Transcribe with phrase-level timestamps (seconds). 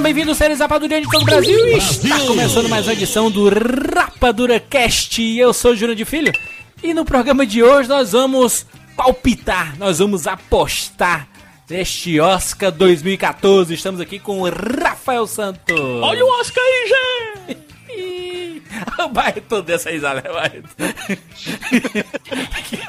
[0.00, 1.76] Sejam bem-vindos, seres Rapadura de todo o Brasil.
[1.76, 5.22] Está começando mais uma edição do Rapadura Cast.
[5.36, 6.32] Eu sou o Júnior de Filho
[6.82, 8.64] e no programa de hoje nós vamos
[8.96, 11.28] palpitar, nós vamos apostar
[11.68, 13.74] neste Oscar 2014.
[13.74, 15.78] Estamos aqui com o Rafael Santos.
[15.78, 16.94] Olha o Oscar aí,
[17.46, 18.62] gente!
[19.00, 20.70] o Barreto dessa risada, Barreto?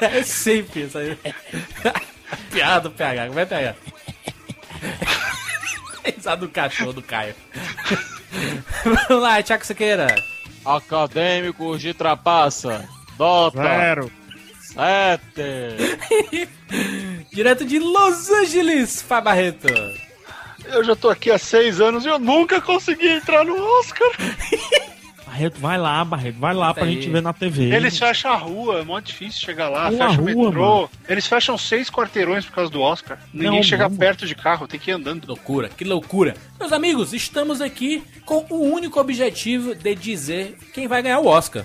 [0.00, 1.18] é sempre isso aí.
[2.50, 3.74] Piada do PH, como é PH?
[6.16, 7.34] Risada do cachorro do Caio.
[8.84, 10.14] Vamos lá, Tiago Sequeira.
[10.64, 12.88] Acadêmicos de trapaça.
[13.16, 13.62] Dota.
[13.62, 14.12] Zero.
[14.60, 16.48] Sete.
[17.32, 19.68] Direto de Los Angeles, Fábio Barreto.
[20.66, 24.08] Eu já tô aqui há seis anos e eu nunca consegui entrar no Oscar.
[25.32, 26.92] Barreto, vai lá, Barreto, vai lá pra aí.
[26.94, 27.74] gente ver na TV.
[27.74, 30.74] Eles fecham a rua, é muito difícil chegar lá, fecha o rua, metrô.
[30.76, 30.90] mano.
[31.08, 33.18] Eles fecham seis quarteirões por causa do Oscar.
[33.32, 33.96] Ninguém Não, chega não.
[33.96, 35.26] perto de carro, tem que ir Que andando.
[35.26, 36.34] loucura, que loucura.
[36.60, 41.64] Meus amigos, estamos aqui com o único objetivo de dizer quem vai ganhar o Oscar.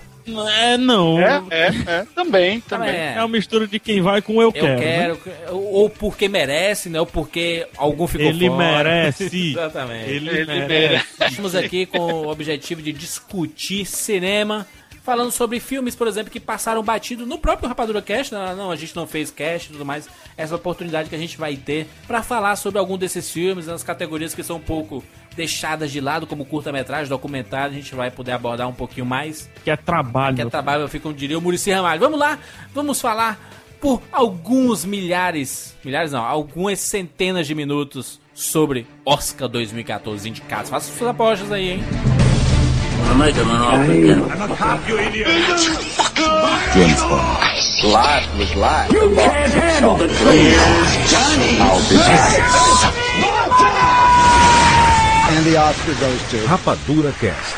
[0.50, 1.20] É, não.
[1.20, 2.06] É, é, é.
[2.14, 2.90] Também, também.
[2.96, 4.82] É uma mistura de quem vai com eu, Eu quero.
[4.82, 5.34] quero, né?
[5.52, 7.00] ou porque merece, né?
[7.00, 8.84] Ou porque algum ficou Ele fora.
[8.90, 9.52] merece.
[9.52, 10.10] Exatamente.
[10.10, 11.06] Ele, Ele merece.
[11.28, 14.68] Estamos aqui com o objetivo de discutir cinema,
[15.04, 18.34] falando sobre filmes, por exemplo, que passaram batido no próprio Rapadura Cast.
[18.34, 20.10] Não, não, a gente não fez cast e tudo mais.
[20.36, 24.36] Essa oportunidade que a gente vai ter pra falar sobre algum desses filmes, nas categorias
[24.36, 25.04] que são um pouco
[25.38, 27.72] deixadas de lado, como curta-metragem, documentário.
[27.72, 29.50] A gente vai poder abordar um pouquinho mais.
[29.64, 30.36] Que é trabalho.
[30.36, 32.02] Que é trabalho, eu fico, como diria o Murici Ramalho.
[32.02, 32.38] Vamos lá,
[32.74, 33.40] vamos falar
[33.80, 40.70] por alguns milhares, milhares não, algumas centenas de minutos sobre Oscar 2014 indicados.
[40.70, 41.84] Faça suas apostas aí, hein?
[56.48, 57.56] Rapadura Cast.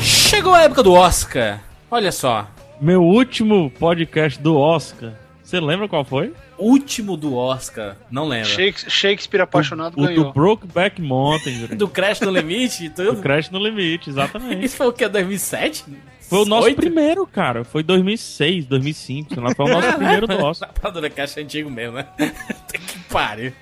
[0.00, 1.60] Chegou a época do Oscar.
[1.90, 2.46] Olha só,
[2.80, 5.12] Meu último podcast do Oscar.
[5.42, 6.32] Você lembra qual foi?
[6.56, 8.48] último do Oscar, não lembro.
[8.48, 10.24] Shakespeare, Shakespeare apaixonado O ganhou.
[10.26, 11.66] do Brokeback Mountain.
[11.76, 13.22] Do Crash no Limite e Do tudo.
[13.22, 14.64] Crash no Limite, exatamente.
[14.64, 15.06] Isso foi o que?
[15.08, 15.84] 2007?
[16.20, 16.76] Foi o nosso Oito?
[16.76, 17.64] primeiro, cara.
[17.64, 19.54] Foi 2006, 2005, sei lá.
[19.54, 20.68] Foi o nosso primeiro do Oscar.
[20.68, 22.06] Rapadura Cast é antigo mesmo, né?
[22.70, 23.52] Tem que pariu.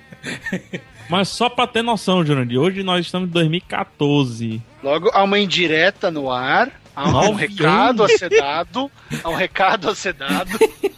[1.09, 4.61] Mas só pra ter noção, de hoje nós estamos em 2014.
[4.83, 6.71] Logo, há uma indireta no ar.
[6.95, 8.19] Há um recado a anos.
[8.19, 8.91] ser dado.
[9.23, 10.57] Há um recado a ser dado.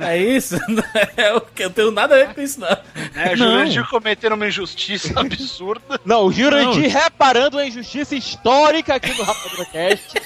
[0.00, 0.56] É isso?
[1.16, 2.68] É o que eu tenho nada a ver com isso, não.
[3.14, 3.36] Né?
[3.36, 6.00] Jurandir cometeram uma injustiça absurda.
[6.04, 7.00] Não, o Jurandir Não.
[7.00, 10.20] reparando a injustiça histórica aqui no Rapadura Cast.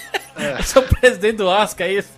[0.58, 2.08] Eu sou o presidente do Oscar, é isso?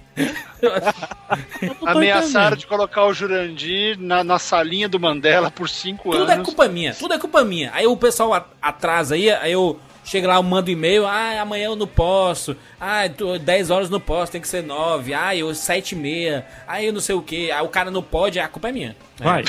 [1.85, 6.47] Ameaçaram de colocar o Jurandir na, na salinha do Mandela por cinco Tudo é anos.
[6.47, 7.71] culpa minha, tudo é culpa minha.
[7.75, 11.67] Aí o pessoal a- atrasa aí, aí eu chego lá, eu mando e-mail, ah, amanhã
[11.67, 15.55] eu não posso, ah, tô- 10 horas não posso, tem que ser 9, ah, eu
[15.55, 18.49] 7 e meia, aí eu não sei o que, aí o cara não pode, a
[18.49, 18.97] culpa é minha.
[19.19, 19.45] Vai.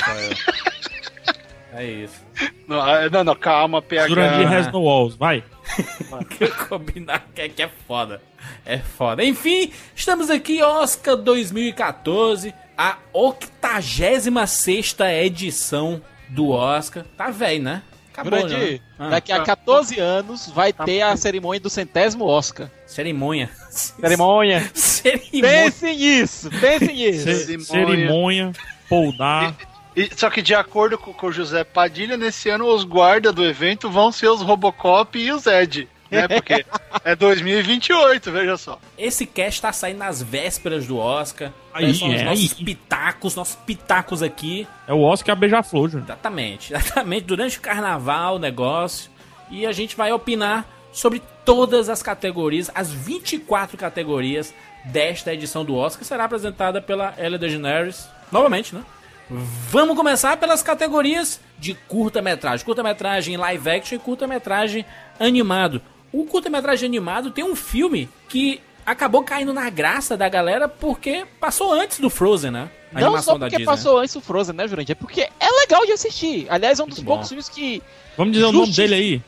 [1.72, 2.24] É, é isso.
[2.66, 4.08] Não, ah, não, não, calma, PH.
[4.08, 5.44] Jurandir has no walls, vai.
[6.38, 8.20] que combinar que é, que é foda.
[8.64, 9.24] É foda.
[9.24, 17.04] Enfim, estamos aqui, Oscar 2014, a 86 edição do Oscar.
[17.16, 17.82] Tá velho, né?
[18.16, 18.80] Acabou, Jurandir, né?
[18.98, 22.70] Ah, daqui a 14 anos vai ter a cerimônia do centésimo Oscar.
[22.86, 23.50] cerimônia.
[23.70, 24.70] Cerimônia.
[24.74, 25.42] cerimônia.
[25.42, 27.24] Pense nisso, pense nisso.
[27.24, 27.66] Ce- Cerimônia.
[27.66, 28.52] cerimônia,
[28.88, 29.54] poldar.
[29.94, 33.44] E- só que de acordo com, com o José Padilha, nesse ano os guardas do
[33.44, 35.88] evento vão ser os Robocop e os Ed.
[36.10, 36.28] Né?
[36.28, 36.64] Porque
[37.04, 38.78] é 2028, veja só.
[38.98, 41.52] Esse cast tá saindo nas vésperas do Oscar.
[41.72, 42.64] Aí, São os é nossos aí.
[42.64, 44.66] pitacos, nossos pitacos aqui.
[44.86, 46.08] É o Oscar beija-flor, Júnior.
[46.08, 47.24] Exatamente, exatamente.
[47.24, 49.10] Durante o carnaval, o negócio.
[49.50, 54.54] E a gente vai opinar sobre todas as categorias, as 24 categorias
[54.86, 58.08] desta edição do Oscar, será apresentada pela Ellen DeGeneres.
[58.32, 58.82] Novamente, né?
[59.28, 62.64] Vamos começar pelas categorias de curta-metragem.
[62.64, 64.84] Curta-metragem live action e curta-metragem
[65.18, 65.82] animado.
[66.12, 71.72] O curta-metragem animado tem um filme que acabou caindo na graça da galera porque passou
[71.72, 72.70] antes do Frozen, né?
[72.94, 74.92] A Não só porque passou antes o Frozen, né, Jurandir?
[74.92, 76.46] É porque é legal de assistir.
[76.48, 77.28] Aliás, é um dos Muito poucos bom.
[77.28, 77.82] filmes que
[78.16, 79.22] Vamos dizer o nome Justi- dele aí?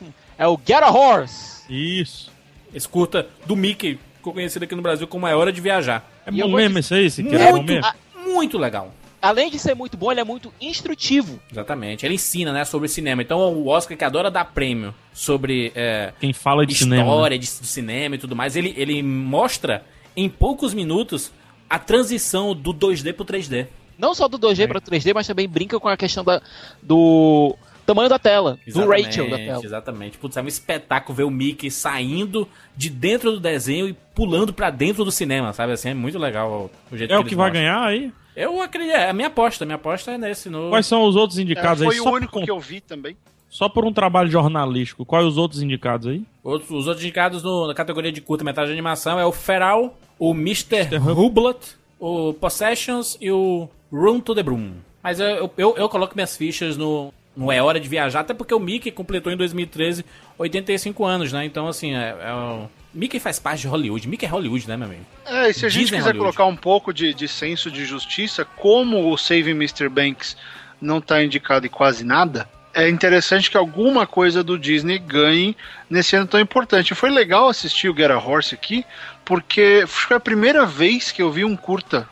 [0.38, 1.62] é o Get a Horse.
[1.68, 2.32] Isso.
[2.74, 6.08] Esse curta do Mickey, ficou conhecido aqui no Brasil como É Hora de Viajar.
[6.26, 7.92] É eu bom mesmo esse aí, esse que é bom Muito, mesmo?
[8.24, 8.92] muito legal.
[9.22, 11.38] Além de ser muito bom, ele é muito instrutivo.
[11.50, 12.04] Exatamente.
[12.04, 13.22] Ele ensina, né, sobre cinema.
[13.22, 17.04] Então o Oscar que adora dar prêmio sobre é, Quem fala de cinema.
[17.04, 17.08] né?
[17.08, 19.84] história de, de cinema e tudo mais, ele, ele mostra
[20.16, 21.30] em poucos minutos
[21.70, 23.68] a transição do 2D pro 3D.
[23.96, 24.66] Não só do 2D É.
[24.66, 26.42] para 3D, mas também brinca com a questão da,
[26.82, 29.64] do tamanho da tela, do Rachel da tela.
[29.64, 30.18] Exatamente.
[30.18, 34.70] Putz, é um espetáculo ver o Mickey saindo de dentro do desenho e pulando pra
[34.70, 35.72] dentro do cinema, sabe?
[35.72, 37.62] Assim, é muito legal o jeito É o eles que vai mostram.
[37.62, 38.12] ganhar aí?
[38.36, 41.16] Eu acredito, é a minha aposta, a minha aposta é nesse no Quais são os
[41.16, 42.00] outros É, indicados foi aí?
[42.00, 43.16] o Só por, único con- que eu vi também.
[43.50, 45.04] só por um trabalho jornalístico.
[45.04, 46.22] Quais os outros indicados aí?
[46.42, 50.32] Outros, os outros indicados no- na categoria de curta-metragem de animação é o Feral, o
[50.32, 50.76] Mr.
[50.76, 50.96] Mr.
[50.96, 54.72] Hub- Hublet, o Possessions e o Room to the Broom.
[55.02, 58.32] Mas eu, eu, eu, eu coloco minhas fichas no, no É Hora de Viajar, até
[58.32, 60.04] porque o Mickey completou em 2013
[60.38, 61.44] 85 anos, né?
[61.44, 62.68] Então, assim, é, é o...
[62.94, 64.06] Mickey faz parte de Hollywood.
[64.06, 65.04] Mickey é Hollywood, né, meu amigo?
[65.24, 66.34] É, e se a gente Disney quiser Hollywood.
[66.36, 69.88] colocar um pouco de, de senso de justiça, como o Saving Mr.
[69.88, 70.36] Banks
[70.80, 75.56] não tá indicado em quase nada, é interessante que alguma coisa do Disney ganhe
[75.88, 76.94] nesse ano tão importante.
[76.94, 78.84] Foi legal assistir o Get a Horse aqui,
[79.24, 82.08] porque foi a primeira vez que eu vi um curta.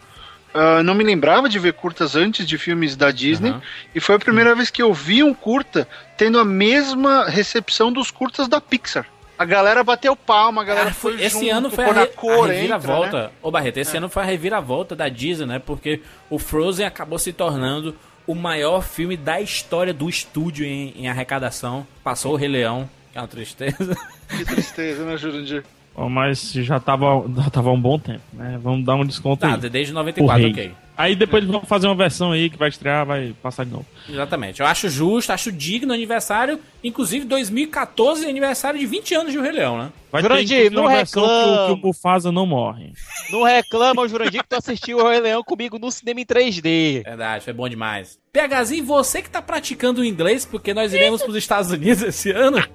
[0.52, 3.62] Ah, não me lembrava de ver curtas antes de filmes da Disney, Aham.
[3.94, 5.86] e foi a primeira vez que eu vi um curta
[6.16, 9.06] tendo a mesma recepção dos curtas da Pixar.
[9.40, 12.06] A galera bateu palma, a galera Ah, foi- foi esse junto, ano foi a, re,
[12.08, 13.22] cor a entra, reviravolta.
[13.22, 13.30] né?
[13.42, 15.58] Ô Barreto, esse ano foi a reviravolta da Disney, né?
[15.58, 17.96] Porque o Frozen acabou se tornando
[18.26, 21.86] o maior filme da história do estúdio em, em arrecadação.
[22.04, 23.96] Passou o Rei Leão, que é uma tristeza.
[24.28, 25.64] Que tristeza, né, Jurandir?
[25.96, 28.60] Ó, Mas já tava, já tava há um bom tempo, né?
[28.62, 29.70] Vamos dar um desconto Tá, aí.
[29.70, 30.50] desde O 94, rei.
[30.52, 30.72] ok.
[31.00, 33.86] Aí depois eles vão fazer uma versão aí que vai estrear, vai passar de novo.
[34.06, 34.60] Exatamente.
[34.60, 36.60] Eu acho justo, acho digno aniversário.
[36.84, 39.90] Inclusive 2014 aniversário de 20 anos de O Rei Leão, né?
[40.12, 41.72] Vai Jurandir, ter não versão que o, que reclama.
[41.72, 42.92] o Mufasa não morre.
[43.30, 47.02] Não reclama, Jurandir, que tu assistiu o Rei Leão comigo no cinema em 3D.
[47.02, 48.18] Verdade, foi bom demais.
[48.30, 52.58] PHzinho, você que tá praticando o inglês, porque nós iremos pros Estados Unidos esse ano.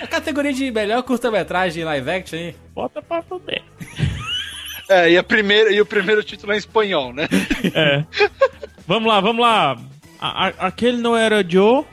[0.00, 2.54] A categoria de melhor curta-metragem live action, hein?
[2.74, 3.62] Bota pra fuder.
[4.92, 7.28] É, e, a primeira, e o primeiro título é em espanhol, né?
[7.74, 8.04] É.
[8.86, 9.76] vamos lá, vamos lá.
[10.20, 11.84] A- a- aquele não era Joe,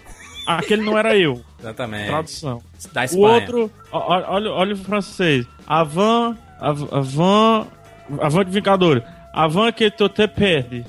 [0.45, 1.41] aquele não era eu.
[1.59, 2.07] Exatamente.
[2.07, 2.61] Tradução.
[2.93, 3.25] Da O Espanha.
[3.33, 5.45] outro, ó, ó, olha, olha o francês.
[5.67, 7.67] Avan, av- avan,
[8.21, 9.03] avan de Vingador.
[9.33, 10.85] Avan que tu te perde.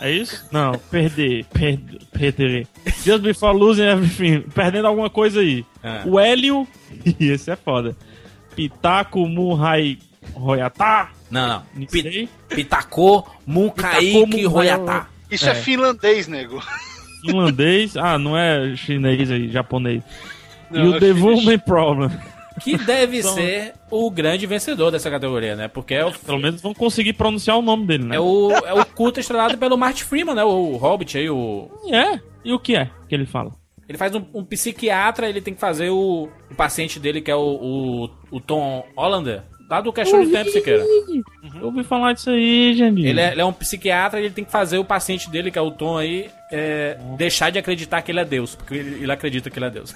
[0.00, 0.46] É isso?
[0.52, 2.66] Não, perder, perder, perder.
[3.04, 4.40] Just before losing everything.
[4.54, 5.64] Perdendo alguma coisa aí.
[5.82, 6.02] É.
[6.04, 6.66] O Hélio,
[7.20, 7.96] esse é foda.
[8.56, 9.98] Pitaco Munhai
[10.34, 11.10] Royatá.
[11.34, 11.62] Não, não.
[11.74, 12.28] Não Pi- sei.
[12.48, 15.08] Pitacô, Munkaiki, Pitacô, Royatá.
[15.30, 16.62] Isso é, finlandês, nego.
[17.26, 17.96] Finlandês.
[17.96, 20.02] Ah, não é chinês aí, japonês.
[20.70, 21.22] Não, e o é The chinês.
[21.44, 22.10] Woman Problem.
[22.62, 25.66] Que deve São- ser o grande vencedor dessa categoria, né?
[25.66, 28.14] Porque é o, Pelo menos vão conseguir pronunciar o nome dele, né?
[28.16, 30.44] é o, é o culto estrelado pelo Martin Freeman, né?
[30.44, 31.68] O Hobbit aí, o...
[31.92, 32.20] É?
[32.44, 33.50] E o que é que ele fala?
[33.88, 37.34] Ele faz um, um psiquiatra, ele tem que fazer o, o paciente dele, que é
[37.34, 40.84] o, o, o Tom Hollander, lá do Questão de Tempo, Siqueira.
[41.54, 43.06] Eu ouvi falar disso aí, Jandir.
[43.06, 45.58] Ele é, ele é um psiquiatra e ele tem que fazer o paciente dele, que
[45.58, 49.12] é o Tom aí, é, deixar de acreditar que ele é Deus, porque ele, ele
[49.12, 49.94] acredita que ele é Deus.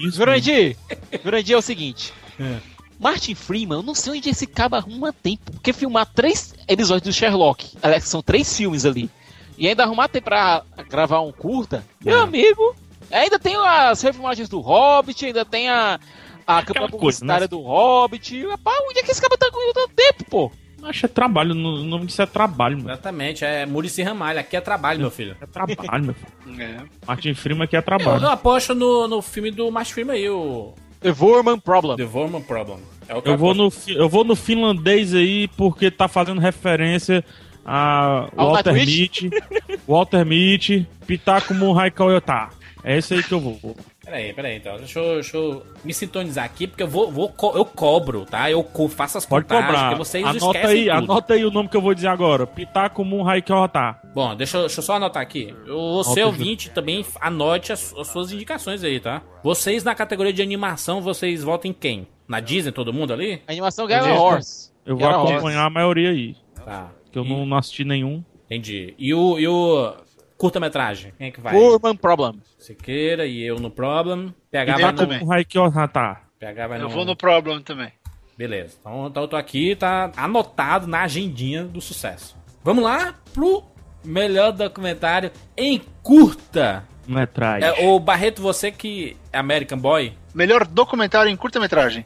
[0.00, 0.76] Isso, Jurandir,
[1.24, 2.12] Jurandir é o seguinte.
[2.38, 2.56] É.
[2.98, 5.52] Martin Freeman, eu não sei onde esse cabo arruma tempo.
[5.52, 9.10] Porque filmar três episódios do Sherlock, aliás, são três filmes ali,
[9.58, 12.20] e ainda arrumar tempo pra gravar um curta, meu É.
[12.22, 12.74] amigo,
[13.10, 15.98] ainda tem as refilmagens do Hobbit, ainda tem a,
[16.46, 17.48] a campanha coisa, publicitária né?
[17.48, 18.46] do Hobbit.
[18.46, 20.52] Rapaz, onde é que esse cara tá com tanto tempo, pô?
[20.82, 22.90] Acho que é trabalho, o nome disso é trabalho, mano.
[22.90, 25.36] Exatamente, é Murici Ramalho, aqui é trabalho, meu filho.
[25.40, 26.26] É trabalho, meu filho.
[26.62, 26.80] É.
[27.06, 28.22] Martin Freeman aqui é Eu, trabalho.
[28.22, 31.96] eu aposto no, no filme do Martin Freeman aí, o The Vorman Problem.
[31.96, 32.78] The Vorman Problem.
[33.08, 37.24] É o que Eu vou, no, eu vou no finlandês aí porque tá fazendo referência
[37.64, 38.72] a Walter?
[38.72, 39.30] Mitty,
[39.86, 42.48] Walter Mitty, Pitaco Munhai Koyota.
[42.84, 43.76] É esse aí que eu vou.
[44.06, 44.76] Peraí, peraí, então.
[44.76, 48.48] Deixa eu, deixa eu me sintonizar aqui, porque eu vou, vou co- eu cobro, tá?
[48.48, 49.88] Eu co- faço as Pode contagens, cobrar.
[49.90, 51.12] porque vocês Anota esquecem aí, tudo.
[51.12, 52.46] anota aí o nome que eu vou dizer agora.
[52.46, 53.98] Pitaco Munhai Koyota.
[54.14, 55.52] Bom, deixa eu, deixa eu só anotar aqui.
[55.68, 59.22] O você Anota, ouvinte também anote as, as suas indicações aí, tá?
[59.42, 62.06] Vocês na categoria de animação, vocês votam em quem?
[62.28, 63.42] Na Disney, todo mundo ali?
[63.46, 64.70] A animação Gala Gente, Horse.
[64.86, 65.32] Eu vou Horse.
[65.32, 66.36] acompanhar a maioria aí.
[66.64, 66.90] Tá.
[67.10, 68.22] Que eu E- não, não assisti nenhum.
[68.46, 68.94] Entendi.
[68.96, 69.92] E o, e o
[70.36, 71.12] curta-metragem?
[71.16, 71.54] Quem é que vai?
[71.54, 72.42] Woman Problem.
[72.58, 74.34] Siqueira e eu no Problem.
[74.50, 74.98] PH vai no...
[74.98, 75.22] também.
[75.22, 76.20] O Raikyo Hata.
[76.38, 76.88] PH vai Eu no...
[76.90, 77.92] vou no Problem também.
[78.36, 78.76] Beleza.
[78.80, 82.36] Então, então eu tô aqui, tá anotado na agendinha do sucesso.
[82.62, 83.64] Vamos lá pro
[84.04, 86.84] melhor documentário em curta.
[87.06, 87.68] Metragem.
[87.68, 92.04] É, o Barreto, você que é American Boy, Melhor documentário em curta-metragem: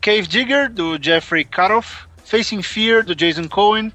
[0.00, 3.92] Cave Digger, do Jeffrey Karoff, Facing Fear, do Jason Cohen,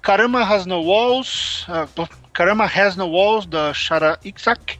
[0.00, 1.88] Karama Has No Walls, ah,
[2.34, 4.78] Karama Has No Walls, da Shara Iksak,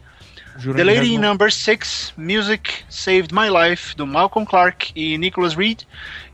[0.59, 5.55] Juro The Lady já- Number 6, Music Saved My Life, do Malcolm Clark e Nicholas
[5.55, 5.83] Reed,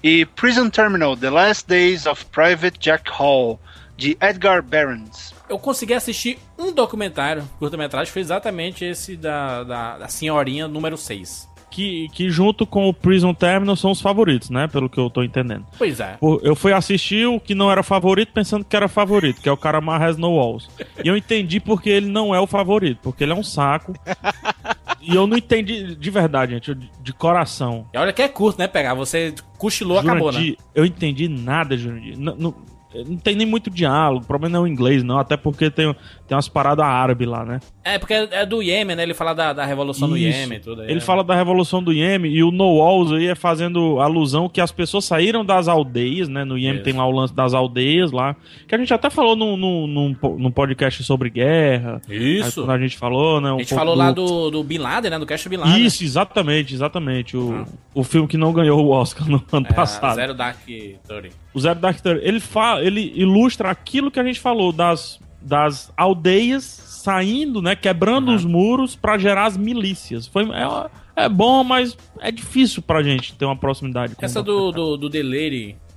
[0.03, 3.59] e Prison Terminal, The Last Days of Private Jack Hall,
[3.97, 5.31] de Edgar Behrens.
[5.47, 11.47] eu consegui assistir um documentário, curta-metragem, foi exatamente esse da, da, da senhorinha número 6.
[11.71, 14.67] Que, que junto com o Prison Terminal são os favoritos, né?
[14.67, 15.65] Pelo que eu tô entendendo.
[15.77, 16.17] Pois é.
[16.43, 19.57] Eu fui assistir o que não era favorito pensando que era favorito, que é o
[19.57, 20.69] Karama Has No Walls.
[21.03, 23.93] E eu entendi porque ele não é o favorito, porque ele é um saco.
[25.01, 27.87] E eu não entendi de verdade, gente, de, de coração.
[27.91, 28.93] E olha que é curto, né, pegar?
[28.93, 30.33] Você cochilou, acabou, né?
[30.33, 32.19] Jurandir, eu entendi nada, Jurandir.
[32.19, 32.53] Não,
[32.93, 35.69] não, não tem nem muito diálogo, o problema não é o inglês, não, até porque
[35.69, 35.93] tem,
[36.27, 37.59] tem umas paradas árabes lá, né?
[37.83, 39.03] É, porque é é do Iêmen, né?
[39.03, 40.37] Ele fala da, da revolução do Isso.
[40.37, 40.81] Iêmen e tudo.
[40.81, 41.01] aí, Ele é.
[41.01, 44.71] fala da revolução do Iêmen e o No Walls aí é fazendo alusão que as
[44.71, 46.43] pessoas saíram das aldeias, né?
[46.43, 46.83] No Iêmen Isso.
[46.83, 48.35] tem lá o lance das aldeias lá,
[48.67, 52.01] que a gente até falou num, num, num, po- num podcast sobre guerra.
[52.09, 52.61] Aí Isso.
[52.61, 53.51] quando a gente falou, né?
[53.51, 55.19] um A gente falou lá do, do Bin Laden, né?
[55.19, 55.83] Do Cash Bin Laden.
[55.85, 57.35] Isso, exatamente, exatamente.
[57.35, 60.15] O, o filme que não ganhou o Oscar no ano É, passado.
[60.15, 61.31] Zero Dark Thirty.
[61.53, 65.91] O Zero Dark Thirty, ele, fala, ele ilustra aquilo que a gente falou das, das
[65.97, 70.27] aldeias saindo, né, quebrando os muros pra gerar as milícias.
[70.27, 74.71] Foi, é, é bom, mas é difícil pra gente ter uma proximidade com Essa do,
[74.71, 75.09] do, do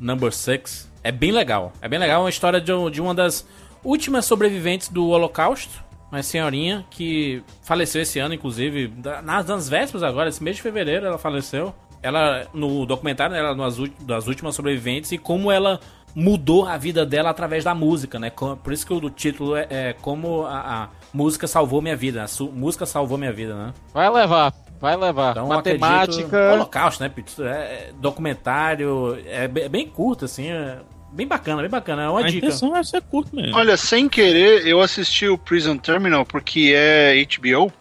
[0.00, 1.72] Number 6 é bem legal.
[1.82, 3.46] É bem legal, é uma história de, de uma das
[3.84, 5.84] últimas sobreviventes do Holocausto.
[6.10, 8.90] Uma senhorinha que faleceu esse ano, inclusive,
[9.22, 11.74] nas, nas vésperas agora, esse mês de fevereiro ela faleceu.
[12.04, 13.68] Ela, no documentário, ela é uma
[14.06, 15.80] das últimas sobreviventes e como ela
[16.14, 18.30] mudou a vida dela através da música, né?
[18.30, 22.22] Por isso que o título é, é Como a, a música salvou minha vida.
[22.22, 23.72] A su- música salvou minha vida, né?
[23.92, 25.30] Vai levar, vai levar.
[25.32, 26.52] Então, Matemática.
[26.52, 27.42] Holocausto, né, Pito?
[27.42, 30.78] É, é documentário, é bem, é bem curto, assim, é
[31.10, 32.02] bem bacana, bem bacana.
[32.02, 32.46] É uma A dica.
[32.46, 33.56] intenção é ser curto mesmo.
[33.56, 37.72] Olha, sem querer, eu assisti o Prison Terminal porque é HBO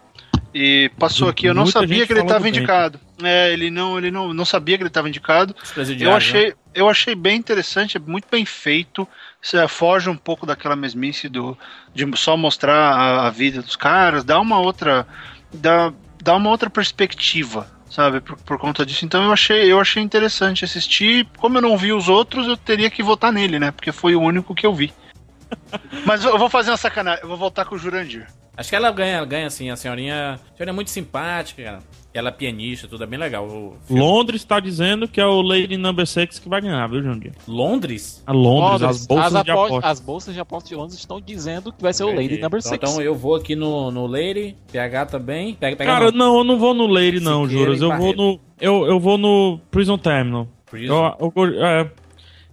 [0.54, 1.46] e passou aqui.
[1.46, 2.98] Eu não Muita sabia que ele estava indicado.
[3.22, 5.54] É, ele não, ele não, não sabia que ele estava indicado.
[5.56, 6.38] Eu presidiários, né?
[6.38, 9.06] achei, eu achei bem interessante, é muito bem feito.
[9.40, 11.56] Você foge um pouco daquela mesmice do
[11.94, 15.06] de só mostrar a, a vida dos caras, dá uma outra,
[15.52, 18.20] dá, dá uma outra perspectiva, sabe?
[18.20, 19.04] Por, por conta disso.
[19.04, 21.28] Então eu achei, eu achei interessante assistir.
[21.36, 23.70] Como eu não vi os outros, eu teria que votar nele, né?
[23.70, 24.92] Porque foi o único que eu vi.
[26.04, 28.26] Mas eu vou fazer uma sacanagem, eu vou voltar com o Jurandir.
[28.56, 31.78] Acho que ela ganha, ganha assim, a senhorinha, a senhorinha é muito simpática, cara.
[32.14, 33.76] Ela é pianista, tudo é bem legal.
[33.90, 37.32] Londres está dizendo que é o Lady Number 6 que vai ganhar, viu, Jandir?
[37.48, 38.22] Londres?
[38.24, 39.88] A Londres, Londres, as bolsas de apo- aposta.
[39.90, 42.62] as bolsas de aposta de Londres estão dizendo que vai ser o Lady Então, Number
[42.62, 42.74] 6.
[42.76, 45.54] Então eu vou aqui no, no Lady, PH também.
[45.54, 46.18] Pega, pega Cara, não.
[46.34, 47.80] não, eu não vou no Lady, não, juras.
[47.82, 48.40] Eu vou no.
[48.60, 50.46] Eu, eu vou no Prison Terminal.
[50.70, 51.16] Prison.
[51.18, 51.90] Eu, eu, é,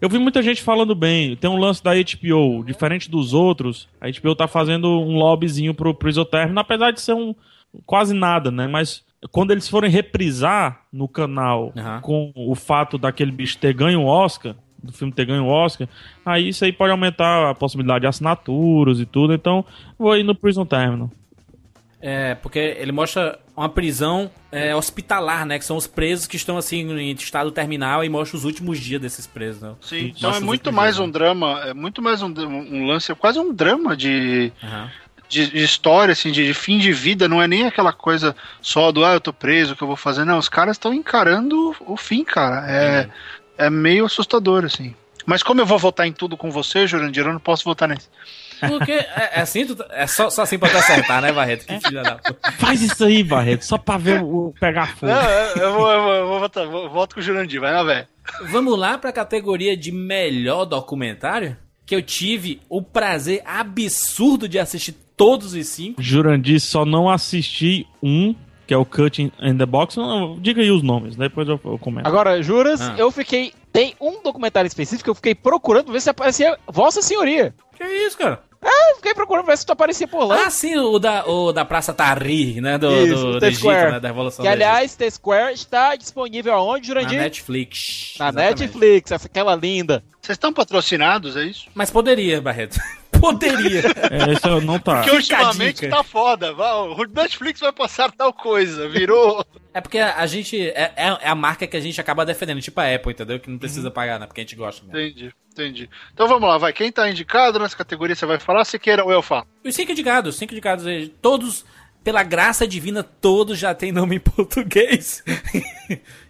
[0.02, 1.36] eu vi muita gente falando bem.
[1.36, 3.88] Tem um lance da HBO, diferente dos outros.
[4.02, 7.36] A HBO tá fazendo um lobbyzinho pro Prison Terminal, apesar de ser um
[7.86, 8.66] quase nada, né?
[8.66, 12.02] Mas quando eles forem reprisar no canal Aham.
[12.02, 15.88] com o fato daquele bicho ter ganho o Oscar, do filme ter ganho o Oscar,
[16.26, 19.34] aí isso aí pode aumentar a possibilidade de assinaturas e tudo.
[19.34, 19.64] Então,
[19.98, 21.12] vou ir no Prison Terminal.
[22.02, 25.60] É, porque ele mostra uma prisão é, hospitalar, né?
[25.60, 29.00] Que são os presos que estão assim em estado terminal e mostra os últimos dias
[29.00, 29.76] desses presos, né?
[29.82, 33.16] Sim, então é muito mais dias, um drama, é muito mais um, um lance, é
[33.16, 34.90] quase um drama de, Aham.
[35.32, 38.92] De, de história, assim, de, de fim de vida, não é nem aquela coisa só
[38.92, 40.26] do, ah, eu tô preso, o que eu vou fazer?
[40.26, 42.66] Não, os caras estão encarando o fim, cara.
[42.70, 43.10] É,
[43.58, 44.94] é meio assustador, assim.
[45.26, 48.10] Mas como eu vou votar em tudo com você, Jurandir, eu não posso votar nesse.
[48.60, 51.66] Porque é, é assim, tu- é só, só assim pra te acertar, né, Barreto?
[51.66, 52.52] Que filha da puta.
[52.54, 55.12] Faz isso aí, Barreto, só pra ver o o pegar fogo.
[55.12, 57.72] Não, eu, eu vou, eu vou, eu vou votar, vou, voto com o Jurandir, vai
[57.74, 58.08] lá, velho.
[58.50, 61.56] Vamos lá pra categoria de melhor documentário?
[61.86, 66.02] Que eu tive o prazer absurdo de assistir todos os cinco.
[66.02, 68.34] Jurandir só não assisti um,
[68.68, 69.98] que é o Cutting in the Box.
[69.98, 72.08] Não, diga aí os nomes, depois eu, eu comento.
[72.08, 72.96] Agora, juras, Ah.
[72.98, 73.54] eu fiquei.
[73.74, 77.54] Tem um documentário específico que eu fiquei procurando pra ver se aparecia Vossa Senhoria.
[77.78, 78.42] Que isso, cara?
[78.64, 80.46] Eu fiquei procurando pra ver se tu aparecia por lá.
[80.46, 82.78] Ah, sim, o da, o da Praça Tahrir, né?
[82.78, 83.92] Do, Isso, do, do Egito, Square.
[83.94, 84.00] né?
[84.00, 87.20] Da Revolução que, aliás, The Square está disponível aonde, Na Jurandir?
[87.20, 88.14] Netflix.
[88.20, 88.60] Na Exatamente.
[88.62, 90.04] Netflix, essa- aquela linda.
[90.22, 91.66] Vocês estão patrocinados, é isso?
[91.74, 92.78] Mas poderia, Barreto.
[93.22, 93.84] Poderia.
[94.10, 94.96] É, esse não tá.
[94.98, 96.54] Porque ultimamente tá foda.
[96.54, 98.90] O Netflix vai passar tal coisa.
[98.90, 99.46] Virou.
[99.74, 100.60] É porque a gente.
[100.60, 103.40] É, é é a marca que a gente acaba defendendo, tipo a Apple, entendeu?
[103.40, 103.94] Que não precisa Uhum.
[103.94, 104.26] pagar, né?
[104.26, 104.86] Porque a gente gosta.
[104.86, 105.08] Né?
[105.08, 105.90] Entendi, entendi.
[106.14, 106.74] Então vamos lá, vai.
[106.74, 108.66] Quem tá indicado nessa categoria você vai falar?
[108.66, 109.46] Se queira ou eu falo.
[109.64, 111.64] Os cinco indicados, cinco indicados, eh, todos,
[112.04, 115.24] pela graça divina, todos já têm nome em português.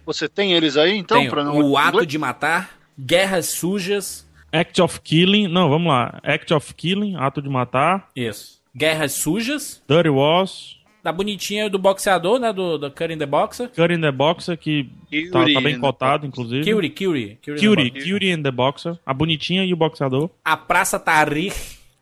[0.04, 1.18] Você tem eles aí, então?
[1.18, 1.58] Tem pra não...
[1.60, 5.48] o Ato de Matar, Guerras Sujas, Act of Killing.
[5.48, 6.20] Não, vamos lá.
[6.22, 8.08] Act of Killing, ato de matar.
[8.14, 8.60] isso.
[8.74, 10.78] Guerras Sujas, Dirty Wars.
[11.04, 12.52] da bonitinha do boxeador, né?
[12.52, 13.70] Do, do in the Boxer.
[13.90, 14.84] In the Boxer, que
[15.30, 16.64] tá, Curie tá bem cotado, inclusive.
[16.64, 17.38] Curie, Curie.
[17.42, 18.98] Curie, in the Curie, and the Boxer.
[19.04, 21.52] A bonitinha e o boxeador, A Praça Tahrir,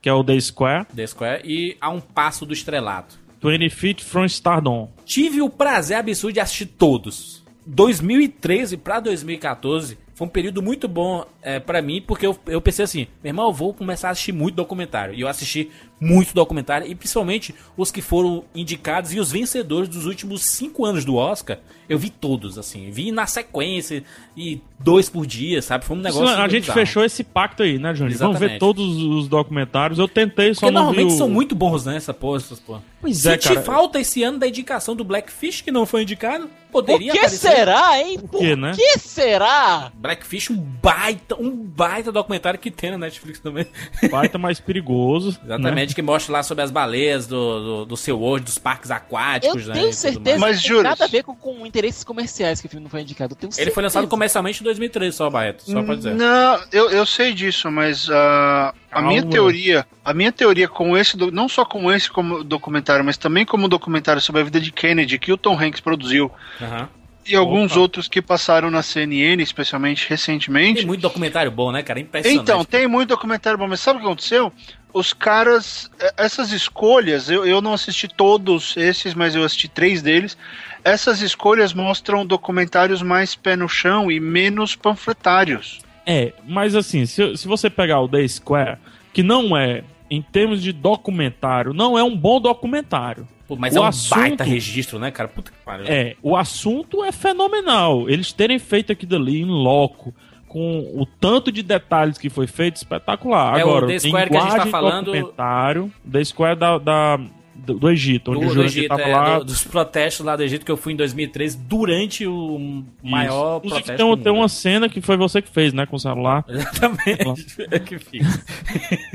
[0.01, 0.87] que é o The Square.
[0.95, 3.19] The Square, e A Um Passo do Estrelato.
[3.43, 4.93] 20 Feet from Stardom.
[5.05, 7.43] Tive o prazer absurdo de assistir todos.
[7.67, 12.85] 2013 pra 2014 foi um período muito bom é, para mim, porque eu, eu pensei
[12.85, 15.15] assim, meu irmão, eu vou começar a assistir muito documentário.
[15.15, 20.07] E eu assisti muito documentário, e principalmente os que foram indicados e os vencedores dos
[20.07, 21.59] últimos cinco anos do Oscar.
[21.89, 24.05] Eu vi todos, assim, vi na sequência,
[24.37, 25.85] e dois por dia, sabe?
[25.85, 26.27] Foi um negócio.
[26.29, 26.79] a gente bizarro.
[26.79, 28.15] fechou esse pacto aí, né, Johnny?
[28.15, 28.61] Vamos ver Exatamente.
[28.61, 29.99] todos os documentários.
[29.99, 31.97] Eu tentei, só Porque não vi normalmente o- são muito bons, né?
[31.97, 32.83] Essa porra, essas porra.
[33.01, 33.63] Pois é, Senti cara.
[33.63, 36.49] falta esse ano da indicação do Blackfish, que não foi indicado.
[36.71, 37.51] Poderia que aparecer.
[37.51, 38.21] será, hein?
[38.21, 38.73] Por quê, né?
[38.77, 39.91] que será?
[39.95, 43.67] Blackfish, um baita, um baita documentário que tem na Netflix também.
[44.11, 45.39] Baita mais perigoso.
[45.45, 45.57] né?
[45.95, 49.67] Que mostra lá sobre as baleias do, do, do seu hoje, dos parques Eu aquáticos,
[49.67, 49.75] né?
[49.75, 50.57] e tenho certeza mais.
[50.57, 53.03] Mas que tem nada a ver com, com interesses comerciais que o filme não foi
[53.03, 53.33] indicado.
[53.33, 56.15] Eu tenho Ele foi lançado comercialmente em 2013 só, Barreto, só pra dizer.
[56.15, 59.09] Não, eu, eu sei disso, mas ah, a Calma.
[59.09, 63.45] minha teoria, a minha teoria com esse, não só com esse como documentário, mas também
[63.45, 66.31] como documentário sobre a vida de Kennedy que o Tom Hanks produziu
[66.61, 66.89] Aham.
[67.31, 67.81] E alguns Opa.
[67.81, 70.79] outros que passaram na CNN, especialmente recentemente.
[70.79, 72.01] Tem muito documentário bom, né, cara?
[72.01, 72.43] Impressionante.
[72.43, 74.53] Então, tem muito documentário bom, mas sabe o que aconteceu?
[74.93, 80.03] Os caras, eh, essas escolhas, eu, eu não assisti todos esses, mas eu assisti três
[80.03, 80.37] deles.
[80.83, 85.81] Essas escolhas mostram documentários mais pé no chão e menos panfletários.
[86.07, 88.79] É, mas assim, se, se você pegar o The Square,
[89.13, 93.29] que não é, em termos de documentário, não é um bom documentário.
[93.51, 95.29] Pô, mas o é um assunto- baita registro, né, cara?
[95.29, 95.87] Puta que pariu.
[95.89, 98.09] É, o assunto é fenomenal.
[98.09, 100.15] Eles terem feito aquilo ali em loco,
[100.47, 103.59] com o tanto de detalhes que foi feito, espetacular.
[103.59, 107.21] É, o Agora, The Square que a gente tá falando- documentário, The Square da, da-
[107.55, 109.39] do, do Egito, onde Do, o Jurandir Egito, tava é, lá.
[109.41, 113.67] do- dos protestos lá do Egito que eu fui em 2013, durante o maior Isso.
[113.67, 114.15] Inclusive, protesto.
[114.17, 116.45] tem, tem uma cena que foi você que fez, né, com o celular.
[116.49, 117.57] Exatamente.
[117.71, 118.27] É que fiz.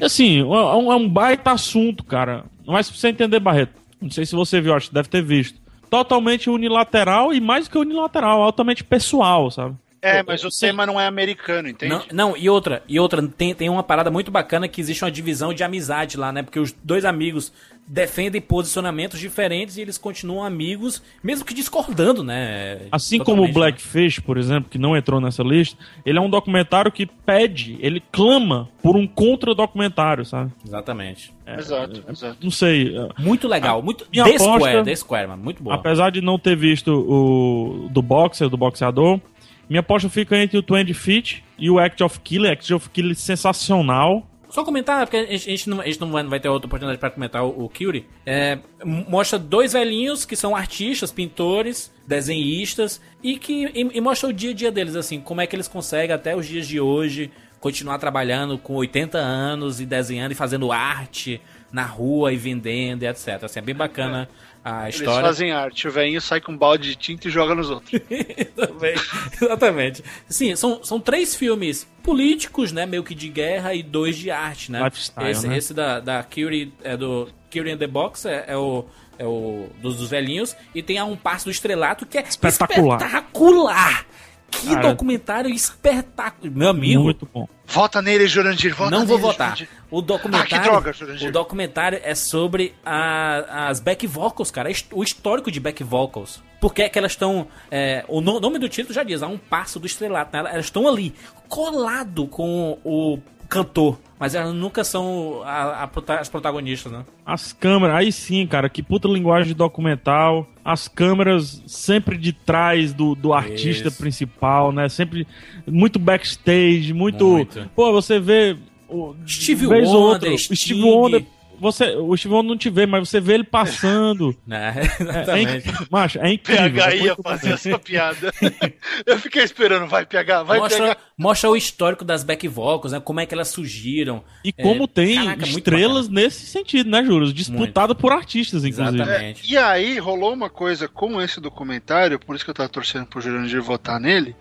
[0.01, 2.43] Assim, é um, é um baita assunto, cara.
[2.67, 3.73] Mas pra você entender, Barreto,
[4.05, 5.59] não sei se você viu, acho que deve ter visto.
[5.89, 9.75] Totalmente unilateral e mais que unilateral, altamente pessoal, sabe?
[10.05, 10.67] É, mas o Sim.
[10.67, 11.93] tema não é americano, entende?
[11.93, 15.11] Não, não, e outra, e outra, tem, tem uma parada muito bacana que existe uma
[15.11, 16.43] divisão de amizade lá, né?
[16.43, 17.51] Porque os dois amigos
[17.87, 22.81] defendem posicionamentos diferentes e eles continuam amigos, mesmo que discordando, né?
[22.91, 26.91] Assim como o Blackfish, por exemplo, que não entrou nessa lista, ele é um documentário
[26.91, 30.45] que pede, ele clama por um contra-documentário, sabe?
[30.45, 30.51] né?
[30.65, 31.33] Exatamente.
[31.45, 32.37] Exato, exato.
[32.41, 32.95] Não sei.
[32.97, 34.07] é, Muito legal, muito.
[34.11, 35.71] minha The aposta- Square, The Square, mano, muito bom.
[35.71, 39.19] Apesar de não ter visto o do boxer, do boxeador,
[39.69, 42.51] minha aposta fica entre o 20 Feet e o Act of Killer.
[42.51, 44.27] Act of Killer sensacional.
[44.49, 47.43] Só comentar, porque a gente, não, a gente não vai, ter outra oportunidade pra comentar
[47.43, 48.05] o, o Curie.
[48.25, 54.33] É, mostra dois velhinhos que são artistas, pintores, desenhistas, e que e, e mostra o
[54.33, 57.31] dia a dia deles, assim, como é que eles conseguem até os dias de hoje
[57.59, 63.07] continuar trabalhando com 80 anos e desenhando e fazendo arte na rua e vendendo e
[63.07, 63.43] etc.
[63.43, 64.29] Assim, é bem bacana
[64.65, 65.21] a Eles história.
[65.27, 67.91] fazem arte, o velhinho sai com um balde de tinta e joga nos outros.
[68.57, 68.95] Também,
[69.39, 70.03] exatamente.
[70.27, 72.83] Sim, são, são três filmes políticos, né?
[72.83, 74.83] Meio que de guerra e dois de arte, né?
[74.83, 75.57] Lifestyle, esse, né?
[75.57, 78.85] esse da, da Curie, é do Curie and the Box, é, é o,
[79.19, 80.55] é o dos, dos velhinhos.
[80.73, 82.99] E tem a Um Passo do Estrelato, que é Espetacular.
[82.99, 84.05] espetacular.
[84.49, 86.51] Que Cara, documentário espetacular.
[86.55, 87.47] Meu amigo, Muito bom.
[87.67, 89.57] Vota nele, Jurandir, vota não nele, vou votar.
[89.57, 89.69] Jurandir.
[89.91, 91.29] O documentário, Ah, que droga, Jurandir.
[91.29, 96.41] o documentário é sobre a- as back vocals, cara, o histórico de back vocals.
[96.61, 99.37] Porque é que elas estão, é, o no- nome do título já diz, há um
[99.37, 100.39] passo do estrelato, né?
[100.51, 101.13] Elas estão ali,
[101.47, 107.05] colado com o cantor, mas elas nunca são a- a as protagonistas, né?
[107.25, 110.47] As câmeras, aí sim, cara, que puta linguagem documental.
[110.63, 113.97] As câmeras sempre de trás do, do artista Isso.
[113.97, 114.89] principal, né?
[114.89, 115.27] Sempre
[115.67, 117.25] muito backstage, muito.
[117.27, 117.69] Muito.
[117.75, 118.57] Pô, você vê.
[118.87, 120.81] o- Steve Wonder, Steve.
[120.83, 121.25] Wonder.
[121.59, 124.35] Você, o Wonder não te vê, mas você vê ele passando.
[124.49, 125.69] É, é, Exatamente.
[125.69, 126.63] inc- macho, é incrível.
[126.83, 128.33] PH é ia fazer essa piada.
[129.05, 130.99] Eu fiquei esperando, vai PH, vai mostra, PH.
[131.17, 132.99] mostra o histórico das back vocals, né?
[132.99, 134.23] Como é que elas surgiram.
[134.43, 137.33] E como É, tem caraca, estrelas nesse sentido, né, Juros?
[137.33, 139.01] Disputada por artistas, inclusive.
[139.01, 139.51] Exatamente.
[139.51, 143.21] E aí rolou uma coisa com esse documentário, por isso que eu tava torcendo pro
[143.21, 144.35] Jurandir votar nele.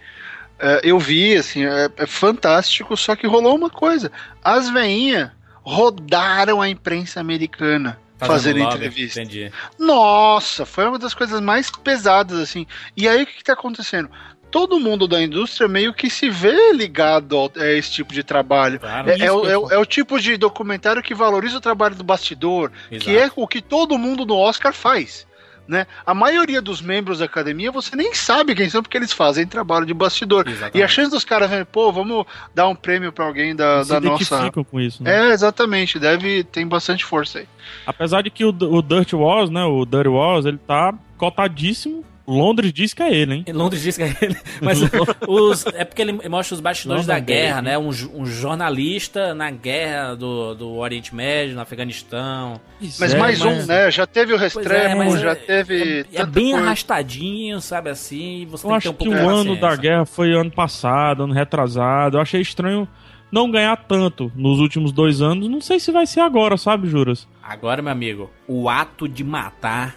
[0.58, 4.12] É, eu vi, assim, é, é fantástico, só que rolou uma coisa.
[4.42, 5.30] As veinhas
[5.64, 9.20] rodaram a imprensa americana fazendo lobby, entrevista.
[9.20, 9.50] Entendi.
[9.78, 12.66] Nossa, foi uma das coisas mais pesadas, assim.
[12.96, 14.08] E aí o que, que tá acontecendo?
[14.50, 18.78] Todo mundo da indústria meio que se vê ligado ao- a esse tipo de trabalho.
[18.78, 19.10] Claro.
[19.10, 21.96] É, é o, que é o- é o tipo de documentário que valoriza o trabalho
[21.96, 23.10] do bastidor, que Exato.
[23.10, 25.26] é o que todo mundo no Oscar faz.
[25.66, 25.86] Né?
[26.04, 29.86] A maioria dos membros da academia você nem sabe quem são porque eles fazem trabalho
[29.86, 30.46] de bastidor.
[30.46, 30.78] Exatamente.
[30.78, 33.88] E a chance dos caras verem, pô, vamos dar um prêmio pra alguém da, Se
[33.90, 34.22] da nossa.
[34.22, 35.30] identificam com isso, né?
[35.30, 37.48] É, exatamente, deve tem bastante força aí.
[37.86, 42.04] Apesar de que o, o Dirt Wars, né, o Dirty Wars, ele tá cotadíssimo.
[42.26, 43.44] Londres diz que é ele, hein?
[43.52, 44.36] Londres diz que é ele.
[44.62, 44.78] Mas
[45.28, 47.76] os, é porque ele mostra os bastidores London da guerra, né?
[47.78, 52.60] Um, um jornalista na guerra do, do Oriente Médio, no Afeganistão.
[52.80, 53.90] Mas É, mais mas- um, né?
[53.90, 56.06] Já teve o Restrepo, mas já é- teve.
[56.12, 56.66] É, é bem coisa.
[56.66, 58.46] arrastadinho, sabe assim?
[58.50, 61.24] Você Eu tem que acho ter um que o ano da guerra foi ano passado,
[61.24, 62.16] ano retrasado.
[62.16, 62.88] Eu achei estranho
[63.30, 65.48] não ganhar tanto nos últimos dois anos.
[65.48, 67.26] Não sei se vai ser agora, sabe, Juras?
[67.42, 69.96] Agora, meu amigo, o ato de matar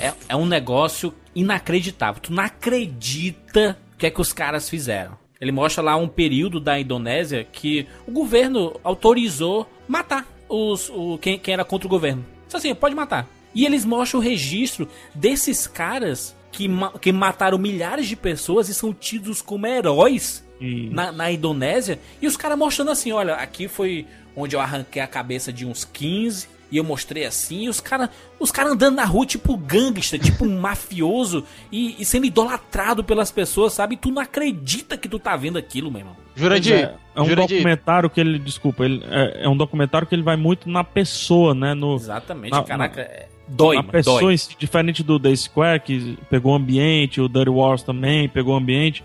[0.00, 2.20] é, é um negócio inacreditável.
[2.20, 5.16] Tu não acredita o que é que os caras fizeram.
[5.40, 11.38] Ele mostra lá um período da Indonésia que o governo autorizou matar os, o, quem,
[11.38, 12.24] quem era contra o governo.
[12.46, 13.28] Disse assim, pode matar.
[13.54, 16.68] E eles mostram o registro desses caras que,
[17.00, 21.98] que mataram milhares de pessoas e são tidos como heróis na, na Indonésia.
[22.20, 25.84] E os caras mostrando assim: olha, aqui foi onde eu arranquei a cabeça de uns
[25.84, 26.48] 15.
[26.70, 30.44] E eu mostrei assim, e os caras os cara andando na rua, tipo gangster, tipo
[30.44, 33.94] um mafioso, e, e sendo idolatrado pelas pessoas, sabe?
[33.94, 36.16] E tu não acredita que tu tá vendo aquilo, meu irmão.
[36.36, 40.14] Jurandir, é, é um Jurandir, documentário que ele, desculpa, ele, é, é um documentário que
[40.14, 41.74] ele vai muito na pessoa, né?
[41.74, 43.00] No, Exatamente, Na- caraca.
[43.00, 44.36] é- Dói, a mano, pessoa dói.
[44.58, 49.02] diferente do The Square, que pegou o ambiente, o Dirty Wars também pegou o ambiente.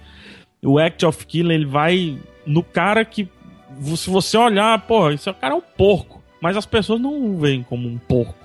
[0.61, 3.25] O Act of Killer, ele vai no cara que,
[3.95, 6.12] se você olhar, pô, esse cara é um porco.
[6.43, 8.35] Mas as pessoas não o veem como um porco.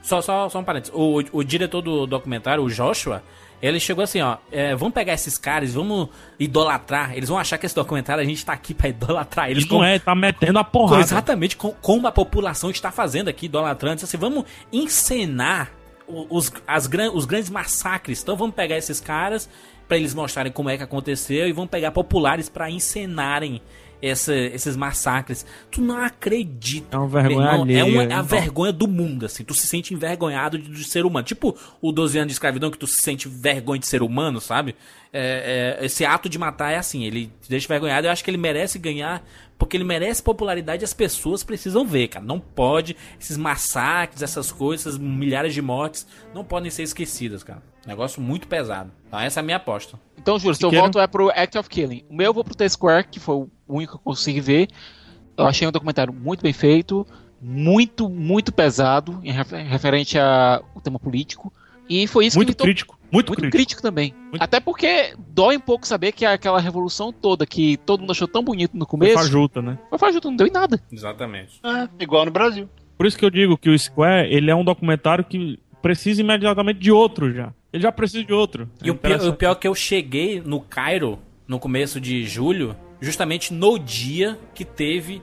[0.00, 0.94] Só, só, só um parênteses.
[0.94, 3.20] O, o diretor do documentário, o Joshua,
[3.60, 4.36] ele chegou assim, ó.
[4.52, 7.16] é, vamos pegar esses caras, vamos idolatrar.
[7.16, 9.64] Eles vão achar que esse documentário a gente tá aqui pra idolatrar eles.
[9.64, 11.02] Ele não é, tá metendo a porrada.
[11.02, 13.94] Exatamente, com- como a população está fazendo aqui, idolatrando.
[13.96, 15.72] Então, Assim, vamos encenar
[16.06, 18.22] os, as, os grandes massacres.
[18.22, 19.50] Então vamos pegar esses caras
[19.88, 23.60] para eles mostrarem como é que aconteceu e vamos pegar populares para encenarem
[24.02, 25.46] essa- esses massacres.
[25.70, 26.96] Tu não acredita.
[26.96, 28.24] É uma vergonha irmão, alheia, É, uma, é a então.
[28.24, 29.44] vergonha do mundo, assim.
[29.44, 31.24] Tu se sente envergonhado de, de ser humano.
[31.24, 34.74] Tipo o 12 anos de escravidão que tu se sente vergonha de ser humano, sabe?
[35.12, 38.06] É, é, esse ato de matar é assim, ele te deixa envergonhado.
[38.06, 39.22] Eu acho que ele merece ganhar,
[39.58, 42.24] porque ele merece popularidade e as pessoas precisam ver, cara.
[42.24, 47.62] Não pode, esses massacres, essas coisas, essas milhares de mortes, não podem ser esquecidas, cara.
[47.86, 48.90] Negócio muito pesado.
[49.08, 49.98] Então essa é a minha aposta.
[50.18, 50.86] Então, Júlio, seu Siqueira?
[50.86, 52.04] voto é pro Act of Killing.
[52.08, 54.68] O meu eu vou pro T-Square, que foi o único que eu consegui ver.
[55.36, 57.04] Eu achei um documentário muito bem feito,
[57.40, 61.52] muito, muito pesado, em refer- referente ao tema político.
[61.88, 62.98] E foi isso Muito que me to- crítico.
[63.10, 63.56] Muito, Muito crítico.
[63.58, 64.14] crítico também.
[64.30, 68.26] Muito- Até porque dói um pouco saber que aquela revolução toda que todo mundo achou
[68.28, 69.76] tão bonito no Foi começo, fajuta, né?
[69.90, 70.80] foi fajuto, não deu em nada.
[70.90, 71.60] Exatamente.
[71.64, 72.68] É, igual no Brasil.
[72.96, 76.78] Por isso que eu digo que o Square, ele é um documentário que precisa imediatamente
[76.78, 77.52] de outro já.
[77.72, 78.68] Ele já precisa de outro.
[78.82, 81.18] E o pior, o pior é que eu cheguei no Cairo,
[81.48, 85.20] no começo de julho, justamente no dia que teve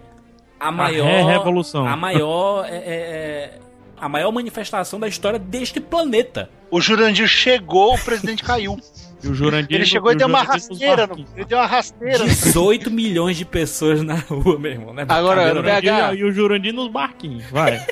[0.60, 1.06] a maior.
[1.06, 1.88] ré-revolução.
[1.88, 2.66] A maior.
[2.66, 3.60] é, é, é,
[4.02, 6.50] a maior manifestação da história deste planeta.
[6.72, 8.78] O Jurandir chegou, o presidente caiu.
[9.22, 11.06] E o Jurandir, Ele chegou e deu uma rasteira.
[11.06, 12.20] No, ele deu uma rasteira.
[12.20, 14.94] no- 18 milhões de pessoas na rua, meu irmão.
[14.94, 15.62] Não é Agora, não.
[15.62, 16.14] PH.
[16.16, 17.44] E o Jurandir nos barquinhos.
[17.52, 17.86] Vai.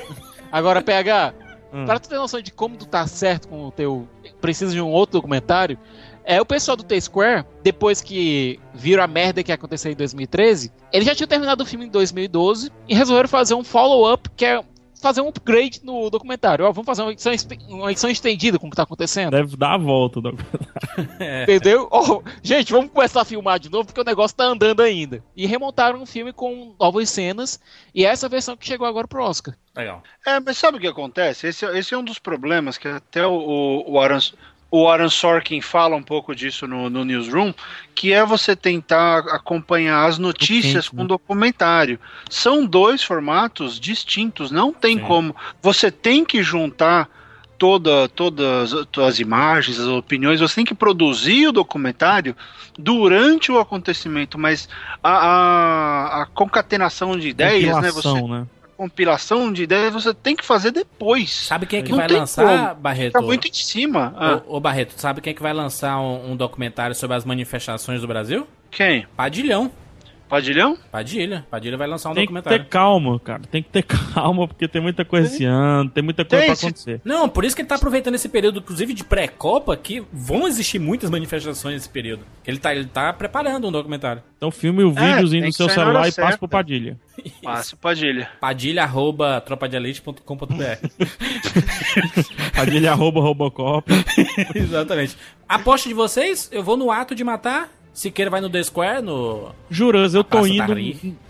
[0.50, 1.34] Agora, PH,
[1.72, 1.84] Hum.
[1.84, 4.08] Pra tu ter noção de como tu tá certo com o teu.
[4.40, 5.78] Precisa de um outro documentário.
[6.24, 10.70] É o pessoal do T-Square, depois que viram a merda que ia acontecer em 2013,
[10.92, 14.62] eles já tinham terminado o filme em 2012 e resolveram fazer um follow-up, que é
[15.00, 16.64] fazer um upgrade no documentário.
[16.64, 17.32] Ó, vamos fazer uma edição,
[17.68, 19.30] uma edição estendida com o que tá acontecendo.
[19.30, 20.18] Deve dar a volta.
[20.18, 20.40] o doc-
[21.42, 21.88] Entendeu?
[21.90, 25.22] Ó, gente, vamos começar a filmar de novo porque o negócio tá andando ainda.
[25.36, 27.60] E remontaram um filme com novas cenas.
[27.94, 29.54] E é essa versão que chegou agora pro Oscar.
[29.76, 30.02] Legal.
[30.26, 31.46] É, mas sabe o que acontece?
[31.46, 34.18] Esse, é- esse é um dos problemas que até o, o, o Aaron,
[34.70, 37.54] o Aaron Sorkin fala um pouco disso no, no Newsroom,
[37.94, 41.06] que é você tentar acompanhar as notícias com né?
[41.06, 41.98] documentário.
[42.28, 45.04] São dois formatos distintos, não tem Sim.
[45.04, 45.34] como.
[45.62, 47.08] Você tem que juntar
[47.56, 52.36] toda, todas as imagens, as opiniões, você tem que produzir o documentário
[52.78, 54.68] durante o acontecimento, mas
[55.02, 57.90] a, a, a concatenação de ideias, né?
[57.90, 58.46] Você, né?
[58.78, 61.34] Compilação de ideias, você tem que fazer depois.
[61.34, 62.80] Sabe quem é que Não vai lançar, como.
[62.80, 63.12] Barreto?
[63.14, 64.14] Fica muito em cima.
[64.16, 67.24] Ah, Ô, ô, Barreto, sabe quem é que vai lançar um, um documentário sobre as
[67.24, 68.46] manifestações do Brasil?
[68.70, 69.06] quem?
[69.16, 69.70] Padilhão.
[70.28, 70.76] Padilhão?
[70.90, 71.46] Padilha.
[71.50, 72.64] Padilha vai lançar um Tem que documentário.
[72.64, 73.42] ter calma, cara.
[73.50, 73.82] Tem que ter
[74.14, 77.00] calma, porque tem muita coisa esse ano, tem muita coisa Tem, pra acontecer.
[77.04, 80.78] Não, por isso que ele tá aproveitando esse período, inclusive de pré-copa, que vão existir
[80.78, 82.24] muitas manifestações nesse período.
[82.46, 84.22] Ele tá, ele tá preparando um documentário.
[84.36, 86.38] Então filme o videozinho tem no que seu celular e passa certa.
[86.38, 86.96] pro Padilha.
[87.42, 88.30] Passa o Padilha.
[88.40, 90.46] Padilha arroba tropadeelite.com.br
[92.54, 93.90] Padilha arroba Robocop.
[94.54, 95.16] Exatamente.
[95.48, 97.70] Aposta de vocês, eu vou no ato de matar.
[97.98, 99.50] Siqueira vai no The Square, no.
[99.68, 100.72] Juras, eu tô indo.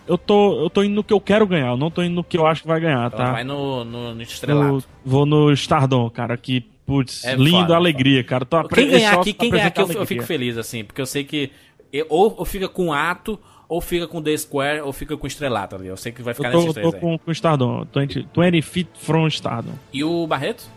[0.06, 2.22] Eu tô, eu tô indo no que eu quero ganhar, eu não tô indo no
[2.22, 3.32] que eu acho que vai ganhar, tá?
[3.32, 4.84] Vai no, no, no estrelado.
[5.02, 8.44] vou no Stardom, cara, que, putz, É lindo, foda, alegria, cara.
[8.44, 11.24] Tô Quem ganhar aqui, quem ganhar aqui, eu, eu fico feliz, assim, porque eu sei
[11.24, 11.50] que.
[11.90, 15.86] eu- ou, fica com ato, ou fica com The Square, ou fica com estrelato ali.
[15.86, 17.00] Eu sei que vai ficar Eu tô, nesses eu tô aí.
[17.00, 19.72] com, com o Stardom, 20, 20 feet from Stardom.
[19.90, 20.68] E o Barreto?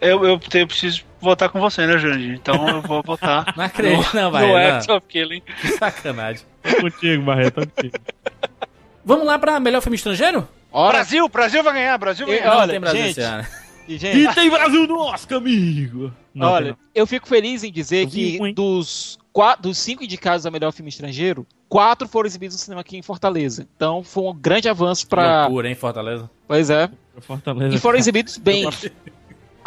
[0.00, 2.34] Eu, eu, te- eu preciso votar com você, né, Jandir?
[2.34, 3.52] Então eu vou votar.
[3.56, 4.46] Não acredito, não, no vai.
[4.46, 4.56] não.
[4.76, 5.40] Act of Killing.
[5.60, 6.42] Que sacanagem.
[6.62, 7.98] Tô contigo, Barreto, tô contigo.
[9.04, 10.48] Vamos lá pra melhor filme estrangeiro?
[10.72, 12.50] Ora, Brasil, Brasil vai ganhar, Brasil vai ganhar.
[12.50, 13.46] Não olha, tem Brasil gente, esse ano.
[13.88, 16.12] e, gente, E tem Brasil no Oscar, amigo!
[16.34, 20.44] Não, olha, tem eu fico feliz em dizer Eu que dos, quatro, dos cinco indicados
[20.44, 23.66] a melhor filme estrangeiro, quatro foram exibidos no cinema aqui em Fortaleza.
[23.76, 25.42] Então foi um grande avanço pra.
[25.42, 26.28] Loucura, hein, Fortaleza?
[26.48, 26.88] Pois é.
[27.14, 27.22] não.
[27.22, 27.74] Fortaleza.
[27.76, 28.68] E foram exibidos bem.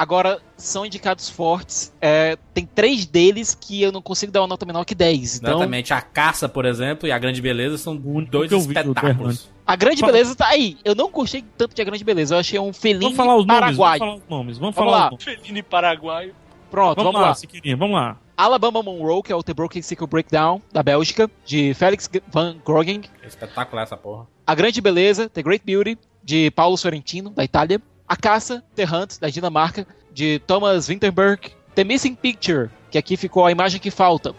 [0.02, 1.94] Agora, são indicados fortes.
[2.00, 5.40] É, tem três deles que eu não consigo dar uma nota menor que 10.
[5.40, 5.94] Então, Exatamente.
[5.94, 9.50] A Caça, por exemplo, e A Grande Beleza são dois que eu vi do espetáculos.
[9.68, 10.78] a grande Fala- beleza tá aí.
[10.86, 12.34] Eu não gostei tanto de A Grande Beleza.
[12.36, 14.00] Eu achei um falar os nomes, paraguaio.
[14.00, 15.06] vamos falar os nomes, vamos, Vamos falar lá.
[15.08, 15.24] os nomes.
[15.26, 16.34] Felini Paraguaio.
[16.72, 17.36] Pronto, Vamos, vamos, lá,
[17.72, 17.76] lá.
[17.78, 18.18] Vamos lá.
[18.38, 23.02] Alabama Monroe, que é o The Broken Circle Breakdown, da Bélgica, de Felix Van Grogen.
[23.22, 24.28] Espetacular essa porra.
[24.48, 27.82] A Grande Beleza, The Great Beauty, de Paulo Sorrentino, da Itália.
[28.10, 31.52] A Caça, The Hunt, da Dinamarca, de Thomas Winterberg.
[31.76, 34.34] The Missing Picture, que aqui ficou a imagem que falta.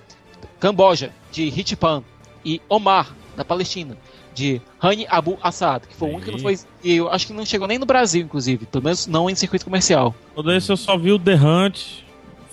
[0.59, 2.03] Camboja, de Hitchpan.
[2.45, 3.97] E Omar, da Palestina,
[4.35, 6.59] de Hani Abu Assad, que foi o único que não foi.
[6.83, 8.67] E eu acho que não chegou nem no Brasil, inclusive.
[8.67, 10.15] Pelo menos não em circuito comercial.
[10.35, 12.03] Todo esse eu só vi o The Hunt,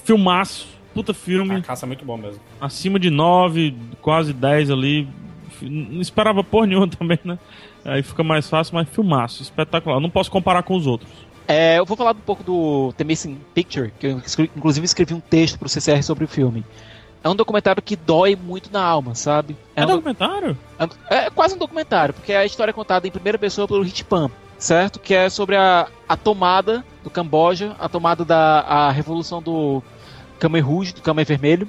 [0.03, 2.39] filmaço, puta A filme, Caça é muito bom mesmo.
[2.59, 5.07] acima de 9, quase 10 ali.
[5.61, 7.39] Não esperava porra nenhuma também, né?
[7.87, 9.99] Aí fica mais fácil, mas filmaço, espetacular.
[9.99, 11.09] Não posso comparar com os outros.
[11.47, 14.21] É, eu vou falar um pouco do The Missing Picture, que eu
[14.55, 16.65] inclusive escrevi um texto pro CCR sobre o filme.
[17.23, 19.55] É um documentário que dói muito na alma, sabe?
[19.75, 20.57] É, um do- documentário?
[21.09, 24.29] é- é quase um documentário, porque a história é contada em primeira pessoa pelo Hitpan,
[24.57, 24.99] certo?
[24.99, 29.81] Que é sobre a, a tomada do Camboja, a tomada da a revolução do
[30.39, 31.67] Khmer Rouge, do Khmer Vermelho,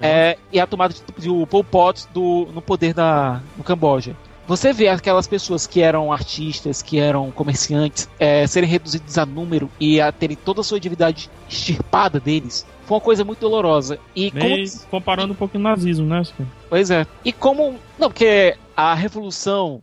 [0.00, 4.16] é, e a tomada de, do Pol Pot do, no poder da, no Camboja.
[4.52, 9.70] Você vê aquelas pessoas que eram artistas, que eram comerciantes, é, serem reduzidos a número
[9.80, 13.98] e a terem toda a sua atividade extirpada deles, foi uma coisa muito dolorosa.
[14.14, 14.54] E como
[14.90, 16.20] comparando um pouquinho o nazismo, né?
[16.68, 17.06] Pois é.
[17.24, 17.78] E como.
[17.98, 19.82] Não, porque a revolução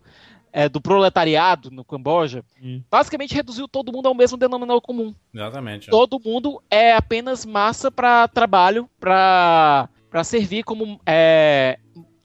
[0.53, 2.83] é, do proletariado no Camboja Hum.
[2.91, 5.15] basicamente reduziu todo mundo ao mesmo denominador comum.
[5.33, 5.89] Exatamente.
[5.89, 10.99] Todo mundo é apenas massa para trabalho, para para servir como.
[11.07, 11.79] É...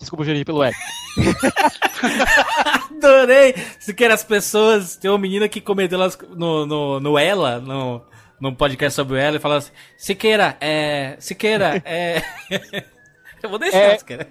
[0.05, 0.71] Desculpa, Júlio, pelo E.
[2.95, 3.55] Adorei!
[3.79, 4.97] Se quer as pessoas.
[4.97, 5.99] Tem uma menina que comentou
[6.37, 8.03] no, no, no Ela, no,
[8.39, 11.17] no podcast sobre Ela, e falou assim: Siqueira, é.
[11.19, 12.23] Siqueira, é.
[13.43, 13.99] Eu vou deixar, É.
[13.99, 14.29] Siqueira.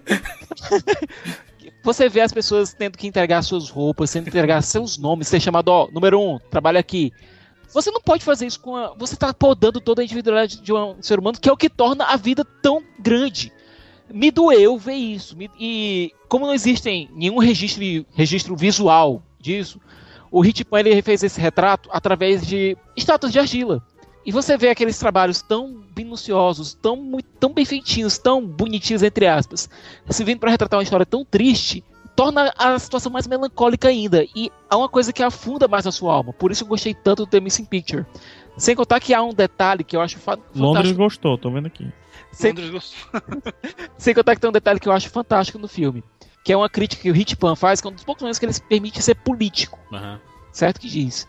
[1.83, 5.39] Você vê as pessoas tendo que entregar suas roupas, tendo que entregar seus nomes, ser
[5.39, 7.11] chamado, ó, número um, trabalha aqui.
[7.73, 8.93] Você não pode fazer isso com a.
[8.93, 12.05] Você tá podando toda a individualidade de um ser humano, que é o que torna
[12.05, 13.51] a vida tão grande.
[14.13, 15.35] Me doeu ver isso.
[15.35, 19.79] me- E como não existem nenhum registro, registro visual disso,
[20.31, 23.81] o Hitman ele fez esse retrato através de estátuas de argila.
[24.25, 29.69] E você vê aqueles trabalhos tão minuciosos, tão, tão bem feitinhos, tão bonitinhos, entre aspas,
[30.09, 31.83] se vindo para retratar uma história tão triste,
[32.15, 34.23] torna a situação mais melancólica ainda.
[34.35, 36.31] E há uma coisa que afunda mais a sua alma.
[36.31, 38.05] Por isso eu gostei tanto do The Missing Picture.
[38.55, 40.97] Sem contar que há um detalhe que eu acho fa Londres fantástico.
[40.99, 41.85] gostou, tô vendo aqui.
[42.33, 42.53] Sem,
[43.97, 46.03] sem contar que tem um detalhe que eu acho fantástico no filme.
[46.43, 48.45] Que é uma crítica que o Hitman faz, que é um dos poucos momentos que
[48.45, 49.79] ele se permite ser político.
[49.93, 50.19] Aham.
[50.51, 51.27] certo que diz.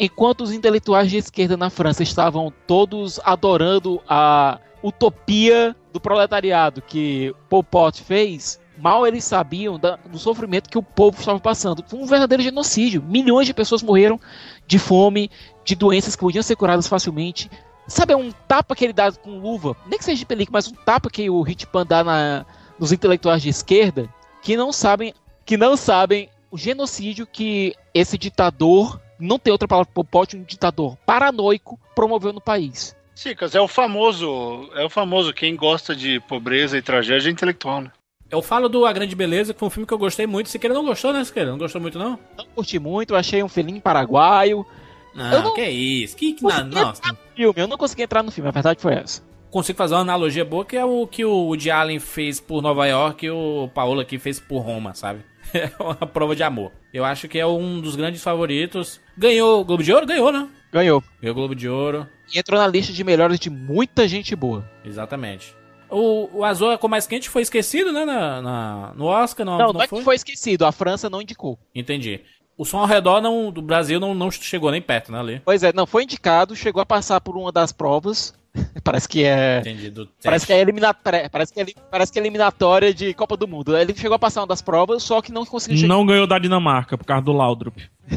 [0.00, 7.34] Enquanto os intelectuais de esquerda na França estavam todos adorando a utopia do proletariado que
[7.48, 11.84] Pol Pot fez, mal eles sabiam da- do sofrimento que o povo estava passando.
[11.86, 13.02] Foi um verdadeiro genocídio.
[13.02, 14.18] Milhões de pessoas morreram
[14.66, 15.30] de fome,
[15.64, 17.50] de doenças que podiam ser curadas facilmente.
[17.86, 20.68] Sabe, é um tapa que ele dá com luva, nem que seja de pelica, mas
[20.68, 22.46] um tapa que o Hitman dá na,
[22.78, 24.08] nos intelectuais de esquerda
[24.42, 29.90] que não sabem, que não sabem o genocídio que esse ditador, não tem outra palavra
[29.92, 32.94] Pol Pot, um ditador paranoico promoveu no país.
[33.14, 34.68] Cicas, é o famoso.
[34.74, 37.92] É o famoso quem gosta de pobreza e tragédia intelectual, né?
[38.30, 40.48] Eu falo do A Grande Beleza, que foi um filme que eu gostei muito.
[40.48, 41.50] Siqueira não gostou, né, Siqueira?
[41.50, 42.18] Não gostou muito, não?
[42.36, 44.66] Não curti muito, achei um filhinho paraguaio.
[45.14, 46.16] Não, Eu não- que isso.
[46.16, 47.02] Que, que não, nossa.
[47.36, 49.22] Filme, eu não consegui entrar no filme, a verdade foi essa.
[49.50, 52.86] Consigo fazer uma analogia boa, que é o que o Woody Allen fez por Nova
[52.86, 55.20] York e o Paulo aqui fez por Roma, sabe?
[55.54, 56.72] É uma prova de amor.
[56.92, 59.00] Eu acho que é um dos grandes favoritos.
[59.16, 60.04] Ganhou o Globo de Ouro?
[60.06, 60.48] Ganhou, né?
[60.72, 61.00] Ganhou.
[61.20, 62.08] Ganhou o Globo de Ouro.
[62.34, 64.68] E entrou na lista de melhores de muita gente boa.
[64.84, 65.54] Exatamente.
[65.88, 68.04] O, o Azul é com mais quente foi esquecido, né?
[68.04, 69.98] Na, na- no Oscar, não, Não, não, não é foi?
[70.00, 71.56] que foi esquecido, a França não indicou.
[71.72, 72.22] Entendi.
[72.56, 75.42] O som ao redor não, do Brasil não, não chegou nem perto, né, ali?
[75.44, 78.32] Pois é, não foi indicado, chegou a passar por uma das provas.
[78.84, 79.58] parece que é.
[79.60, 79.90] Entendi.
[79.90, 80.94] Do Parece que é, elimina...
[80.94, 81.66] pare- parece, que é...
[81.90, 83.76] parece que é eliminatória de Copa do Mundo.
[83.76, 85.88] Ele chegou a passar uma das provas, só que não conseguiu chegar.
[85.92, 87.76] Não ganhou da Dinamarca por causa do Laudrup.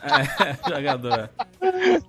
[0.68, 1.30] jogador.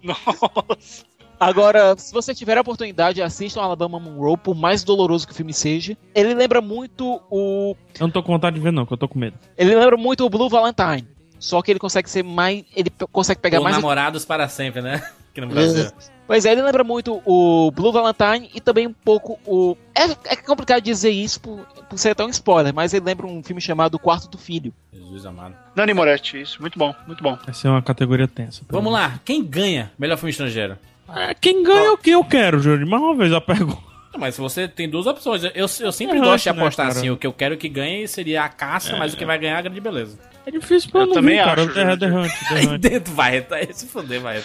[0.02, 1.06] Nossa.
[1.42, 5.52] Agora, se você tiver a oportunidade, assistam Alabama Monroe, por mais doloroso que o filme
[5.52, 5.98] seja.
[6.14, 7.76] Ele lembra muito o.
[8.00, 9.40] Eu não tô com vontade de ver, não, que eu tô com medo.
[9.58, 11.08] Ele lembra muito o Blue Valentine.
[11.40, 12.64] Só que ele consegue ser mais.
[12.76, 13.76] Ele consegue pegar Ou mais.
[13.76, 15.04] namorados para sempre, né?
[15.32, 15.90] Aqui no Brasil.
[16.28, 19.76] Pois é, ele lembra muito o Blue Valentine e também um pouco o.
[19.96, 23.60] É, é complicado dizer isso por, por ser tão spoiler, mas ele lembra um filme
[23.60, 24.72] chamado O Quarto do Filho.
[24.94, 25.56] Jesus amado.
[25.76, 26.62] Nani Moretti, isso.
[26.62, 27.36] Muito bom, muito bom.
[27.48, 28.62] Essa é uma categoria tensa.
[28.70, 29.00] Vamos mim.
[29.00, 29.20] lá.
[29.26, 30.78] Quem ganha melhor filme estrangeiro?
[31.16, 32.88] É, quem ganha é o que eu quero, Júlio.
[32.88, 33.82] Mais uma vez a pergunta.
[34.18, 35.44] Mas você tem duas opções.
[35.44, 36.98] Eu, eu sempre É, gosto de né, apostar cara?
[37.00, 37.10] assim.
[37.10, 39.60] O que eu quero que ganhe seria a caça, mas o que vai ganhar é
[39.60, 40.20] a grande beleza.
[40.46, 41.62] É difícil pra Eu eu não também vir, cara.
[41.64, 41.98] acho, É Júlio.
[41.98, 42.82] The Hunt, The Hunt.
[42.82, 44.42] dentro vai, tá aí se fuder, vai.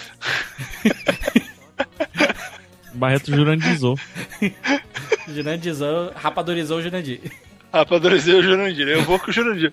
[2.95, 3.99] Barreto jurandizou.
[5.29, 7.21] Girandizou, rapadorizou o Jurandir.
[7.73, 8.87] Rapadorizei o Jurandir.
[8.89, 9.73] Eu vou com o Jurandir.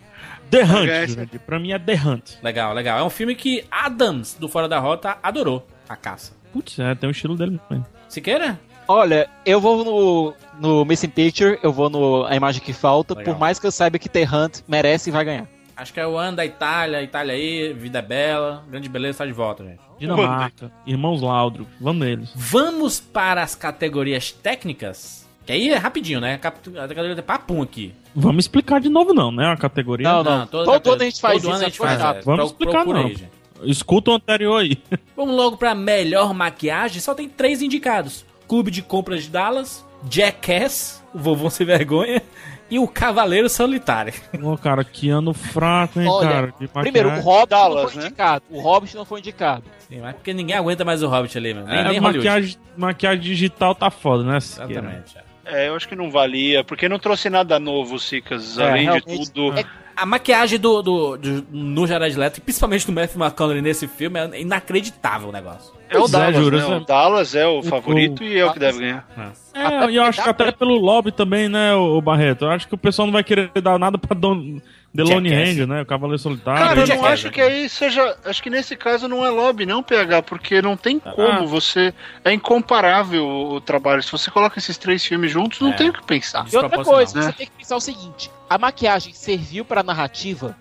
[0.50, 1.40] The Hunt, Jurandir.
[1.46, 2.32] Pra mim é The Hunt.
[2.42, 3.00] Legal, legal.
[3.00, 5.66] É um filme que Adams, do Fora da Rota, adorou.
[5.88, 6.34] A caça.
[6.54, 7.84] Putz, é, tem o estilo dele também.
[8.08, 8.60] Siqueira?
[8.88, 13.34] Olha, eu vou no, no Missing Picture, eu vou no A Imagem que Falta, Legal.
[13.34, 15.48] por mais que eu saiba que The Hunt merece e vai ganhar.
[15.76, 19.26] Acho que é o ano da Itália, Itália aí, vida é bela, grande beleza, tá
[19.26, 19.80] de volta, gente.
[19.98, 21.68] Dinamarca, Irmãos Laudrup.
[21.82, 22.30] Vamos neles.
[22.36, 25.24] Vamos para as categorias técnicas.
[25.46, 26.36] Que aí é rapidinho, né?
[26.36, 27.94] A categoria tem papum aqui.
[28.16, 29.48] Vamos explicar de novo, não, né?
[29.48, 30.08] A categoria.
[30.08, 30.48] Não, não.
[30.48, 32.00] Todo ano a gente faz todo isso, ano a gente é faz.
[32.00, 32.18] chato.
[32.18, 32.22] é.
[32.22, 32.96] Vamos Pro- explicar, não.
[32.96, 33.32] aí, gente.
[33.66, 34.78] Escuta o anterior aí.
[35.16, 37.00] Vamos logo pra melhor maquiagem.
[37.02, 42.22] Só tem três indicados: Clube de Compras de Dallas, Jackass, o Vovô Sem Vergonha
[42.70, 44.14] e o Cavaleiro Solitário.
[44.42, 46.54] Ô, cara, que ano fraco, hein, Olha, cara?
[46.60, 47.20] De Primeiro, o.
[47.20, 48.08] Hobbit não Dallas, foi né?
[48.08, 48.44] indicado.
[48.50, 49.64] O Hobbit não foi indicado.
[49.88, 51.68] Sim, mas porque ninguém aguenta mais o Hobbit ali, mano.
[51.68, 54.38] Nem, É, nem maquiagem, maquiagem digital tá foda, né?
[54.38, 55.18] Exatamente.
[55.18, 55.24] é.
[55.46, 58.58] É, eu acho que não valia, porque não trouxe nada novo, Cicas.
[58.58, 59.52] É, além de tudo.
[59.60, 64.20] É, a maquiagem do, do, do- no Jared Leto, principalmente do Matthew McConaughey nesse filme,
[64.20, 65.74] é inacreditável o negócio.
[65.90, 66.66] É o é, Dallas, Júlio, né?
[66.66, 69.08] você- O Dallas é o favorito o- e é o que deve ganhar.
[69.54, 72.46] É, Até e eu acho que até pelo lobby também, né, o Barreto?
[72.46, 74.60] Eu acho que o pessoal não vai querer dar nada pra Don...
[74.94, 75.48] Delone Jackass.
[75.50, 75.82] Ranger, né?
[75.82, 76.62] O Cavaleiro Solitário.
[76.68, 78.16] Cara, eu não acho que aí seja.
[78.26, 81.94] Acho que nesse caso não é lobby, não, PH, porque não tem como você.
[82.24, 84.04] É incomparável o trabalho.
[84.04, 85.76] Se você coloca esses três filmes juntos, não É.
[85.76, 86.46] tem o que pensar.
[86.52, 87.26] E outra coisa, né?
[87.26, 90.56] você tem que pensar o seguinte: a maquiagem serviu pra narrativa.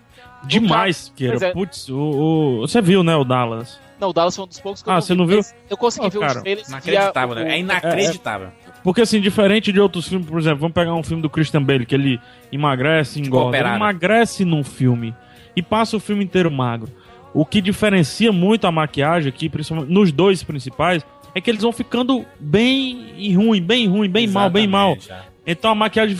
[0.45, 1.33] Demais, Siqueira.
[1.33, 1.51] Pois é.
[1.53, 3.79] Putz, o, o- você viu, né, o Dallas?
[3.99, 5.41] Não, o Dallas foi um dos poucos que eu Ah, não você vi, não viu?
[5.69, 6.67] Eu consegui Oh, ver cara, os trailers.
[6.67, 7.53] Inacreditável, né?
[7.55, 8.49] É inacreditável.
[8.83, 11.85] Porque, assim, diferente de outros filmes, por exemplo, vamos pegar um filme do Christian Bale,
[11.85, 12.19] que ele
[12.51, 13.57] emagrece, engorda.
[13.57, 15.15] Ele emagrece num filme
[15.55, 16.89] e passa o filme inteiro magro.
[17.33, 21.71] O que diferencia muito a maquiagem aqui, principalmente nos dois principais, é que eles vão
[21.71, 24.93] ficando bem ruim, bem ruim, bem mal, bem mal.
[24.97, 25.11] Exatamente,
[25.47, 25.51] é.
[25.51, 26.17] Então a maquiagem,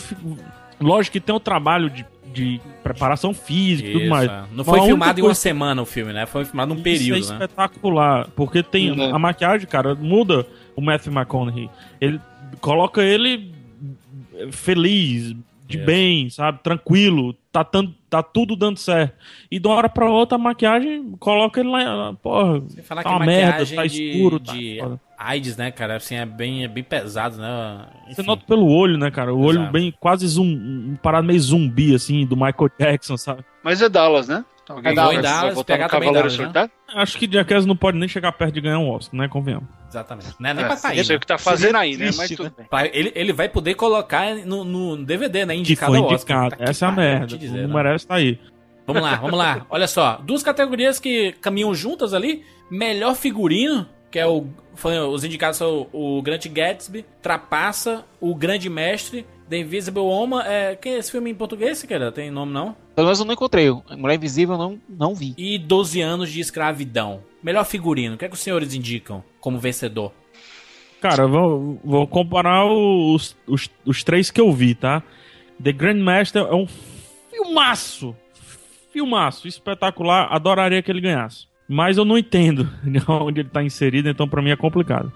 [0.80, 4.30] lógico que tem o trabalho de, de preparação física e tudo Isso, mais.
[4.30, 4.44] é.
[4.54, 6.26] Não foi filmado em uma coisa- semana o filme, né?
[6.26, 7.34] Foi filmado num Isso período, é né?
[7.46, 9.12] espetacular, porque tem Né?
[9.14, 10.46] a maquiagem, cara, muda
[10.76, 11.70] o Matthew McConaughey.
[12.02, 12.20] Ele
[12.62, 13.54] coloca ele
[14.52, 15.36] feliz,
[15.68, 15.86] de Isso.
[15.86, 19.16] bem, sabe, tranquilo, tá, tan- tá tudo dando certo.
[19.50, 23.10] E de uma hora pra outra a maquiagem coloca ele lá, porra, Sem falar tá
[23.10, 25.02] que a uma merda, maquiagem tá de, escuro, tá de foda.
[25.18, 25.96] AIDS, né, cara?
[25.96, 27.86] Assim, é bem, é bem pesado, né?
[28.08, 28.28] Você Enfim.
[28.28, 29.34] nota pelo olho, né, cara?
[29.34, 29.72] O olho Exato.
[29.72, 33.44] bem quase zum, um parado meio zumbi assim do Michael Jackson, sabe?
[33.64, 34.44] Mas é Dallas, né?
[34.70, 35.22] Alguém É da vai- hora.
[35.24, 36.38] vai Dallas, votar pegar também Dallas, né?
[36.44, 36.72] Solitário?
[36.96, 39.28] Acho que Jackass não pode nem chegar perto de ganhar um Oscar, né?
[39.28, 39.68] Convenhamos.
[39.90, 40.28] Exatamente.
[40.40, 40.98] Não é nem É, pra cair.
[40.98, 41.18] não sei né?
[41.18, 42.10] o que tá fazendo aí, né?
[42.16, 42.66] Mas tudo né?
[42.72, 42.90] bem.
[42.94, 45.54] Ele, ele vai poder colocar no, no DVD, né?
[45.56, 46.38] Que Indicado foi ao Oscar.
[46.46, 46.50] indicado.
[46.52, 47.38] Tá que Essa é a merda.
[47.38, 47.74] dizer, não né?
[47.84, 48.40] merece estar aí.
[48.88, 49.66] Vamos lá, vamos lá.
[49.72, 52.44] Olha só, duas categorias que caminham juntas ali.
[52.72, 54.46] Melhor figurino, que é o.
[54.76, 60.42] Foi, os indicados são o, o Grande Gatsby, Trapaça, o Grande Mestre, The Invisible Woman.
[60.46, 62.12] É, quem é esse filme em português, cara?
[62.12, 62.76] Tem nome não?
[62.96, 63.70] Pelo menos eu não encontrei.
[63.98, 65.34] Mulher Invisível eu não, não vi.
[65.38, 67.22] E 12 anos de escravidão.
[67.42, 70.12] Melhor figurino, o que é que os senhores indicam como vencedor?
[71.02, 75.04] Cara, eu vou, vou comparar os, os, os três que eu vi, tá?
[75.62, 76.66] The Grandmaster é um
[77.30, 78.16] filmaço.
[78.92, 80.28] Filmaço, espetacular.
[80.32, 81.48] Adoraria que ele ganhasse.
[81.68, 82.70] Mas eu não entendo
[83.08, 85.12] onde ele tá inserido, então pra mim é complicado.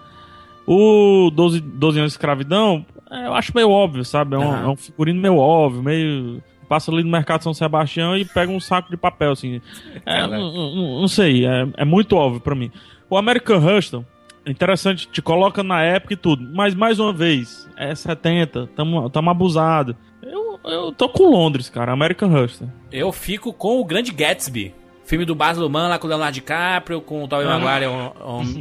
[0.65, 4.35] O 12, 12 anos de escravidão, é, eu acho meio óbvio, sabe?
[4.35, 6.43] É um, é um figurino meio óbvio, meio.
[6.67, 9.61] Passa ali no mercado São Sebastião e pega um saco de papel, assim.
[10.05, 12.71] É, não, não- não sei, é, é muito óbvio pra mim.
[13.09, 14.05] O American Hustle,
[14.45, 16.47] interessante, te coloca na época e tudo.
[16.53, 19.95] Mas mais uma vez, é 70, tamo, tamo abusado.
[20.21, 22.69] Eu, eu tô com Londres, cara, American Hustle.
[22.91, 24.73] Eu fico com o Grande Gatsby.
[25.07, 27.57] Filme do Baz Luhrmann lá com o Leonardo DiCaprio, com o Tobey Ah.
[27.57, 28.13] Maguire, o-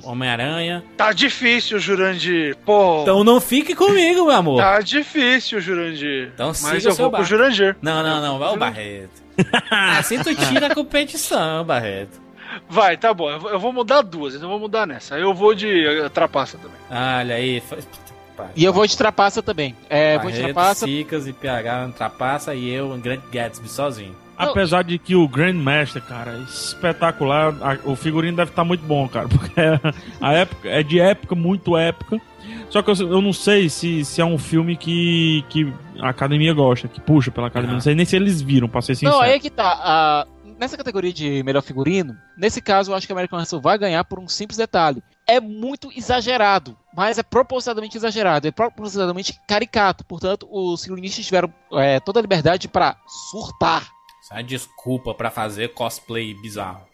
[0.06, 0.82] o Homem-Aranha.
[0.96, 2.56] Tá difícil, Jurandir.
[2.64, 4.58] Pô, Então não fique comigo, meu amor.
[4.62, 6.30] tá difícil, Jurandir.
[6.32, 7.24] Então Mas siga eu o seu vou pro barco.
[7.26, 7.76] Jurandir.
[7.82, 9.22] Não, não, não, vai o Barreto.
[9.98, 12.20] assim tu tira a competição, Barreto.
[12.70, 13.28] Vai, tá bom.
[13.28, 15.18] Eu vou- eu vou mudar duas, então eu vou mudar nessa.
[15.18, 16.78] Eu vou de eh, trapaça também.
[16.88, 17.60] Olha aí.
[18.54, 19.74] E eu vou de trapaça também.
[19.88, 20.86] É, vou de Barreto, trapaça.
[20.86, 24.14] Cicas e PH trapaça e eu, um grande Gatsby sozinho.
[24.38, 27.54] Apesar de que o Grandmaster, cara, é espetacular.
[27.62, 29.54] a- o figurino deve estar muito bom, cara, porque
[30.20, 32.20] a época é de época, muito época.
[32.68, 36.52] Só que eu, eu não sei se, se é um filme que, que a academia
[36.52, 37.70] gosta, que puxa pela academia.
[37.70, 37.74] Aham.
[37.76, 39.14] Não sei nem se eles viram, pra ser sincero.
[39.14, 39.80] Não, aí é que tá.
[39.82, 40.26] ah,
[40.58, 44.18] nessa categoria de melhor figurino, nesse caso eu acho que American Hustle vai ganhar por
[44.18, 45.02] um simples detalhe.
[45.26, 50.04] É muito exagerado, mas é propositalmente exagerado, é propositalmente caricato.
[50.04, 52.96] Portanto, os figurinistas tiveram é, toda a liberdade para
[53.30, 53.82] surtar.
[54.22, 56.86] Isso é uma desculpa pra fazer cosplay bizarro.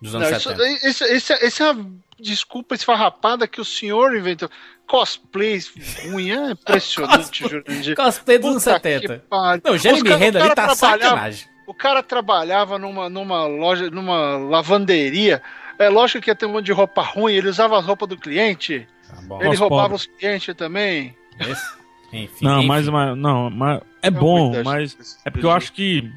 [0.00, 0.88] Dos anos Não, isso, 70.
[0.88, 1.76] isso, isso, essa é a
[2.18, 4.50] desculpa esfarrapada que o senhor inventou.
[4.86, 5.60] Cosplay
[6.04, 7.94] ruim é impressionante, Jurandir.
[7.96, 9.24] Cosplay dos anos Puta que 70.
[9.28, 9.62] pariu.
[9.64, 10.76] Não, o Jeremy Renner ali tá trabalhava-
[11.10, 11.48] sacanagem.
[11.66, 15.40] O cara trabalhava numa, numa loja, numa lavanderia.
[15.80, 18.16] É lógico que ia ter um monte de roupa ruim, ele usava as roupas do
[18.16, 18.86] cliente.
[19.08, 19.36] Tá.
[19.40, 19.96] Ele Nossa, roubava pobre.
[19.96, 21.16] os clientes também.
[21.38, 21.72] Esse-
[22.12, 22.66] Enfim, Não, enfim.
[22.68, 26.10] mas, mas- não, mas é É bom, mas é porque eu acho que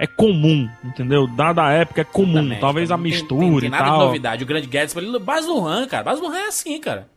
[0.00, 1.26] é comum, entendeu?
[1.28, 3.84] Dada a época é comum, Exatamente, talvez a não tem- mistura tem, tem e nada
[3.84, 3.98] tal.
[3.98, 4.42] de novidade.
[4.44, 6.02] O grande Gatsby, ele- Baz Luhrmann, cara.
[6.02, 7.08] Baz Luhrmann é assim, cara.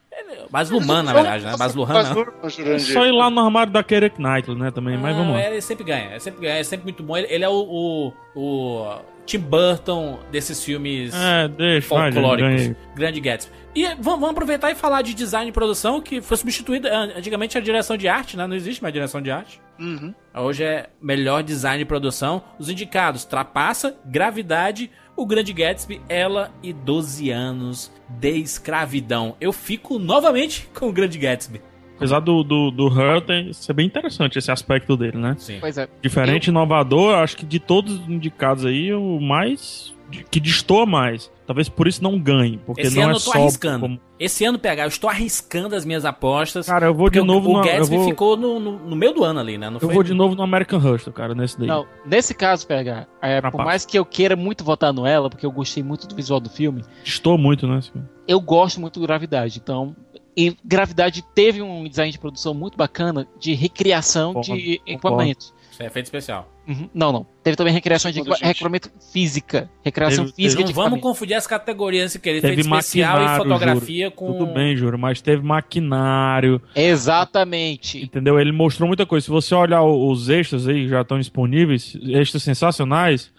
[0.70, 1.56] Luhrmann, na verdade, né?
[1.58, 2.26] Baz Luhrmann não.
[2.74, 5.42] É só ir lá no armário da Keira Knightley, né, também, mas vamos lá.
[5.44, 7.16] Ele sempre ganha, ele sempre ganha, é sempre muito bom.
[7.18, 8.96] Ele, ele é o, o, o
[9.26, 12.76] Tim Burton desses filmes É, deixa, folclóricos.
[12.96, 13.52] Grande Gatsby.
[13.76, 16.90] E vamos, vamos aproveitar e falar de design e produção, que foi substituída.
[16.92, 18.48] an- Antigamente a direção de arte, né?
[18.48, 19.62] Não existe mais direção de arte.
[19.80, 20.12] Uhum.
[20.34, 22.42] Hoje é melhor design e produção.
[22.58, 29.36] Os indicados: Trapaça, Gravidade, O Grande Gatsby, Ela e 12 anos de escravidão.
[29.42, 31.60] Eu fico novamente com o Grande Gatsby.
[31.98, 35.36] Apesar do, do, do Her ter- ser bem interessante esse aspecto dele, né?
[35.40, 35.58] Sim.
[35.60, 35.88] Pois é.
[36.00, 39.96] Diferente, inovador, acho que de todos os indicados aí, o mais.
[40.30, 41.32] Que destoa mais.
[41.46, 43.38] Talvez por isso não ganhe, porque Esse não ano é eu tô só.
[43.38, 43.80] arriscando.
[43.82, 46.66] como- Esse ano, PH, eu estou arriscando as minhas apostas.
[46.66, 47.60] Cara, eu vou de novo o, o no.
[47.60, 49.70] Eu Gatsby vou, ficou no, no, no meio do ano ali, né?
[49.70, 49.94] Não eu foi?
[49.94, 51.68] vou de novo no American Hustle, cara, nesse daí.
[51.68, 55.46] Não, nesse caso, PH, é, por mais que eu queira muito votar no ela, porque
[55.46, 57.80] eu gostei muito do visual do filme, Destoa muito, né?
[58.28, 59.60] eu gosto muito do Gravidade.
[59.64, 59.96] Então,
[60.36, 64.92] e Gravidade teve um design de produção muito bacana de recriação Concordo, de concordo.
[64.92, 65.54] equipamentos.
[65.72, 66.48] Isso é efeito especial.
[66.68, 66.90] Uhum.
[66.94, 67.26] Não, não.
[67.44, 68.56] Teve também recriação de Segundo a equipa- gente.
[68.56, 69.70] recrutamento física.
[69.84, 71.02] Recreação Teve- física Não de vamos equipamento.
[71.08, 74.34] confundir as categorias se querer Teve efeito especial e fotografia com.
[74.34, 78.04] Tudo bem, Juro, mas teve maquinário, Exatamente.
[78.04, 78.40] entendeu?
[78.40, 79.24] Ele mostrou muita coisa.
[79.26, 83.32] Se você olhar os extras aí que já estão disponíveis, extras sensacionais,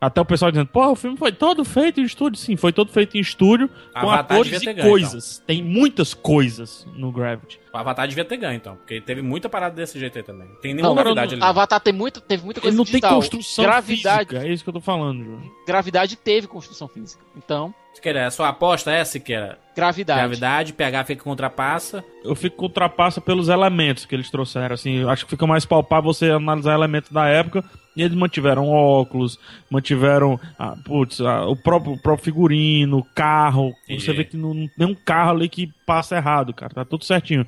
[0.00, 2.38] até o pessoal dizendo, pô, o filme foi todo feito em estúdio.
[2.38, 5.42] Sim, foi todo feito em estúdio, com Avatar atores e ganho, coisas.
[5.46, 7.58] Tem muitas coisas no Gravity.
[7.76, 8.76] O Avatar devia ter ganho, então.
[8.76, 10.48] Porque teve muita parada desse jeito aí também.
[10.62, 11.42] Tem Não, nenhuma cara, novidade ali.
[11.44, 13.16] Avatar tem muito, teve muita coisa Ele não tem digital.
[13.16, 15.52] construção Gravidade, física, é isso que eu tô falando, Juro.
[15.66, 17.22] Gravidade teve construção física.
[17.36, 19.58] Então, Siqueira, a sua aposta é, Siqueira?
[19.74, 20.20] gravidade.
[20.20, 22.02] Gravidade, PH fica com ultrapassa.
[22.24, 25.66] Eu fico com ultrapassa pelos elementos que eles trouxeram, assim, eu acho que fica mais
[25.66, 27.62] palpável você analisar elementos da época,
[27.94, 29.38] e eles mantiveram óculos,
[29.70, 34.04] mantiveram, ah, putz, ah, o, próprio, o próprio figurino, o carro, Entendi.
[34.04, 37.04] você vê que não, não tem um carro ali que passa errado, cara, tá tudo
[37.04, 37.46] certinho.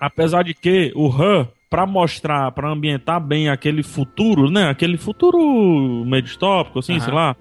[0.00, 4.68] Apesar de que o Han, pra mostrar, pra ambientar bem aquele futuro, né?
[4.68, 7.00] Aquele futuro meio distópico, assim, Aham.
[7.04, 7.36] sei lá.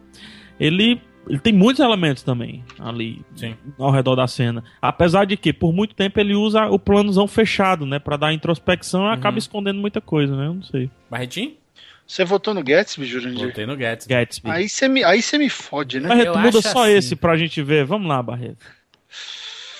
[0.60, 3.56] Ele, ele tem muitos elementos também ali Sim.
[3.78, 4.64] ao redor da cena.
[4.82, 8.00] Apesar de que, por muito tempo, ele usa o planozão fechado, né?
[8.00, 10.48] Pra dar introspecção e acaba escondendo muita coisa, né?
[10.48, 10.90] Eu não sei.
[11.10, 11.54] Barretinho?
[12.08, 13.46] Você votou no Gatsby, Jurandir?
[13.46, 14.14] Voltei no Gatsby.
[14.14, 14.50] Gatsby.
[14.52, 16.08] Aí você me, aí você me fode, né?
[16.08, 16.94] Barreto, eu muda só assim.
[16.94, 17.84] esse pra gente ver.
[17.84, 18.64] Vamos lá, Barreto.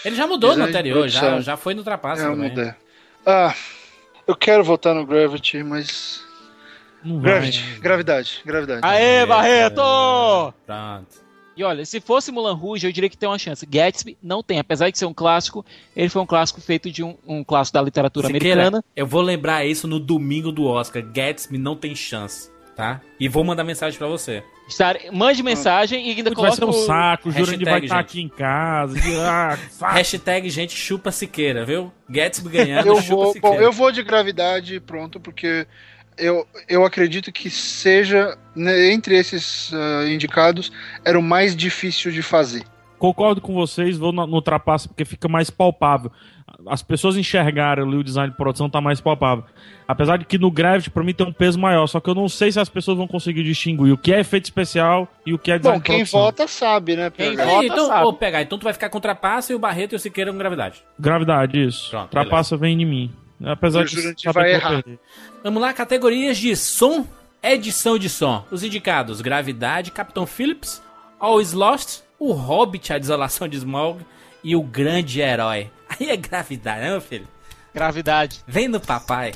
[0.06, 2.50] Ele já mudou no Design de anterior, já, já foi no Trapaça É, eu também.
[2.50, 2.74] mudei.
[3.26, 3.54] Ah,
[4.28, 6.24] eu quero votar no Gravity, mas.
[7.04, 7.32] Não vai.
[7.34, 8.82] Gravity, gravidade, gravidade.
[8.84, 9.82] Aê, Barreto!
[10.66, 11.26] Pronto.
[11.58, 13.66] E olha, se fosse Mulan Rouge, eu diria que tem uma chance.
[13.66, 17.16] Gatsby não tem, apesar de ser um clássico, ele foi um clássico feito de um,
[17.26, 18.84] um clássico da literatura Siqueira, americana.
[18.94, 21.02] eu vou lembrar isso no domingo do Oscar.
[21.02, 23.00] Gatsby não tem chance, tá?
[23.18, 24.44] E vou mandar mensagem pra você.
[24.68, 27.80] Estar, mande mensagem e ainda Vai coloca ser um o- saco, o Jurandir Hashtag, vai
[27.84, 28.06] estar gente.
[28.06, 28.98] aqui em casa.
[28.98, 29.58] e- Ah.
[29.94, 31.92] Hashtag gente chupa Siqueira, viu?
[32.10, 33.56] Gatsby ganhando, Eu chupa vou, Siqueira.
[33.58, 35.68] bom, eu vou de gravidade, pronto, porque
[36.18, 40.72] eu, eu acredito que seja, né, entre esses ah, indicados,
[41.04, 42.64] era o mais difícil de fazer.
[42.98, 46.12] Concordo com vocês, vou no, no Trapaça porque fica mais palpável.
[46.68, 49.44] As pessoas enxergaram ali o design de produção tá mais palpável.
[49.88, 52.28] Apesar de que no Gravity pra mim tem um peso maior, só que eu não
[52.30, 55.52] sei se as pessoas vão conseguir distinguir o que é efeito especial e o que
[55.52, 56.20] é design Bom, de quem produção.
[56.22, 57.12] vota sabe, né?
[57.12, 58.04] Quem vota- então, sabe.
[58.04, 58.42] vou pegar.
[58.42, 60.82] Então tu vai ficar com o Trapaça e o Barreto e o Siqueira com gravidade.
[61.00, 61.90] Gravidade, isso.
[61.92, 63.14] Pronto, Trapaça vem em mim.
[63.44, 64.84] Apesar o de vai que vou errar.
[65.44, 67.06] Vamos lá, categorias de som,
[67.44, 68.44] edição de som.
[68.50, 70.82] Os indicados: Gravidade, Capitão Phillips,
[71.20, 74.00] All is Lost, O Hobbit, A Desolação de Smaug
[74.44, 75.70] e O Grande Herói.
[76.00, 77.28] Aí é gravidade, né, meu filho?
[77.74, 78.42] Gravidade.
[78.48, 79.34] Vem no papai.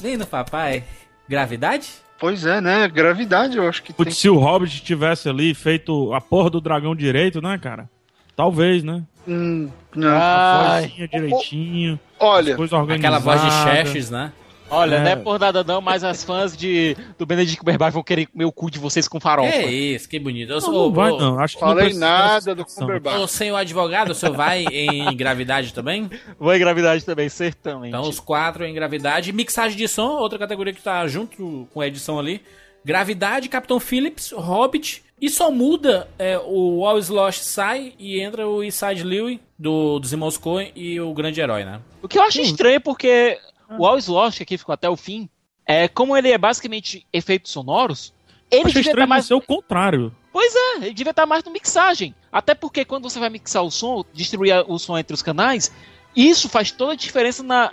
[0.00, 0.84] Vem no papai.
[1.28, 1.90] Gravidade?
[2.18, 2.88] Pois é, né?
[2.88, 4.04] Gravidade, eu acho que tem.
[4.04, 7.88] Putz, se o Hobbit tivesse ali feito a porra do dragão direito, né, cara?
[8.34, 9.02] Talvez, né?
[9.26, 10.16] Hum, não.
[10.16, 12.56] A vozinha direitinho, Olha.
[12.94, 14.32] Aquela voz de Xerxes, né?
[14.70, 15.00] Olha, É.
[15.00, 18.44] não é por nada não, mas as fãs de, do Benedict Cumberbatch vão querer comer
[18.44, 19.50] o cu de vocês com farofa.
[19.52, 20.50] Que isso, que bonito.
[20.50, 21.38] Eu Não, sou, não vai, ô, não.
[21.38, 22.64] Acho que não falei precisa nada do.
[22.64, 23.28] Cumberbatch.
[23.30, 26.10] senhor advogado, o senhor vai em gravidade também?
[26.38, 27.88] Vou em gravidade também, certamente.
[27.88, 29.32] Então os quatro em gravidade.
[29.32, 32.42] Mixagem de som, outra categoria que tá junto com a edição ali.
[32.84, 35.02] Gravidade, Capitão Phillips, Hobbit.
[35.20, 39.98] E só muda é, o All is Lost sai e entra o Inside Lewis do,
[39.98, 41.80] dos irmãos Coen e o Grande Herói, né?
[42.02, 43.38] O que eu acho estranho porque
[43.78, 45.28] o All is Lost, que aqui ficou até o fim,
[45.66, 48.14] é, como ele é basicamente efeitos sonoros,
[48.50, 49.26] ele Acho devia estar mais.
[49.26, 50.14] ser o contrário.
[50.32, 52.14] Pois é, ele devia estar mais no mixagem.
[52.30, 55.72] Até porque quando você vai mixar o som, distribuir o som entre os canais,
[56.16, 57.70] isso faz toda a diferença na,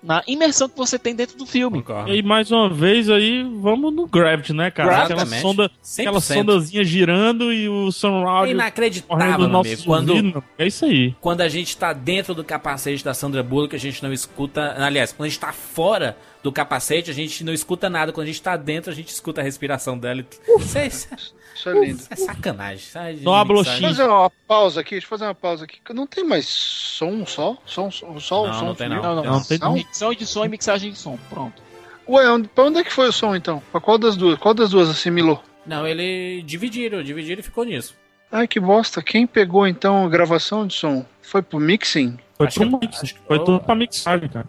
[0.00, 1.78] na imersão que você tem dentro do filme.
[1.78, 2.14] Concordo.
[2.14, 5.02] E mais uma vez aí, vamos no Gravity, né, cara?
[5.02, 5.42] Aquela, Exatamente.
[5.42, 6.00] sonda, 100%.
[6.00, 9.84] aquela sondazinha girando e o correndo Inacreditável, nossos amigo.
[9.84, 10.44] Quando.
[10.56, 11.14] É isso aí.
[11.20, 14.74] quando a gente tá dentro do capacete da Sandra Bullock, a gente não escuta.
[14.78, 18.12] Aliás, quando a gente tá fora do capacete, a gente não escuta nada.
[18.12, 20.24] Quando a gente tá dentro, a gente escuta a respiração dela.
[20.58, 21.08] Isso é, isso
[21.54, 22.02] Isso é lindo.
[22.10, 22.84] é sacanagem.
[23.22, 23.34] Não.
[23.64, 23.66] X.
[23.68, 25.78] Deixa eu fazer uma pausa aqui, deixa eu fazer uma pausa aqui.
[25.94, 27.56] Não tem mais som só?
[27.64, 29.02] Som, som, só Não, som não tem sumiu?
[29.02, 29.76] Não, não, Não, tem Não?
[29.76, 31.18] Edição de som e mixagem de som.
[31.30, 31.62] Pronto.
[32.08, 33.62] Ué, onde, pra onde é que foi o som então?
[33.70, 34.38] Pra qual das duas?
[34.38, 35.40] Qual das duas assimilou?
[35.64, 37.94] Não, ele dividiram, dividiram e ficou nisso.
[38.32, 39.00] Ai, que bosta.
[39.02, 41.04] Quem pegou então a gravação de som?
[41.20, 42.18] Foi pro mixing?
[42.36, 44.46] Foi, Acho pro que- mix, acho que foi foi- tudo pra mixagem, cara.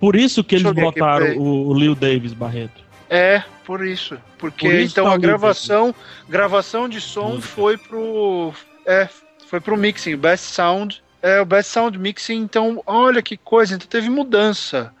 [0.00, 1.38] Por isso que Deixa eles aqui, botaram peraí.
[1.38, 2.82] o, o Lil Davis Barreto.
[3.10, 4.18] É, por isso.
[4.38, 5.94] Porque Por isso então tá a gravação,
[6.28, 7.48] gravação de som Música.
[7.48, 8.52] foi pro.
[8.86, 9.08] É,
[9.48, 11.02] foi pro mixing, o Best Sound.
[11.20, 14.92] É, o Best Sound Mixing, então, olha que coisa, então teve mudança.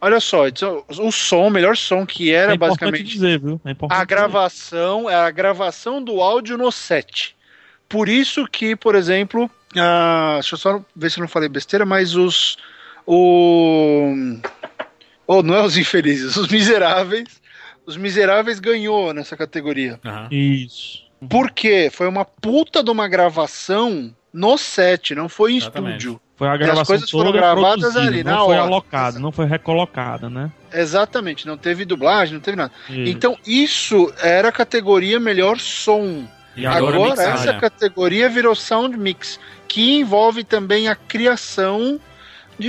[0.00, 3.60] Olha só, então, o som, o melhor som que era é basicamente dizer, viu?
[3.64, 7.36] É a gravação, é a gravação do áudio no set.
[7.86, 11.84] Por isso que, por exemplo, ah, deixa eu só ver se eu não falei besteira,
[11.84, 12.56] mas os.
[13.12, 14.14] O.
[15.26, 17.40] Ou não é os infelizes, os miseráveis.
[17.84, 19.98] Os miseráveis ganhou nessa categoria.
[20.04, 20.32] Dizer.
[20.32, 21.02] Isso.
[21.28, 21.90] Por quê?
[21.92, 25.98] Foi uma puta de uma gravação no set, não foi em Exatamente.
[25.98, 26.20] estúdio.
[26.36, 28.62] Foi a as gravação coisas foram gravadas ali, não na foi hora.
[28.62, 30.50] alocada, não foi recolocada, né?
[30.72, 32.72] Exatamente, não teve dublagem, não teve nada.
[32.88, 33.10] Isso.
[33.10, 36.24] Então, isso era a categoria melhor som.
[36.56, 42.00] E Agora, mixagem, essa categoria virou Sound Mix, que envolve também a criação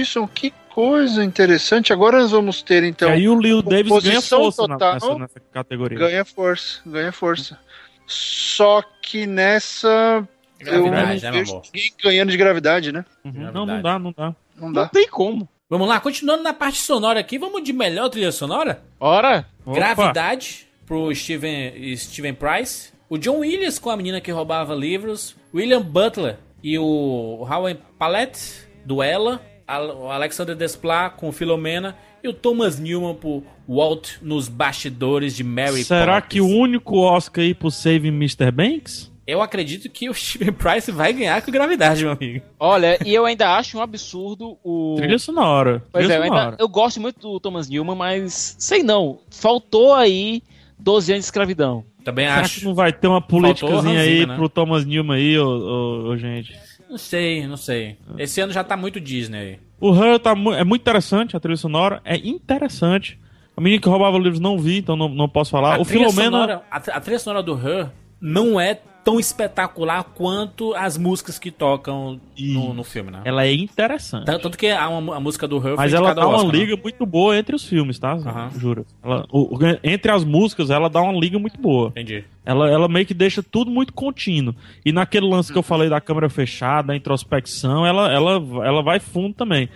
[0.06, 0.28] som.
[0.28, 1.92] Que coisa interessante.
[1.92, 4.94] Agora nós vamos ter, então, e aí o Lil Davis ganha força total.
[4.94, 5.98] nessa, nessa categoria.
[5.98, 7.60] ganha força, ganha força.
[8.08, 10.28] Só que nessa
[10.60, 13.06] eu não Gravidade, né, vejo ninguém ganhando de gravidade, né?
[13.24, 13.32] Uhum.
[13.32, 13.54] Gravidade.
[13.54, 14.26] Não, não dá, não dá.
[14.56, 14.88] Não Não dá.
[14.90, 15.48] tem como.
[15.70, 18.84] Vamos lá, continuando na parte sonora aqui, vamos de melhor trilha sonora?
[19.00, 19.74] Ora, Opa.
[19.76, 22.92] Gravidade, pro Steven, Steven Price.
[23.10, 25.36] O John Williams com a menina que roubava livros.
[25.54, 29.42] William Butler e o Howard Palette, do Ella.
[29.80, 35.84] O Alexander Desplat com Filomena e o Thomas Newman por Walt nos bastidores de Mary
[35.84, 36.30] Será Poppins.
[36.30, 38.52] que o único Oscar aí pro Saving Mr.
[38.52, 39.12] Banks?
[39.26, 42.44] Eu acredito que o Steven Price vai ganhar com gravidade, meu amigo.
[42.60, 44.96] Olha, e eu ainda acho um absurdo o.
[44.98, 45.84] Trilha sonora.
[45.92, 46.44] Pois trilha é, eu, sonora.
[46.52, 49.20] ainda, eu gosto muito do Thomas Newman, mas sei não.
[49.30, 50.42] Faltou aí
[50.78, 51.86] 12 anos de escravidão.
[52.04, 52.60] Também Será acho.
[52.60, 54.36] que não vai ter uma políticazinha aí né?
[54.36, 56.52] pro Thomas Newman aí, ô, ô- ô, gente?
[56.92, 57.96] Não sei, não sei.
[58.18, 59.60] Esse ano já tá muito Disney aí.
[59.80, 63.18] O Her tá mu- é muito interessante, a trilha sonora é interessante.
[63.56, 65.76] A menina que roubava livros não vi, então não, não posso falar.
[65.78, 66.32] A o trilha Filomena.
[66.32, 67.90] sonora- a, a trilha sonora do Her
[68.20, 73.22] não é tão espetacular quanto as músicas que tocam no, no filme, né?
[73.26, 74.26] Ela é interessante.
[74.26, 76.60] Tanto, que a, uma- a música do Her Mas ela dá ao uma Oscar, né?
[76.60, 78.18] liga muito boa entre os filmes, tá?
[78.58, 78.86] Juro.
[79.04, 81.88] Ela- o- entre as músicas, ela dá uma liga muito boa.
[81.90, 82.24] Entendi.
[82.46, 84.54] Ela, ela meio que deixa tudo muito contínuo.
[84.86, 85.54] E naquele lance Uhum.
[85.54, 88.34] que eu falei da câmera fechada, da introspecção, ela, ela,
[88.66, 89.68] ela vai fundo também.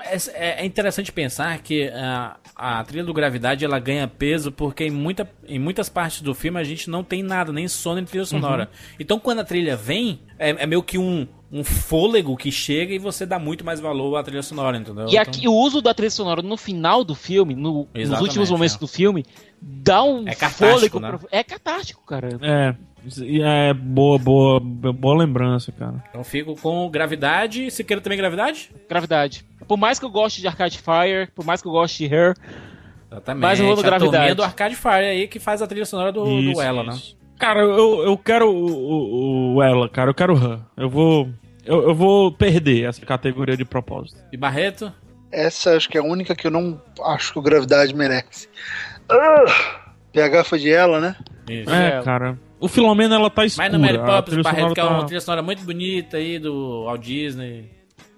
[0.00, 4.90] É, é interessante pensar que a, a trilha do Gravidade ela ganha peso porque em,
[4.90, 8.24] muita, em muitas partes do filme a gente não tem nada, nem som nem trilha
[8.24, 8.64] sonora.
[8.70, 8.96] Uhum.
[9.00, 12.98] Então quando a trilha vem, é, é meio que um, um fôlego que chega e
[12.98, 15.06] você dá muito mais valor à trilha sonora, entendeu?
[15.06, 18.50] E Então- aqui o uso da trilha sonora no final do filme, no- nos últimos
[18.50, 18.78] momentos é.
[18.78, 19.24] do filme,
[19.60, 21.00] dá um É fôlego.
[21.00, 21.08] né?
[21.10, 22.28] pro- É catártico, cara.
[22.40, 22.74] É,
[23.70, 26.02] é boa, boa, boa lembrança, cara.
[26.10, 27.70] Então fico com Gravidade.
[27.70, 28.70] Se queira também Gravidade?
[28.88, 29.44] Gravidade.
[29.68, 32.34] Por mais que eu goste de Arcade Fire, por mais que eu goste de Her,
[33.10, 33.42] Exatamente.
[33.42, 34.34] Mas eu vou no Gravidade.
[34.34, 36.92] do Arcade Fire aí que faz a trilha sonora do, do Isso, Ela, né?
[36.92, 37.16] isso.
[37.38, 40.10] Cara, eu, eu quero o, o, o ela, cara.
[40.10, 40.60] Eu quero o Han.
[40.76, 41.28] Eu vou.
[41.64, 44.18] Eu, eu vou perder essa categoria de propósito.
[44.32, 44.92] E Barreto?
[45.30, 48.48] Essa acho que é a única que eu não acho que o Gravidade merece.
[49.08, 49.44] Ah,
[50.12, 51.16] PH foi de ela, né?
[51.48, 51.70] Isso.
[51.70, 52.02] É, ela.
[52.02, 52.38] cara.
[52.58, 53.68] O Filomena, ela tá escura.
[53.68, 56.84] Mas no Mary Poppins, Barreto, que é uma tá- trilha sonora muito bonita aí do
[56.86, 57.70] Walt Disney.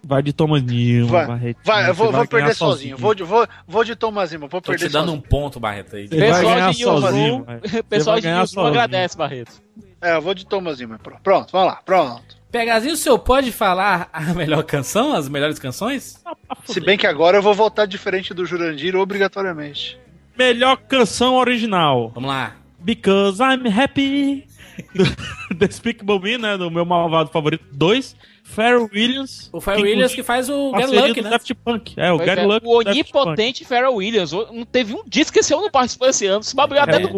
[0.03, 2.97] Vai de Thomas Vai, Barretinho, vai, eu vou, vou perder sozinho.
[2.97, 5.19] Vou de, vou, vou de Tomazima, vou Tô perder te dando sozinho.
[5.19, 6.09] um ponto, Barreto, aí.
[6.09, 7.47] Pessoal ganhar de sozinho.
[7.63, 8.67] Você pessoal vai de sozinho.
[8.67, 9.63] agradece, Barreto.
[10.01, 10.99] É, eu vou de Tomazima.
[10.99, 12.41] Pronto, Pronto, vamos lá, pronto.
[12.51, 16.23] Pegazinho, o senhor pode falar a melhor canção, as melhores canções?
[16.65, 19.99] Se bem que agora eu vou votar diferente do Jurandir obrigatoriamente.
[20.37, 22.11] Melhor canção original.
[22.15, 22.57] Vamos lá.
[22.81, 24.47] Because I'm Happy.
[24.95, 25.05] Do
[25.55, 26.57] Despicable Me, né?
[26.57, 27.65] Do meu malvado favorito.
[27.71, 28.17] Dois.
[28.51, 29.49] Pharrell Williams.
[29.53, 31.31] O Pharrell Williams que faz o Get parceria Lucky, do né?
[31.31, 31.95] Daft Punk.
[31.97, 32.67] É, o Pois Get é, Lucky.
[32.67, 34.33] o do onipotente Pharrell Williams.
[34.33, 36.43] Não teve um disco que esse homem não participou esse ano.
[36.43, 37.09] Se É, até do,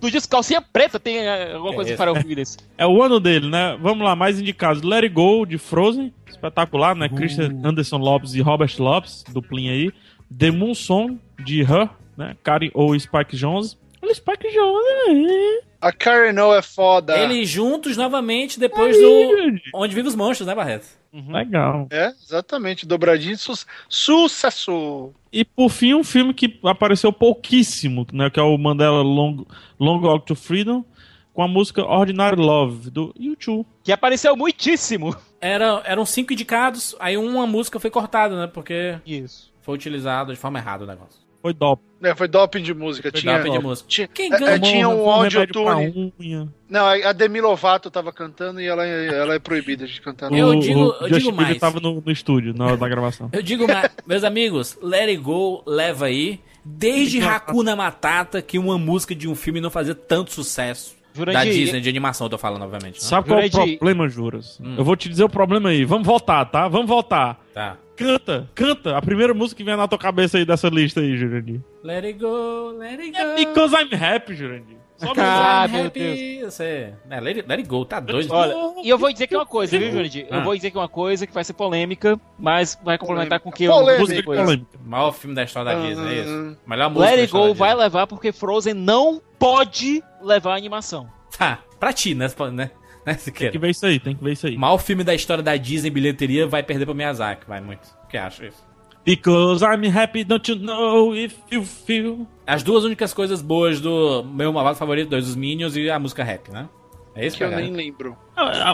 [0.00, 1.98] do disco Calcinha Preta tem eh, alguma É coisa de isso.
[1.98, 2.56] Pharrell Williams.
[2.78, 3.78] É o ano dele, né?
[3.80, 4.82] Vamos lá, mais indicados.
[4.82, 6.12] Let It Go, de Frozen.
[6.28, 7.08] Espetacular, né?
[7.08, 9.90] Christian Anderson Lopes e Robert Lopes, duplinha aí.
[10.36, 12.36] The Moon Song, de Her, né?
[12.42, 13.76] Karen ou Spike Jones.
[14.02, 15.62] Olha, Spike Jones?
[15.80, 17.16] A Karen O é foda.
[17.16, 19.70] Eles juntos novamente depois Aí, do gente.
[19.74, 20.86] Onde Vive os Monstros, né, Barreto?
[21.12, 21.86] Legal.
[21.90, 22.86] É, exatamente.
[22.86, 23.52] Dobradinho de su
[23.88, 25.12] sucesso.
[25.32, 28.28] E por fim, um filme que apareceu pouquíssimo, né?
[28.30, 29.44] Que é o Mandela Long,
[29.78, 30.84] Long Walk to Freedom,
[31.32, 33.66] com a música Ordinary Love, do YouTube.
[33.84, 35.16] Que apareceu muitíssimo.
[35.40, 38.46] Era, eram cinco indicados, aí uma música foi cortada, né?
[38.46, 39.52] Porque Isso.
[39.60, 41.21] foi utilizado de forma errada o negócio.
[41.42, 41.82] Foi dop.
[42.02, 43.10] É, foi doping de música.
[43.10, 43.88] Foi tinha, doping de música.
[43.88, 44.50] Tinha, Quem é, ganha?
[44.52, 46.48] é, tinha um unha.
[46.68, 50.32] Não, a Demi Lovato tava cantando e ela, ela é proibida de cantar.
[50.32, 51.58] Eu O- digo- o eu Justin digo mais.
[51.58, 53.28] tava no, no estúdio na da gravação.
[53.32, 56.40] Eu digo, ma- meus amigos, Let It Go leva aí.
[56.64, 60.94] Desde Hakuna Matata, que uma música de um filme não fazia tanto sucesso.
[61.14, 62.94] Jurandir, da Disney, de animação, eu tô falando, obviamente.
[62.94, 63.00] né?
[63.00, 63.78] Sabe qual é o Jurandir.
[63.78, 64.58] problema, Juras?
[64.60, 64.74] Hum.
[64.78, 65.84] Eu vou te dizer o problema aí.
[65.84, 66.68] Vamos voltar, tá?
[66.68, 67.40] Vamos voltar.
[67.52, 67.76] Tá.
[67.96, 68.96] Canta, canta.
[68.96, 71.60] A primeira música que vem na tua cabeça aí dessa lista aí, Jurandir.
[71.84, 73.18] Let it go, let it go.
[73.18, 74.76] É Because I'm Happy, Jurandir.
[74.96, 76.42] Só Ah, meu happy.
[76.44, 76.92] Você...
[77.10, 78.32] É, let, it, let it go, tá doido.
[78.32, 78.54] Olha,
[78.84, 80.26] e eu vou dizer que é uma coisa, viu, Jurandir?
[80.30, 80.36] Ah.
[80.36, 83.48] Eu vou dizer que é uma coisa que vai ser polêmica, mas vai complementar com
[83.48, 83.92] o que eu Polêmica.
[83.92, 84.40] vou música dizer de depois.
[84.40, 84.78] polêmica.
[84.84, 86.56] O maior filme da história da Disney, é isso?
[86.64, 91.10] Melhor música Let It Go vai levar porque Frozen não pode levar a animação.
[91.36, 92.28] Tá, pra ti, né?
[92.52, 92.70] né?
[93.04, 94.54] né Tem que ver isso aí, tem que ver isso aí.
[94.54, 97.84] O maior filme da história da Disney bilheteria vai perder pro Miyazaki, vai muito.
[98.04, 98.62] O que acha isso?
[99.04, 102.24] Because I'm happy, don't you know if you feel.
[102.46, 106.22] As duas únicas coisas boas do meu malvado favorito, dois, os Minions e a música
[106.22, 106.68] rap, né?
[107.14, 107.60] É isso, Que eu PH?
[107.62, 108.16] nem lembro.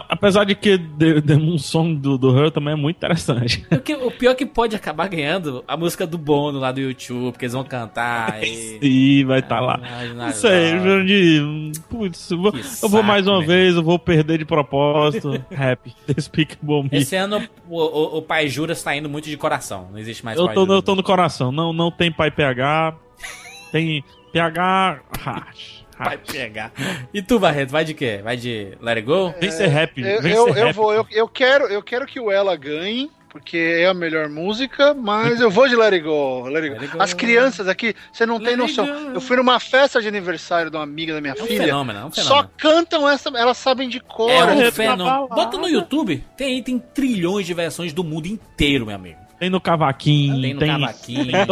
[0.08, 3.66] Apesar de que The, The Moon Song do, do Her também é muito interessante.
[3.70, 6.80] O, que- o pior é que pode acabar ganhando a música do Bono lá do
[6.80, 8.78] YouTube, porque eles vão cantar e...
[8.80, 9.80] E vai estar lá.
[9.82, 11.42] Ai, Não sei, Jurandir.
[11.42, 13.46] hum, Putz, eu vou, Que eu vou mais saco, uma né?
[13.46, 15.32] vez, eu vou perder de propósito.
[15.52, 15.92] Happy.
[16.06, 16.90] Despicable Me.
[16.92, 19.88] Esse ano o, o, o Pai Juras tá indo muito de coração.
[19.90, 20.76] Não existe mais Eu Pai tô, Juras.
[20.76, 21.50] eu tô no coração.
[21.50, 22.94] Não, não tem pai PH.
[23.72, 25.00] Tem PH.
[25.20, 25.84] Hash.
[25.98, 26.72] Vai pegar.
[27.12, 28.20] E tu, Barreto, vai de quê?
[28.22, 29.34] Vai de Let It Go?
[29.40, 30.00] Vem ser rap.
[30.00, 30.74] Eu, vem eu, ser eu rap.
[30.76, 34.94] vou, eu, eu quero, eu quero que o Ela ganhe, porque é a melhor música,
[34.94, 36.44] mas eu vou de Let It Go.
[36.48, 36.74] Let It go.
[36.74, 37.02] Let It Go.
[37.02, 38.86] As crianças aqui, você não tem Let It noção.
[38.86, 39.10] Go.
[39.16, 41.64] Eu fui numa festa de aniversário de uma amiga da minha É um filha.
[41.64, 42.50] fenômeno, é um Só fenômeno.
[42.56, 44.30] cantam essa, elas sabem de cor.
[44.30, 45.28] É um fenômeno.
[45.28, 49.18] Bota no YouTube, tem, tem trilhões de versões do mundo inteiro, meu amigo.
[49.38, 51.24] Tem no cavaquinho, Tem no tem, cavaquinho.
[51.30, 51.46] tem.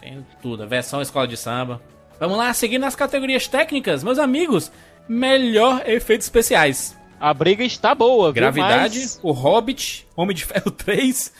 [0.00, 1.80] Tem tudo, a versão escola de samba.
[2.20, 4.70] Vamos lá, seguindo as categorias técnicas, meus amigos.
[5.08, 6.96] Melhor efeitos especiais.
[7.18, 8.34] A briga está boa, viu?
[8.42, 11.32] Gravidade, Mas o Hobbit, Homem de Ferro 3,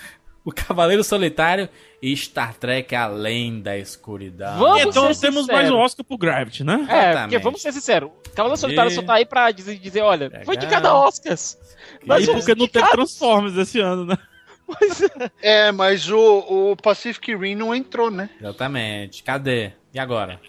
[0.44, 1.68] o Cavaleiro Solitário
[2.02, 4.58] e Star Trek Além da Escuridão.
[4.58, 5.46] Vamos Então ser temos sinceros.
[5.62, 6.74] mais um Oscar pro Gravity, né?
[6.74, 7.20] É, Exatamente.
[7.22, 8.10] porque vamos ser sinceros.
[8.34, 10.82] Cavaleiro Solitário E- só tá aí pra dizer, dizer olha, foi de Legal.
[10.82, 11.58] cada Oscars.
[12.06, 14.16] Mas E porque não teve indicados- Transformers esse ano, né?
[14.16, 14.30] É.
[15.68, 18.30] É, mas o, o Pacific Rim não entrou, né?
[18.40, 19.22] Exatamente.
[19.22, 19.72] Cadê?
[19.92, 20.40] E agora?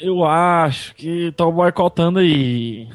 [0.00, 2.88] Eu acho que estão boicotando aí.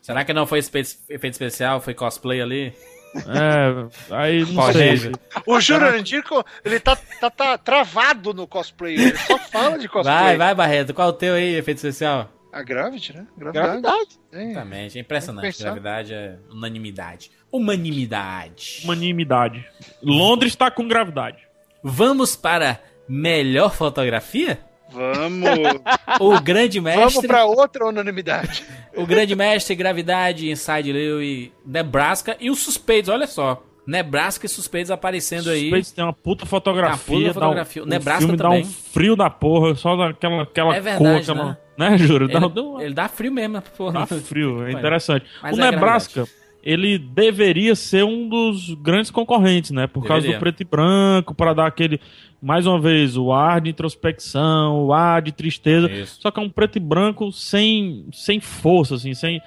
[0.00, 1.80] Será que não foi espe- efeito especial?
[1.80, 2.72] Foi cosplay ali?
[3.16, 4.96] É, aí não Pode sei.
[4.98, 5.12] ser.
[5.46, 6.22] O Jurandir,
[6.64, 8.94] ele tá, tá, tá travado no cosplay.
[8.94, 10.14] Ele só fala de cosplay.
[10.16, 10.92] Vai, vai, Barreto.
[10.92, 12.30] Qual o teu aí, efeito especial?
[12.52, 13.26] A Gravity, né?
[13.36, 13.80] Gravidade.
[13.82, 14.18] Gravidade.
[14.32, 14.42] É.
[14.50, 15.62] Exatamente, é impressionante.
[15.62, 17.30] Gravidade é unanimidade.
[17.52, 18.80] Humanimidade.
[18.84, 19.66] Unanimidade.
[20.02, 21.38] Londres tá com gravidade.
[21.82, 24.58] Vamos para melhor fotografia?
[24.90, 25.48] Vamos,
[26.20, 27.26] O grande vamos mestre.
[27.28, 28.64] pra outra unanimidade.
[28.96, 32.36] O grande mestre, Gravidade, Inside Leo e Nebraska.
[32.40, 33.62] E os suspeitos, olha só.
[33.86, 35.68] Nebraska e suspeitos aparecendo aí.
[35.68, 37.16] Space tem uma puta fotografia.
[37.16, 37.82] Uma puta fotografia.
[37.82, 38.62] Um, Nebraska o filme também.
[38.62, 41.90] dá um frio da porra, só daquela aquela É verdade, cor, aquela, né?
[41.90, 42.26] né, Júlio?
[42.26, 44.00] Dá, Ele, dá ele dá frio mesmo, porra.
[44.00, 45.24] dá frio, é interessante.
[45.40, 46.26] mas o é Nebraska,
[46.66, 49.86] ele deveria ser um dos grandes concorrentes, né?
[49.86, 50.36] Por causa Deveria.
[50.36, 52.00] do preto e branco, para dar aquele,
[52.42, 55.88] mais uma vez, o ar de introspecção, o ar de tristeza.
[55.88, 56.20] Isso.
[56.20, 59.40] Só que é um preto e branco sem, sem força, assim, sem.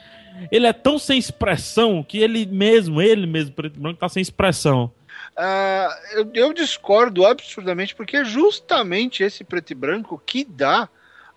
[0.50, 4.22] Ele é tão sem expressão que ele mesmo, ele mesmo, preto e branco, tá sem
[4.22, 4.90] expressão.
[5.36, 10.88] Ah, eu, eu discordo absurdamente, porque é justamente esse preto e branco que dá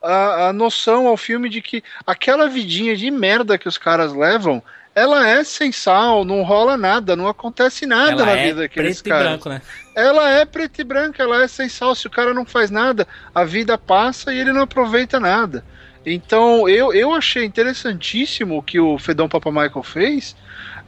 [0.01, 4.63] a, a noção ao filme de que aquela vidinha de merda que os caras levam,
[4.95, 9.01] ela é sem sal, não rola nada, não acontece nada Ela na é vida daqueles
[9.01, 9.63] preto e branco, né?
[9.95, 11.95] Ela é preto e branco, ela é sem sal.
[11.95, 15.65] Se o cara não faz nada, a vida passa e ele não aproveita nada.
[16.05, 20.37] Então eu, eu achei interessantíssimo o que o Fedão Papa Michael fez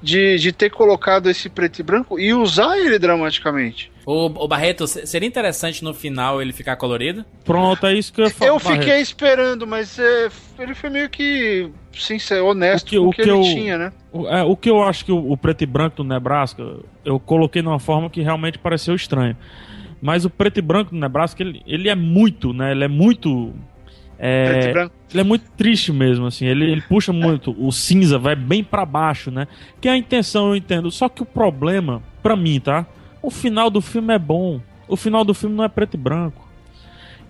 [0.05, 3.91] de, de ter colocado esse preto e branco e usar ele dramaticamente.
[4.07, 7.25] O, o Barreto, se- seria interessante no final ele ficar colorido?
[7.45, 8.51] Pronto, é isso que eu falar.
[8.51, 10.29] Eu fiquei esperando, mas é,
[10.59, 13.43] ele foi meio que sincero, honesto O que- com o o que, que ele eu-
[13.43, 13.93] tinha, né?
[14.13, 16.63] O, é, o que eu acho que o, o preto e branco do Nebraska,
[17.05, 19.37] eu coloquei de uma forma que realmente pareceu estranho.
[20.03, 22.73] Mas o preto e branco do Nebraska, ele, ele é muito, né?
[22.73, 23.55] Ele é muito.
[24.19, 26.47] É, ele é muito triste mesmo, assim.
[26.47, 27.55] Ele, ele puxa muito.
[27.59, 29.47] O cinza vai bem pra baixo, né?
[29.81, 30.91] Que é a intenção, eu entendo.
[30.91, 32.87] Só que o problema, pra mim, tá?
[33.23, 34.61] O final do filme é bom.
[34.89, 36.47] O final do filme não é preto e branco.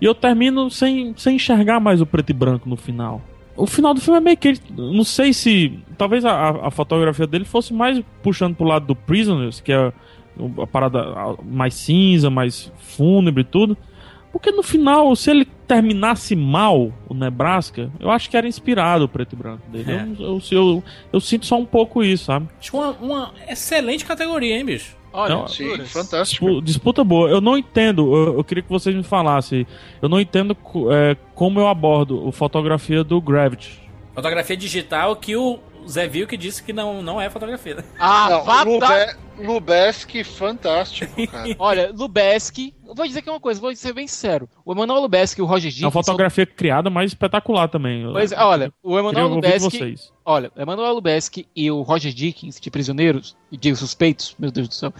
[0.01, 3.21] E eu termino sem, sem enxergar mais o preto e branco no final.
[3.55, 4.49] O final do filme é meio que.
[4.49, 5.79] ele- Não sei se.
[5.97, 9.93] Talvez a, a fotografia dele fosse mais puxando pro lado do Prisoners, que é
[10.61, 11.01] a parada
[11.43, 13.77] mais cinza, mais fúnebre e tudo.
[14.35, 19.07] Porque no final, se ele terminasse mal o Nebraska, eu acho que era inspirado o
[19.07, 19.93] preto e branco dele.
[19.93, 20.01] É.
[20.19, 20.83] Eu, eu, eu,
[21.13, 22.49] eu sinto só um pouco isso, sabe?
[22.59, 24.93] Acho uma, uma excelente categoria, hein, bicho?
[25.13, 26.45] Olha, Não, Sim, fantástico.
[26.47, 27.29] Dispu- Disputa boa.
[27.29, 29.65] Eu não entendo, eu, eu queria que vocês me falassem.
[30.01, 30.51] Eu não entendo
[30.91, 33.81] é, como eu abordo a fotografia do Gravity.
[34.13, 37.85] Fotografia digital que o Zé viu que disse que não, não é fotografia.
[37.97, 39.15] Ah, Não, Lube,
[39.47, 41.55] Lubeski, fantástico, cara.
[41.57, 44.49] Olha, Lubeski, eu vou dizer aqui uma coisa, vou ser bem sincero.
[44.63, 45.93] O Emanuel Lubeski e o Roger É uma Dickens.
[45.93, 48.03] fotografia criada, mas espetacular também.
[48.11, 50.11] Pois, é, olha, o Emanuel vocês.
[50.23, 54.67] Olha, o Emanuel Lubeski e o Roger Dickens, de Prisioneiros, e de Suspeitos, meu Deus
[54.67, 54.93] do céu,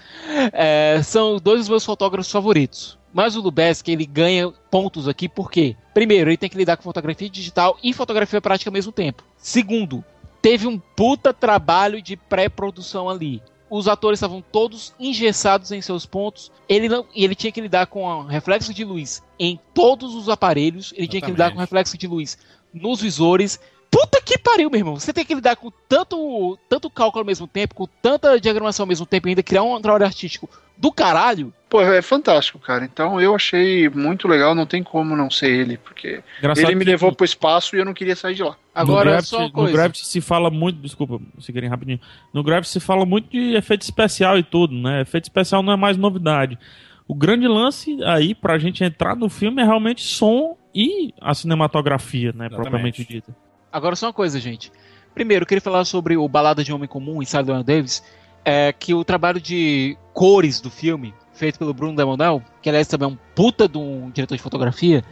[0.51, 2.97] é, são dois dos meus fotógrafos favoritos.
[3.13, 5.75] Mas o Lubeski, ele ganha pontos aqui, por quê?
[5.93, 9.23] Primeiro, ele tem que lidar com fotografia digital e fotografia prática ao mesmo tempo.
[9.37, 10.03] Segundo,
[10.41, 13.41] teve um puta trabalho de pré-produção ali.
[13.69, 16.51] Os atores estavam todos engessados em seus pontos.
[16.69, 20.29] Ele não, e ele tinha que lidar com o reflexo de luz em todos os
[20.29, 20.93] aparelhos.
[20.95, 21.67] Ele tinha que lidar com o Exatamente.
[21.67, 22.37] reflexo de luz
[22.73, 23.59] nos visores.
[23.89, 24.99] Puta que pariu, meu irmão.
[24.99, 28.87] Você tem que lidar com tanto, tanto cálculo ao mesmo tempo, com tanta diagramação ao
[28.87, 31.53] mesmo tempo, e ainda criar um trabalho artístico do caralho.
[31.75, 32.85] Pô, é fantástico, cara.
[32.85, 36.85] Então eu achei muito legal, não tem como não ser ele, porque Engraçado ele me
[36.85, 38.55] que levou pro espaço e eu não queria sair de lá.
[38.73, 39.73] Agora, no Gravity, só uma no coisa.
[39.73, 40.79] Gravity se fala muito.
[40.79, 41.99] Desculpa, seguirem rapidinho.
[42.33, 45.01] No Gravity se fala muito de efeito especial e tudo, né?
[45.01, 46.57] Efeito especial não é mais novidade.
[47.05, 52.31] O grande lance aí pra gente entrar no filme é realmente som e a cinematografia,
[52.31, 52.45] né?
[52.45, 52.55] Exatamente.
[52.55, 53.35] Propriamente dita.
[53.69, 54.71] Agora só uma coisa, gente.
[55.13, 58.01] Primeiro, eu queria falar sobre o Balada de um Homem Comum, Inside Llewyn Davis.
[58.45, 63.07] é que o trabalho de cores do filme, feito pelo Bruno Demonel, que aliás também
[63.07, 65.03] é um puta de um diretor de fotografia,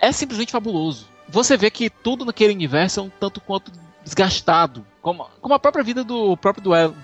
[0.00, 1.08] é simplesmente fabuloso.
[1.28, 3.70] Você vê que tudo naquele universo é um tanto quanto
[4.02, 6.96] desgastado, como, como a própria vida do próprio duelo.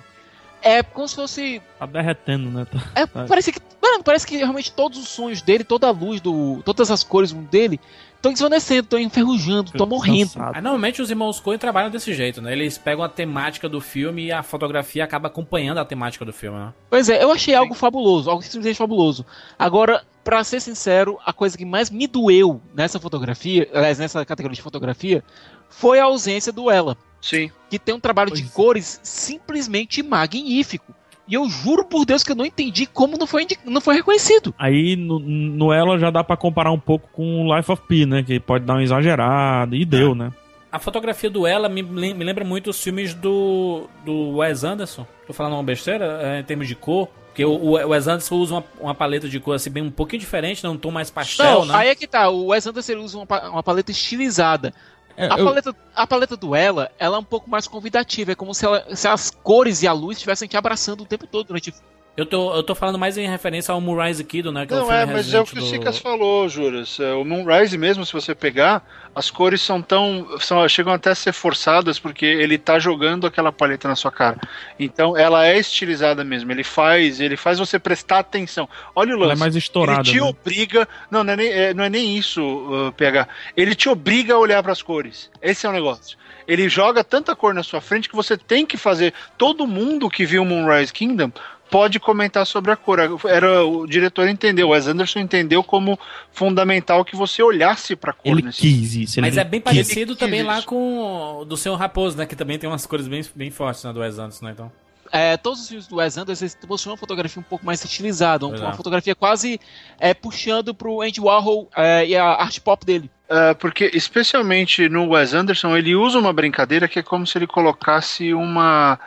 [0.62, 1.60] É como se fosse.
[1.78, 2.64] Tá derretendo, né?
[2.64, 3.60] Tá- É, parece que.
[3.80, 6.62] Mano, parece que realmente todos os sonhos dele, toda a luz do.
[6.64, 7.80] Todas as cores dele
[8.14, 10.30] estão desvanecendo, estão enferrujando, estão morrendo.
[10.36, 12.52] Ah, normalmente os irmãos Coen trabalham desse jeito, né?
[12.52, 16.56] Eles pegam a temática do filme e a fotografia acaba acompanhando a temática do filme,
[16.56, 16.72] né?
[16.88, 19.26] Pois é, eu achei algo fabuloso, algo simplesmente fabuloso.
[19.58, 24.54] Agora, pra ser sincero, a coisa que mais me doeu nessa fotografia, aliás, nessa categoria
[24.54, 25.24] de fotografia,
[25.68, 27.50] foi a ausência do Ela, Sim.
[27.70, 28.54] que tem um trabalho de Pois é.
[28.54, 30.92] cores simplesmente magnífico.
[31.26, 34.52] E eu juro por Deus que eu não entendi como não foi, não foi reconhecido.
[34.58, 38.04] Aí no, no ela já dá pra comparar um pouco com o Life of Pi,
[38.04, 38.22] né?
[38.22, 39.74] Que pode dar uma exagerada.
[39.74, 40.32] E deu, né?
[40.70, 45.06] A fotografia do Ela me, me lembra muito os filmes do, do Wes Anderson.
[45.26, 47.08] Tô falando uma besteira é, em termos de cor.
[47.28, 50.20] Porque o, o Wes Anderson usa uma, uma paleta de cor assim bem um pouquinho
[50.20, 50.68] diferente, né?
[50.68, 51.74] um tom mais pastel, Não, né?
[51.76, 54.74] aí é que tá, o Wes Anderson ele usa uma, uma paleta estilizada.
[55.16, 58.34] É, A eu- paleta, a paleta do Ela, ela é um pouco mais convidativa, é
[58.34, 61.46] como se, ela- se as cores e a luz estivessem te abraçando o tempo todo
[61.48, 61.74] durante
[62.14, 64.66] Eu tô, eu tô falando mais em referência ao Moonrise Kiddo, né?
[64.66, 67.00] Que é o Não, filme é, mas é o que o do- Sicas falou, Juras.
[67.00, 70.26] É, O Moonrise mesmo, se você pegar, as cores são tão.
[70.38, 74.36] São, chegam até a ser forçadas, porque ele tá jogando aquela paleta na sua cara.
[74.78, 76.52] Então ela é estilizada mesmo.
[76.52, 78.68] Ele faz, ele faz você prestar atenção.
[78.94, 79.32] Olha o lance.
[79.32, 80.22] Ela é mais estourada, Ele te né?
[80.22, 80.86] obriga.
[81.10, 83.26] Não, não é nem, é, não é nem isso, uh, PH.
[83.56, 85.30] Ele te obriga a olhar para as cores.
[85.40, 86.18] Esse é o negócio.
[86.46, 89.14] Ele joga tanta cor na sua frente que você tem que fazer.
[89.38, 91.30] Todo mundo que viu Moonrise Kingdom
[91.72, 93.00] pode comentar sobre a cor.
[93.24, 95.98] Era o diretor entendeu, o Wes Anderson entendeu como
[96.30, 98.60] fundamental que você olhasse para cor Ele nesse.
[98.60, 99.20] quis isso.
[99.20, 99.72] Mas ele é bem quis.
[99.72, 100.66] parecido Ele também lá isso.
[100.66, 102.26] com o do Senhor Raposo, né?
[102.26, 103.92] Que também tem umas cores bem, bem fortes, né?
[103.92, 104.52] Do Wes Anderson, né?
[104.52, 104.70] Então.
[105.10, 108.56] É, todos os filmes do Wes Anderson possuem uma fotografia um pouco mais estilizada, uma,
[108.56, 108.60] é.
[108.60, 109.60] uma fotografia quase
[109.98, 113.10] é, puxando pro Andy Warhol é, e a arte pop dele.
[113.28, 117.46] Uh, porque, especialmente no Wes Anderson, ele usa uma brincadeira que é como se ele
[117.46, 118.98] colocasse uma.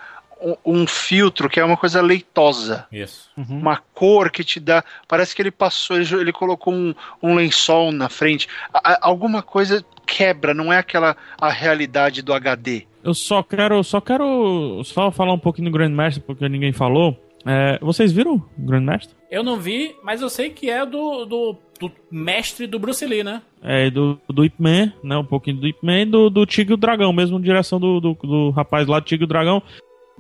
[0.41, 2.85] Um- Um filtro que é uma coisa leitosa.
[2.91, 3.29] Isso.
[3.37, 4.83] uma cor que te dá.
[5.07, 8.47] Parece que ele passou, ele, ele colocou um, um lençol na frente.
[8.73, 12.85] A- a- alguma coisa quebra, não é aquela a realidade do HD.
[13.03, 17.19] Eu só quero, só quero só falar um pouquinho do Grandmaster, porque ninguém falou.
[17.47, 19.15] É, vocês viram o Grandmaster?
[19.29, 23.23] Eu não vi, mas eu sei que é do, do, do mestre do Bruce Lee,
[23.23, 23.41] né?
[23.61, 25.15] É, do, do Ip Man, né?
[25.17, 27.99] Um pouquinho do Ip Man e do, do Tigre e o Dragão, mesmo direção do,
[27.99, 29.61] do, do rapaz lá do Tigre e o Dragão.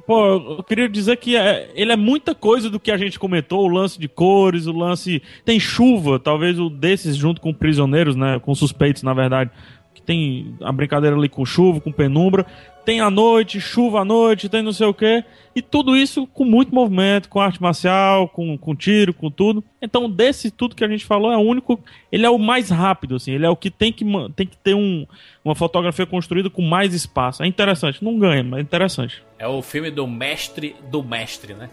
[0.05, 3.63] Pô, eu queria dizer que é, ele é muita coisa do que a gente comentou,
[3.63, 5.21] o lance de cores, o lance.
[5.43, 8.39] Tem chuva, talvez o desses junto com prisioneiros, né?
[8.39, 9.49] Com suspeitos, na verdade.
[9.95, 12.45] Que tem a brincadeira ali com chuva, com penumbra.
[12.85, 15.23] Tem a noite, chuva à noite, tem não sei o quê.
[15.55, 19.63] E tudo isso com muito movimento, com arte marcial, com, com tiro, com tudo.
[19.81, 21.79] Então, desse tudo que a gente falou, é o único.
[22.11, 23.31] Ele é o mais rápido, assim.
[23.31, 24.05] Ele é o que tem que,
[24.35, 25.07] tem que ter um,
[25.43, 27.41] uma fotografia construída com mais espaço.
[27.41, 28.03] É interessante.
[28.03, 29.23] Não ganha, mas é interessante.
[29.39, 31.69] É o filme do mestre do mestre, né?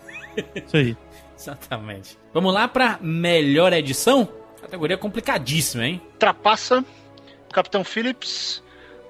[0.54, 0.96] Isso aí.
[1.36, 2.16] Exatamente.
[2.32, 4.28] Vamos lá pra melhor edição?
[4.60, 6.00] Categoria complicadíssima, hein?
[6.18, 6.84] Trapaça,
[7.52, 8.61] Capitão Phillips,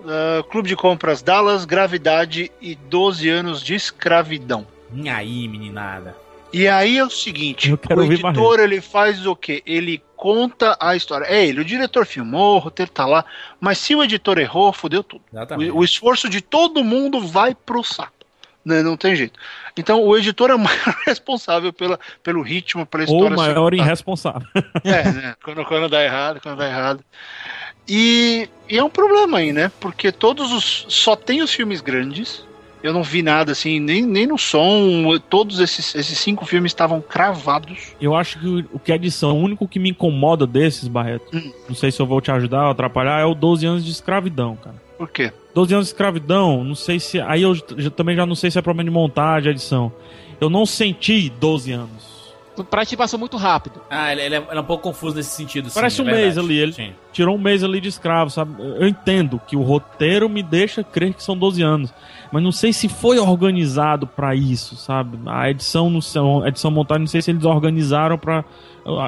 [0.04, 4.66] uh, Clube de Compras Dallas, Gravidade e 12 anos de escravidão.
[4.94, 6.16] E aí, meninada.
[6.52, 9.62] E aí é o seguinte, o editor ele faz o quê?
[9.64, 11.24] Ele conta a história.
[11.24, 13.24] É ele, o diretor filmou, o roteiro tá lá,
[13.58, 15.22] mas se o editor errou, fodeu tudo.
[15.72, 18.12] O, o esforço de todo mundo vai pro saco.
[18.64, 18.82] Né?
[18.82, 19.38] Não tem jeito.
[19.76, 23.34] Então o editor é o maior responsável pela, pelo ritmo, pela Ou história.
[23.34, 24.46] o maior irresponsável.
[24.84, 25.34] É, né?
[25.42, 27.04] Quando, quando dá errado, quando dá errado.
[27.88, 29.70] E, e é um problema aí, né?
[29.80, 30.86] Porque todos os.
[30.88, 32.44] Só tem os filmes grandes.
[32.82, 35.16] Eu não vi nada assim, nem, nem no som.
[35.30, 37.94] Todos esses, esses cinco filmes estavam cravados.
[38.00, 41.26] Eu acho que o, o que é edição, o único que me incomoda desses, Barreto,
[41.32, 41.52] Hum.
[41.68, 44.56] não sei se eu vou te ajudar ou atrapalhar, é o 12 anos de escravidão,
[44.56, 44.74] cara.
[44.98, 45.32] Por quê?
[45.54, 47.20] 12 anos de escravidão, não sei se.
[47.20, 49.92] Aí eu já- também já não sei se é problema de montagem, edição.
[50.40, 52.11] Eu não senti 12 anos.
[52.68, 53.80] Pra ti passou muito rápido.
[53.88, 55.70] Ah, ele, ele é, ele é um pouco confuso nesse sentido.
[55.70, 56.40] sim, Parece é um mês verdade.
[56.46, 56.92] ali, ele- Sim.
[57.12, 58.54] Tirou um mês ali de escravo, sabe?
[58.62, 61.92] Eu entendo que o roteiro me deixa crer que são 12 anos.
[62.30, 65.18] Mas não sei se foi organizado pra isso, sabe?
[65.26, 68.44] A edição, sei, a edição montada, não sei se eles organizaram pra.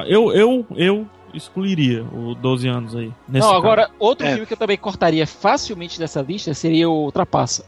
[0.07, 3.11] Eu, eu, eu excluiria o 12 anos aí.
[3.27, 3.63] Nesse não, caso.
[3.65, 4.31] agora, outro É.
[4.31, 7.65] filme que eu também cortaria facilmente dessa lista seria o Trapaça.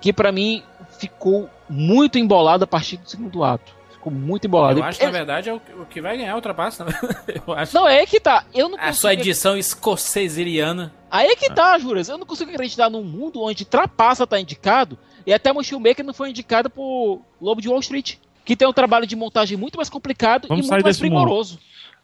[0.00, 0.62] Que pra mim
[0.98, 3.79] ficou muito embolado a partir do segundo ato.
[4.00, 4.80] Ficou muito embolado.
[4.80, 6.92] Eu acho na verdade, é o, o que vai ganhar o ultrapasso, né?
[7.46, 7.74] Eu acho.
[7.74, 8.46] Não, é que tá.
[8.54, 10.90] Eu não A sua edição escoceseriana.
[11.10, 12.08] Aí é que tá, Juras.
[12.08, 16.14] Eu não consigo acreditar num mundo onde Trapaça tá indicado e até o Shoemaker não
[16.14, 18.16] foi indicado por Lobo de Wall Street.
[18.42, 21.08] Que tem um trabalho de montagem muito mais complicado Vamos e sair muito mais desse
[21.08, 21.20] mundo.
[21.20, 21.58] primoroso.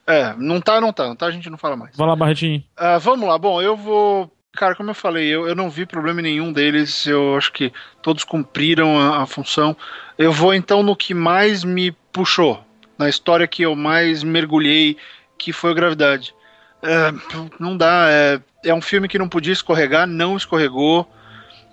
[0.07, 1.97] É, não tá, não tá, não tá, a gente não fala mais.
[1.97, 2.63] Vai lá, Barretinho.
[2.77, 4.31] Ah, vamos lá, bom, eu vou.
[4.57, 8.25] Cara, como eu falei, eu, eu não vi problema nenhum deles, eu acho que todos
[8.25, 9.77] cumpriram a, a função.
[10.17, 12.65] Eu vou então no que mais me puxou,
[12.99, 14.97] na história que eu mais mergulhei,
[15.37, 16.35] que foi a Gravidade.
[16.83, 17.13] É,
[17.61, 21.07] não dá, é, é um filme que não podia escorregar, não escorregou.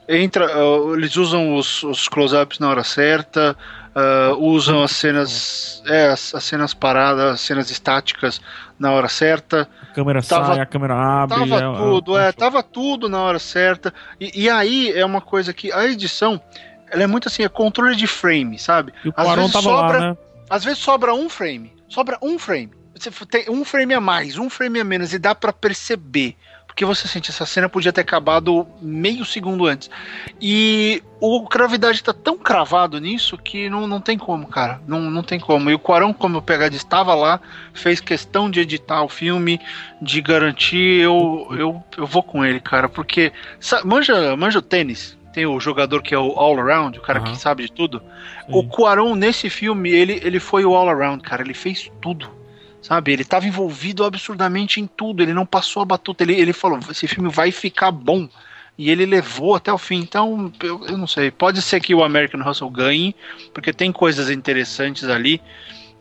[0.07, 0.51] Entra,
[0.93, 3.57] eles usam os, os close-ups na hora certa,
[3.95, 8.41] ah, usam as cenas, é, as, as cenas paradas, as cenas estáticas
[8.79, 9.67] na hora certa.
[9.81, 11.37] A câmera Tava- sai, a câmera abre.
[11.39, 13.93] Tava é- é- tudo, é é, tava tudo na hora certa.
[14.19, 16.41] E, e aí é uma coisa que a edição,
[16.89, 18.93] ela é muito assim, é controle de frame, sabe?
[19.05, 20.17] E o às vezes sobra- lá, né?
[20.49, 22.71] Às vezes sobra um frame, sobra um frame.
[22.95, 26.35] Você tem um frame a mais, um frame a menos e dá pra perceber.
[26.73, 29.91] Porque você sente essa cena podia ter acabado meio segundo antes.
[30.41, 34.81] E o Gravidade tá tão cravado nisso que não, não tem como, cara.
[34.87, 35.69] Não, não tem como.
[35.69, 37.39] E o Quarão, como o PHD estava lá,
[37.75, 39.61] fez questão de editar o filme,
[40.01, 41.01] de garantir.
[41.01, 42.89] Eu, eu, eu vou com ele, cara.
[42.89, 43.31] Porque.
[43.85, 45.15] Manja, manja o tênis.
[45.31, 47.33] Tem o jogador que é o all around, o cara Aham.
[47.33, 47.99] que sabe de tudo.
[47.99, 48.51] Sim.
[48.51, 51.43] O Quaron, nesse filme, ele, ele foi o all around, cara.
[51.43, 52.42] Ele fez tudo.
[52.83, 53.13] Sabe?
[53.13, 55.23] Ele estava envolvido absurdamente em tudo.
[55.23, 56.23] Ele não passou a batuta.
[56.23, 58.27] Ele, ele falou: esse filme vai ficar bom.
[58.77, 59.99] E ele levou até o fim.
[59.99, 61.31] Então, eu, eu não sei.
[61.31, 63.15] Pode ser que o American Hustle ganhe,
[63.53, 65.41] porque tem coisas interessantes ali.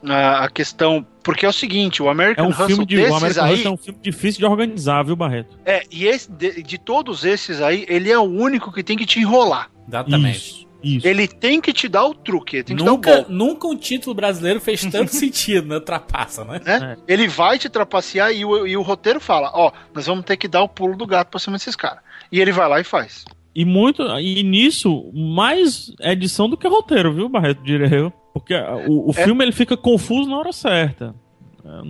[0.05, 1.07] A, a questão.
[1.23, 2.97] Porque é o seguinte: o É American um Hustle filme de.
[2.97, 3.55] O desses American aí.
[3.55, 5.57] Hustle é um filme difícil de organizar, viu, Barreto?
[5.65, 9.07] É, e esse, de, de todos esses aí, ele é o único que tem que
[9.07, 9.71] te enrolar.
[9.87, 10.37] Exatamente.
[10.37, 10.72] Isso.
[10.83, 11.07] Isso.
[11.07, 13.33] Ele tem que te dar o truque, ele tem que te dar o Nunca, golpe.
[13.33, 16.61] nunca um título brasileiro fez tanto sentido na trapaça, né?
[16.65, 16.97] né?
[17.07, 20.49] Ele vai te trapacear e o, e o roteiro fala: Ó, nós vamos ter que
[20.49, 22.01] dar o pulo do gato pra cima desses caras.
[22.31, 23.25] E ele vai lá e faz.
[23.55, 24.03] E muito.
[24.19, 27.63] E nisso, mais edição do que roteiro, viu, Barreto?
[27.63, 28.13] Diria eu.
[28.33, 28.55] Porque
[28.89, 29.25] o, o É.
[29.25, 31.15] filme ele fica confuso na hora certa.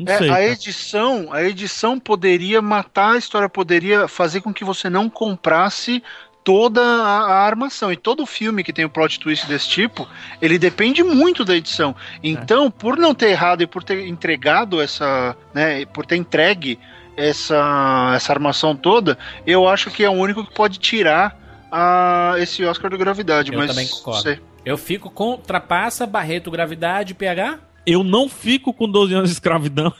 [0.06, 0.28] É, sei.
[0.30, 6.02] a edição, a edição poderia matar a história, poderia fazer com que você não comprasse
[6.44, 7.92] toda a, a armação.
[7.92, 10.08] E todo filme que tem um plot twist desse tipo,
[10.40, 11.94] ele depende muito da edição.
[12.22, 16.78] Então, por não ter errado e por ter entregado essa, né, por ter entregue
[17.16, 21.38] essa, essa armação toda, eu acho que é o único que pode tirar
[21.70, 23.52] a, esse Oscar do Gravidade.
[23.52, 24.22] Eu mas também concordo.
[24.22, 24.40] sei.
[24.64, 27.58] Eu fico com trapaça, Barreto, gravidade, PH.
[27.84, 29.92] Eu não fico com 12 anos de escravidão.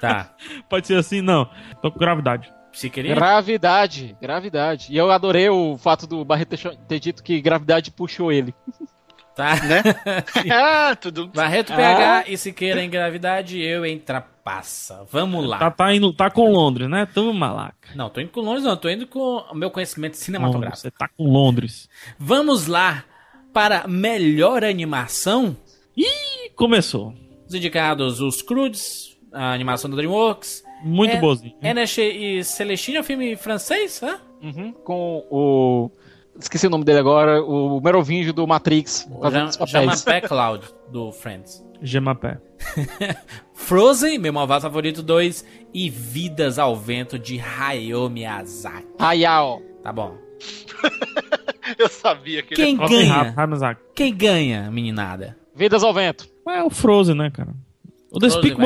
[0.00, 0.30] Tá.
[0.68, 1.48] Pode ser assim, não.
[1.82, 2.50] Tô com gravidade.
[2.78, 3.12] Se queria.
[3.12, 4.86] Gravidade, gravidade.
[4.92, 6.56] E eu adorei o fato do Barreto
[6.86, 8.54] ter dito que gravidade puxou ele.
[9.34, 9.56] Tá.
[9.56, 9.82] Né?
[10.52, 11.26] ah, tudo.
[11.26, 15.04] Barreto, PH e Siqueira em gravidade, eu em trapaça.
[15.10, 15.58] Vamos lá.
[15.58, 17.04] Tá, tá, indo, tá com Londres, né?
[17.12, 17.88] Tamo malaca.
[17.96, 18.76] Não, tô indo com Londres, não.
[18.76, 20.82] Tô indo com o meu conhecimento Londres, cinematográfico.
[20.82, 21.88] Você tá com Londres.
[22.16, 23.04] Vamos lá
[23.52, 25.56] para melhor animação.
[25.96, 27.12] Ih, começou.
[27.44, 30.67] Os indicados, os Crudes, a animação da DreamWorks.
[30.82, 31.54] Muito É- boazinho.
[31.98, 34.18] E Celestine é um filme francês, né?
[34.42, 34.72] Uhum.
[34.84, 35.90] Com o.
[36.38, 39.08] Esqueci o nome dele agora, o Merovingio do Matrix.
[39.66, 41.64] Jean Cloud, do Friends.
[41.82, 42.40] Gemapé.
[43.54, 45.44] Frozen, meu malvado favorito 2.
[45.74, 48.86] E Vidas ao Vento, de Hayao Miyazaki.
[48.98, 49.60] Hayao.
[49.82, 50.16] Tá bom.
[51.78, 53.34] Eu sabia que ele Quem bem ganha?
[53.94, 55.36] Quem ganha, meninada?
[55.54, 56.28] Vidas ao vento.
[56.48, 57.52] É o Frozen, né, cara?
[58.10, 58.18] O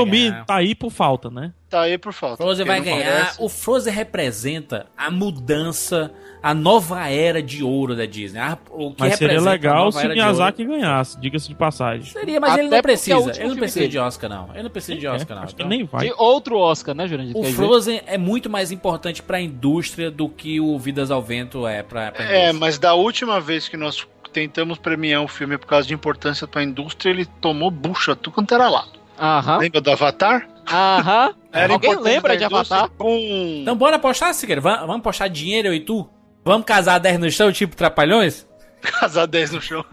[0.07, 0.45] Me ganhar.
[0.47, 1.53] tá aí por falta, né?
[1.68, 2.36] tá aí por falta.
[2.36, 2.97] Frozen vai ganhar.
[3.22, 6.12] conhece- O Frozen representa a mudança,
[6.43, 8.38] a nova era de ouro da Disney.
[8.40, 12.05] A- o que Mas seria legal se Miyazaki ganhasse, diga-se de passagem.
[12.12, 13.16] Seria, mas Até ele não é precisa.
[13.16, 13.90] último Ele não precisa dele.
[13.90, 14.51] de Oscar, não.
[14.53, 15.43] Ele não precisa de Oscar, É, não.
[15.45, 16.07] acho que Então, nem vai.
[16.07, 17.36] De outro Oscar, né, Jurandir?
[17.36, 17.57] O Quer dizer?
[17.57, 22.12] Frozen é muito mais importante pra indústria do que o Vidas ao Vento é pra,
[22.12, 25.93] pra É, mas da última vez que nós tentamos premiar um filme por causa de
[25.95, 29.01] importância pra indústria, ele tomou bucha, tu quanto era lado.
[29.22, 29.58] Aham.
[29.58, 30.48] Lembra do Avatar?
[30.68, 31.34] Aham.
[31.52, 32.96] Era Alguém importante lembra de indústria, Avatar?
[32.98, 33.58] Bum.
[33.62, 34.60] Então bora apostar, Siqueira?
[34.60, 36.08] Vamos, vamos apostar dinheiro eu e tu?
[36.44, 38.46] Vamos casar 10 no chão, tipo Trapalhões?
[38.82, 39.84] Casar 10 no chão.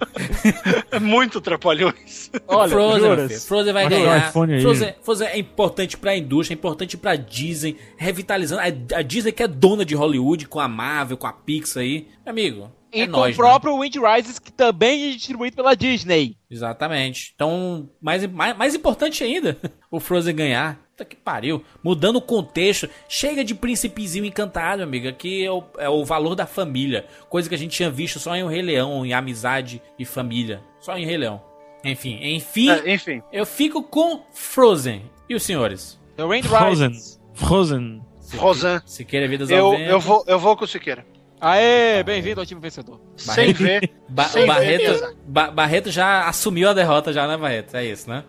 [0.91, 2.31] é muito trapalhões.
[2.47, 3.29] Olha, Frozen.
[3.39, 4.31] Frozen vai Bota o ganhar.
[4.31, 8.61] Frozen, Frozen é importante pra indústria, é importante pra Disney, revitalizando.
[8.61, 12.07] A, a Disney que é dona de Hollywood, com a Marvel, com a Pixar aí.
[12.25, 15.75] Meu amigo, E é com nóis, o próprio Wind Rises, que também é distribuído pela
[15.75, 16.29] Disney.
[16.29, 16.35] né?
[16.49, 17.31] Exatamente.
[17.35, 19.57] Então, mais, mais, mais importante ainda,
[19.91, 20.79] o Frozen ganhar.
[20.91, 21.63] Puta que pariu.
[21.83, 22.89] Mudando o contexto.
[23.07, 25.13] Chega de príncipezinho encantado, amiga.
[25.13, 27.05] Que é o, é o valor da família.
[27.29, 30.61] Coisa que a gente tinha visto só em O Rei Leão, em Amizade e Família.
[30.81, 31.41] Só em Rei Leão.
[31.85, 35.09] Enfim, enfim, É, enfim, eu fico com Frozen.
[35.29, 35.97] E os senhores?
[36.17, 36.89] The Wind Frozen.
[36.89, 37.21] Rises.
[37.33, 38.01] Frozen.
[38.35, 38.81] Rosan.
[38.85, 39.89] Siqueira Vidas ao Eu, Vento.
[39.89, 41.05] eu, vou, eu vou com o Siqueira.
[41.41, 42.99] Aê, bem-vindo ao time vencedor.
[43.15, 43.91] Sem ver.
[44.09, 45.15] Ba- sem o ver Barreto.
[45.25, 47.75] Ba- Barreto já assumiu a derrota já, né, Barreto?
[47.75, 48.23] É isso, né?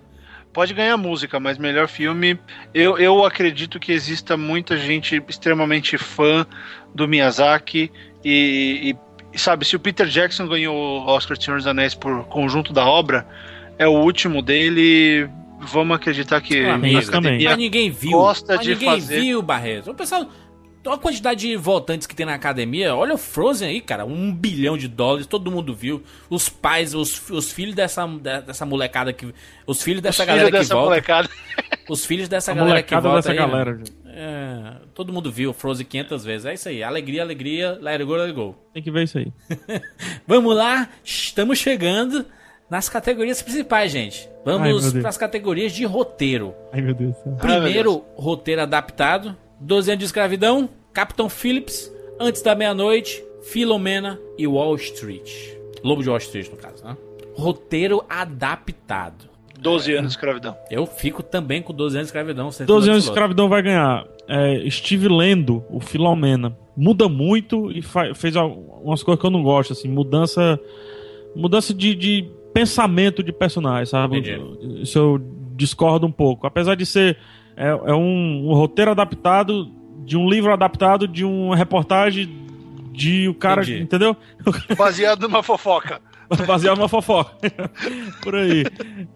[0.53, 2.39] Pode ganhar música, mas melhor filme.
[2.73, 6.47] Eu, eu acredito que exista muita gente extremamente fã
[6.95, 7.91] do Miyazaki.
[8.25, 8.95] E,
[9.33, 12.73] e, sabe, se o Peter Jackson ganhou o Oscar de Senhor dos Anéis por conjunto
[12.73, 13.27] da obra,
[13.79, 15.29] é o último dele.
[15.63, 18.13] Vamos acreditar que amigo, academia Mas ninguém viu.
[18.13, 19.21] gosta mas de ninguém fazer.
[19.21, 19.91] viu, Barreto.
[19.91, 20.27] O pessoal.
[20.85, 22.95] Olha a quantidade de votantes que tem na academia.
[22.97, 24.05] Olha o Frozen aí, cara.
[24.07, 26.03] Um bilhão de dólares, todo mundo viu.
[26.31, 29.35] Os pais, os, os filhos dessa, dessa molecada que.
[29.67, 30.91] Os filhos dessa Os galera filhos que dessa volta.
[30.91, 31.29] molecada.
[31.91, 33.47] Os filhos dessa A galera que volta dessa aí, né?
[33.47, 33.77] galera.
[33.77, 33.93] gente.
[34.07, 36.47] É, todo mundo viu Frozen 500 vezes.
[36.47, 36.83] É isso aí.
[36.83, 37.79] Alegria, alegria.
[37.81, 38.57] Let it go, let it go.
[38.73, 39.27] Tem que ver isso aí.
[40.27, 42.25] Vamos lá, estamos chegando
[42.71, 44.29] nas categorias principais, gente.
[44.29, 45.03] Ai, Vamos Deus.
[45.03, 46.55] para as categorias de roteiro.
[46.73, 47.33] Ai, meu Deus do céu.
[47.33, 54.47] meu Primeiro, roteiro adaptado: 12 anos de escravidão, Capitão Phillips, Antes da Meia-Noite, Filomena e
[54.47, 55.31] Wall Street.
[55.83, 56.95] Lobo de Wall Street, no caso, né?
[57.35, 59.31] Roteiro adaptado.
[59.59, 60.57] 12 anos de escravidão.
[60.71, 62.51] Eu fico também com 12 anos de escravidão.
[62.51, 64.07] certeza 12 anos de escravidão vai ganhar.
[64.29, 66.57] É, Steve lendo o Filomena.
[66.77, 67.83] Muda muito e
[68.15, 68.53] fez al-
[68.83, 70.59] umas coisas que eu não gosto, assim, mudança.
[71.35, 74.19] Mudança de, de pensamento de personagem, sabe?
[74.19, 74.83] Entendi.
[74.83, 75.21] Isso eu
[75.57, 76.47] discordo um pouco.
[76.47, 77.17] Apesar de ser.
[77.57, 79.71] É, é um, um roteiro adaptado
[80.05, 82.29] de um livro adaptado de uma reportagem
[82.93, 83.63] de o cara.
[83.63, 83.83] Entendi.
[83.83, 84.17] Entendeu?
[84.77, 86.01] Baseado numa fofoca.
[86.47, 87.33] Baseado numa fofoca.
[88.23, 88.65] Por aí.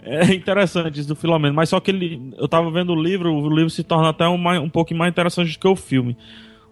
[0.03, 1.55] É interessante isso do Filomeno.
[1.55, 2.32] Mas só que ele.
[2.37, 5.11] Eu tava vendo o livro, o livro se torna até um, mais- um pouco mais
[5.11, 6.16] interessante do que o filme.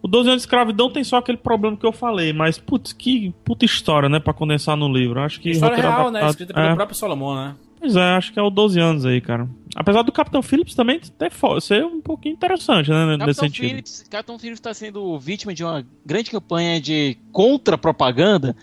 [0.03, 3.33] O 12 anos de escravidão tem só aquele problema que eu falei, mas putz, que
[3.45, 5.21] puta história, né, pra condensar no livro.
[5.21, 6.19] Acho que História real, né?
[6.19, 7.55] adaptado- Escrita pelo é, próprio Solomon, né?
[7.83, 9.49] Pois é, acho que é o 12 anos aí, cara.
[9.75, 13.69] Apesar do Capitão Phillips também ter ser um pouquinho interessante, né, nesse Capitão sentido.
[13.69, 18.55] Phillips, Capitão Phillips está sendo vítima de uma grande campanha de contra-propaganda,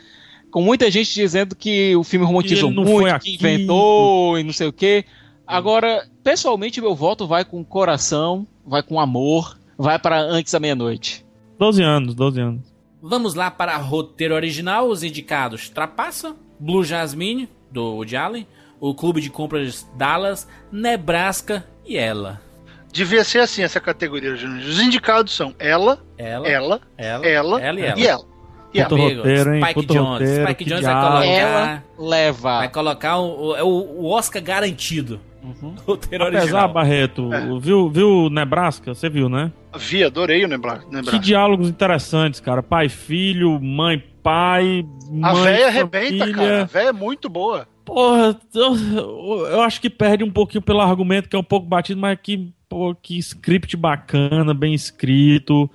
[0.50, 4.68] com muita gente dizendo que o filme romantizou muito, foi que inventou e não sei
[4.68, 5.04] o quê.
[5.46, 11.26] Agora, pessoalmente, meu voto vai com coração, vai com amor, vai para antes da meia-noite.
[11.60, 12.62] 12 anos, 12 anos.
[13.02, 18.48] Vamos lá para roteiro original, os indicados Trapaça, Blue Jasmine, do Woody Allen,
[18.80, 22.42] o Clube de Compras Dallas, Nebraska e Ela.
[22.92, 24.60] Devia ser assim essa categoria, Júnior.
[24.68, 28.00] Os indicados são ela, Ela, ela, ela, ela, ela e e ela.
[28.08, 28.26] ela.
[28.74, 28.94] E ela.
[28.94, 29.62] Amigo, roteiro, hein?
[29.62, 30.10] Spike Puta Jones.
[30.20, 32.58] roteiro, Spike Jones vai colocar, Ela leva.
[32.60, 35.20] vai colocar o, o, o Oscar garantido.
[35.44, 35.74] Uhum.
[35.88, 36.74] Roteiro Apesar, original.
[36.74, 37.60] Barreto, É.
[37.60, 38.94] viu, viu Nebraska?
[38.94, 39.52] Você viu, né?
[39.78, 41.20] Vi, adorei o Nebra- Que Nebraska.
[41.20, 42.62] diálogos interessantes, cara.
[42.62, 44.86] Pai, filho, mãe, pai.
[45.24, 46.62] A mãe, véia arrebenta, cara.
[46.64, 47.68] A véia é muito boa.
[47.90, 52.00] Porra, eu, eu acho que perde um pouquinho pelo argumento, que é um pouco batido,
[52.00, 55.70] mas que, pô, que script bacana, bem escrito.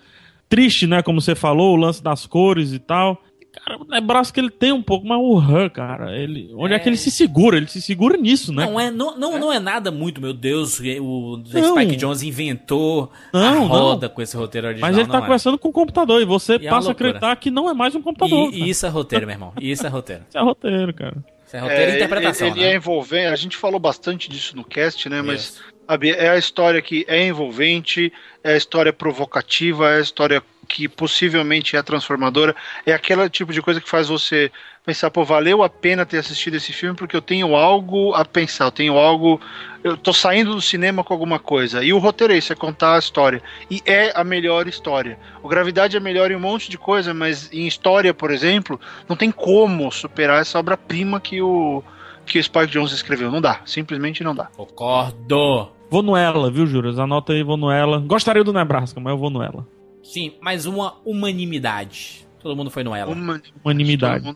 [0.48, 1.02] Triste, né?
[1.02, 3.20] Como você falou, o lance das cores e tal.
[3.54, 6.76] Cara, o Nebraska ele tem um pouco, mas o Han, cara, ele, onde é.
[6.76, 6.78] É.
[6.80, 7.56] que ele se segura?
[7.56, 8.66] Ele se segura nisso, né?
[8.66, 10.80] Não é, não, não, não é nada muito, meu Deus.
[11.00, 11.76] O Não.
[11.76, 14.90] Spike Jones inventou a Não, roda com esse roteiro original.
[14.90, 15.22] Mas ele tá não é.
[15.22, 17.94] conversando com o computador e você E é passa a acreditar que não é mais
[17.94, 18.52] um computador.
[18.52, 19.52] E, e isso é roteiro, meu irmão.
[19.60, 20.24] Isso é roteiro.
[20.28, 21.16] Isso é roteiro, cara.
[21.55, 22.72] É roteiro e É, interpretação, ele né?
[22.72, 23.32] é envolvente.
[23.32, 25.22] A gente falou bastante disso no cast, né?
[25.22, 30.42] Mas sabe, é a história que é envolvente, é a história provocativa, é a história
[30.68, 32.57] que possivelmente é transformadora.
[32.84, 34.50] É aquele tipo de coisa que faz você
[34.85, 38.66] pensar, pô, valeu a pena ter assistido esse filme porque eu tenho algo a pensar,
[38.66, 39.41] eu tenho algo.
[39.82, 41.82] Eu tô saindo do cinema com alguma coisa.
[41.82, 43.43] E o roteiro é isso, é contar a história.
[43.70, 45.18] E é a melhor história.
[45.43, 48.78] O Gravidade é melhor em um monte de coisa, mas em história, por exemplo,
[49.09, 51.82] não tem como superar essa obra-prima que o,
[52.26, 53.30] que o Spike Jones escreveu.
[53.30, 54.47] Não dá, simplesmente não dá.
[54.57, 55.70] Concordo.
[55.91, 56.99] Vou no ela, viu, Juras?
[56.99, 57.99] Anota aí, vou no ela.
[58.01, 59.66] Gostaria do Nebraska, mas eu vou no ela.
[60.03, 62.26] Sim, mas uma unanimidade.
[62.41, 63.12] Todo mundo foi no ela.
[63.12, 64.26] Uma Unanimidade.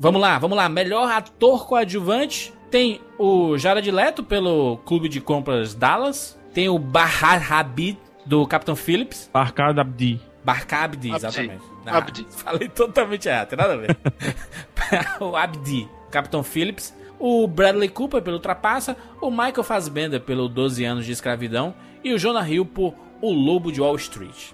[0.00, 0.66] Vamos lá, vamos lá.
[0.66, 2.54] Melhor ator coadjuvante.
[2.70, 6.40] Tem o Jared Leto pelo Clube de Compras Dallas.
[6.54, 9.28] Tem o Bahar Habib do Capitão Phillips.
[9.30, 10.18] Barcad Abdi.
[10.42, 11.16] Barcabdi, Abdi.
[11.16, 11.64] exatamente.
[11.84, 12.26] Abdi.
[12.32, 13.98] Falei totalmente errado, tem nada a ver.
[15.20, 16.96] o Abdi, Capitão Phillips.
[17.18, 18.96] O Bradley Cooper pelo Trapaça.
[19.20, 21.74] O Michael Fassbender pelo 12 anos de escravidão.
[22.02, 24.52] E o Jonah Hill por O Lobo de Wall Street.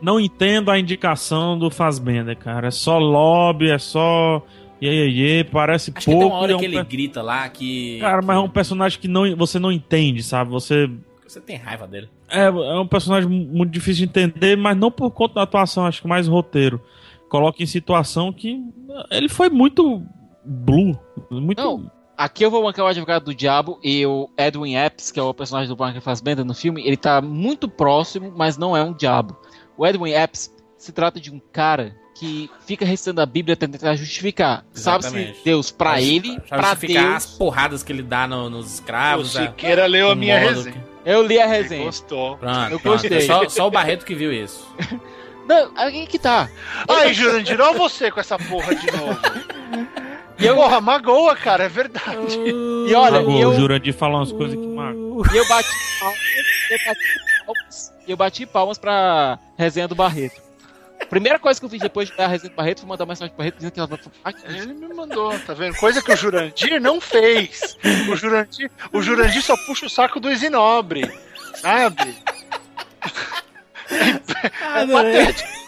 [0.00, 2.68] Não entendo a indicação do Fazbender, cara.
[2.68, 4.42] É só lobby, é só.
[4.80, 6.34] Iê, iê, parece Acho que tem pouco.
[6.34, 7.98] uma hora é um que ele grita lá que.
[8.00, 10.50] Cara, mas é um personagem que não, você não entende, sabe?
[10.50, 10.88] Você.
[11.26, 12.08] Você tem raiva dele.
[12.28, 16.00] É, é um personagem muito difícil de entender, mas não por conta da atuação, acho
[16.00, 16.80] que mais roteiro.
[17.28, 18.62] Coloca em situação que.
[19.10, 20.02] Ele foi muito
[20.44, 20.98] blue.
[21.30, 21.60] Muito.
[21.60, 21.90] Não.
[22.16, 25.34] aqui eu vou bancar o advogado do diabo e o Edwin Epps, que é o
[25.34, 29.36] personagem do Mark Fassbender no filme, ele tá muito próximo, mas não é um diabo.
[29.78, 33.94] O Edwin Epps se trata de um cara que fica recitando a Bíblia tentando tentar
[33.94, 34.64] justificar.
[34.72, 35.36] Sabe-se.
[35.44, 37.38] Deus pra Pra- ele, pra pra justificar as Deus.
[37.38, 39.36] porradas que ele dá no- nos O escravos.
[39.36, 40.72] a- Siqueira leu a o minha resenha.
[40.74, 41.84] que- Eu li a Ele resenha.
[41.84, 42.36] Gostou.
[42.36, 43.00] Pronto, Eu pronto.
[43.02, 43.20] gostei.
[43.22, 44.66] Só, só o Barreto que viu isso.
[45.46, 46.50] Não, aí que tá.
[46.88, 49.18] Ai, Jurandir, olha você com essa porra de novo.
[50.38, 52.36] E eu, Porra, magoa, cara, é verdade.
[52.38, 55.22] e olha, Agora, e eu, O Jurandir falou umas coisas que marcam.
[55.32, 55.68] e eu bati
[56.00, 56.18] palmas,
[56.70, 60.40] eu bati palmas, eu bati palmas pra resenha do Barreto.
[61.08, 63.08] Primeira coisa que eu fiz depois de dar a resenha do Barreto foi mandar uma
[63.12, 64.42] mensagem pro Barreto dizendo que ela vai aqui.
[64.46, 65.76] Ele me mandou, tá vendo?
[65.76, 67.78] Coisa que o Jurandir não fez.
[68.10, 71.10] O Jurandir, o Jurandir só puxa o saco do Isinobre,
[71.54, 72.16] sabe?
[74.60, 75.58] Ah, É patético.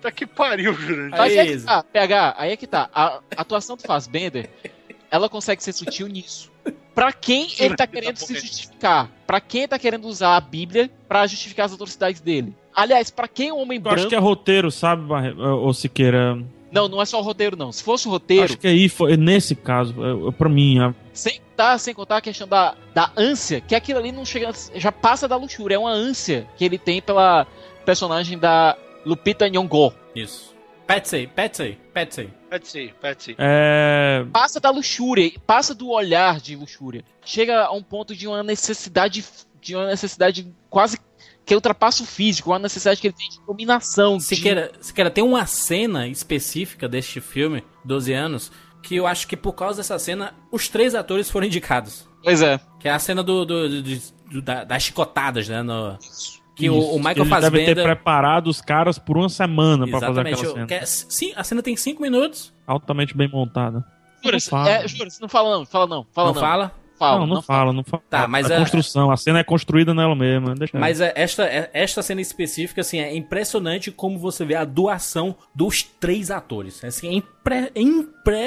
[0.00, 1.10] Tá que pariu, Jurandir.
[1.10, 2.90] Mas Aí, é que tá, PH, aí é que tá.
[2.92, 4.50] A atuação do Fassbender,
[5.10, 6.50] ela consegue ser sutil nisso.
[6.94, 9.10] Pra quem ele tá Tá querendo se justificar?
[9.26, 12.54] Pra quem ele tá querendo usar a Bíblia pra justificar as atrocidades dele?
[12.74, 14.08] Aliás, pra quem o homem Eu acho branco.
[14.10, 15.30] que é roteiro, sabe, Barre...
[15.32, 16.38] ô Siqueira?
[16.72, 17.70] Não, não é só o roteiro, não.
[17.70, 20.92] Se fosse o roteiro, Acho que aí foi nesse caso, é, é, pra mim, a-
[21.12, 24.50] sem contar, sem contar a questão da, da ânsia, que aquilo ali não chega.
[24.74, 27.46] Já passa da luxúria, é uma ânsia que ele tem pela
[27.84, 28.76] personagem da
[29.06, 29.92] Lupita Nyong'o.
[30.16, 30.52] Isso.
[30.86, 32.28] Patsy, Patsy, Patsy.
[32.58, 33.34] Patsy, Patsy.
[33.38, 37.04] é, passa da luxúria, passa do olhar de luxúria.
[37.24, 39.24] Chega a um ponto de uma necessidade,
[39.60, 40.98] de uma necessidade quase
[41.44, 44.16] que ultrapassa o físico, uma necessidade que ele tem de dominação.
[44.18, 48.52] de- Siqueira, Siqueira, tem uma cena específica deste filme, 12 anos,
[48.82, 52.08] que eu acho que por causa dessa cena, os três atores foram indicados.
[52.22, 52.58] Pois é.
[52.78, 53.98] Que é a cena do, do- do-
[54.30, 55.60] do- da- das chicotadas, né?
[55.62, 55.98] no-
[56.54, 56.88] que o, isso.
[56.90, 57.82] o Michael Ele deve ter Fassbender...
[57.84, 60.66] preparado os caras por uma semana pra fazer aquela cena.
[60.66, 62.52] que é- sim, a cena tem cinco minutos.
[62.66, 63.84] Altamente bem montada.
[64.22, 64.70] Jura, Não fala.
[64.70, 66.40] é, jura, não fala não, fala não, fala não, não.
[66.40, 66.72] fala?
[66.96, 68.02] Fala, não, não, fala, não fala.
[68.08, 70.54] Tá, mas a é- construção, a cena é construída nela mesma.
[70.54, 74.64] Deixa Mas é, esta, é- esta cena específica, assim, é impressionante como você vê a
[74.64, 76.82] doação dos três atores.
[76.84, 77.80] Assim, é impre- é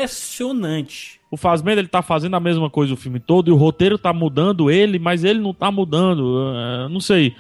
[0.08, 1.20] impressionante.
[1.30, 4.14] O Fazbender ele tá fazendo a mesma coisa o filme todo e o roteiro tá
[4.14, 6.54] mudando ele, mas ele não tá mudando.
[6.56, 7.36] é, não sei.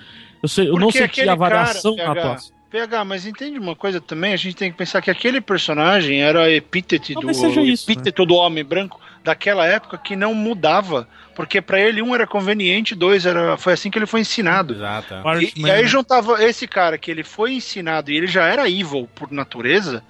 [0.47, 2.55] Eu, sei, eu não Porque senti aquele a variação cara, na PH, atuação.
[2.69, 4.31] PH, mas entende uma coisa também?
[4.31, 7.69] A gente tem que pensar que aquele personagem era a epítete do, isso, né?
[7.69, 11.07] epíteto do homem branco daquela época que não mudava.
[11.35, 13.57] Porque pra ele, um era conveniente, dois era.
[13.57, 14.73] Foi assim que ele foi ensinado.
[14.73, 15.13] Exato.
[15.39, 19.07] E, e aí juntava esse cara que ele foi ensinado e ele já era evil
[19.13, 20.01] por natureza.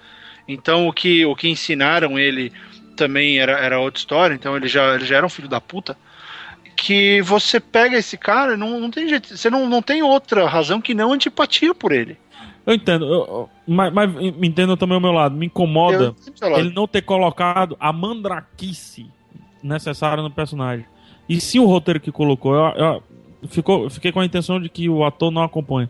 [0.47, 2.53] Então o que, o que ensinaram ele
[2.95, 4.35] também era, era outra história.
[4.35, 5.97] Então ele já, ele já era um filho da puta.
[6.79, 9.35] Que você pega esse cara, não, não tem jeito.
[9.35, 12.15] Você não, não tem outra razão que não antipatia por ele.
[12.65, 15.35] Eu entendo, eu- mas, mas me entenda também o meu lado.
[15.35, 16.13] Me incomoda
[16.59, 19.07] ele não ter colocado a mandraquice
[19.63, 20.85] necessária no personagem.
[21.27, 22.53] E sim o roteiro que colocou.
[22.53, 23.03] Eu, eu-
[23.49, 25.89] ficou, eu fiquei com a intenção de que o ator não acompanha.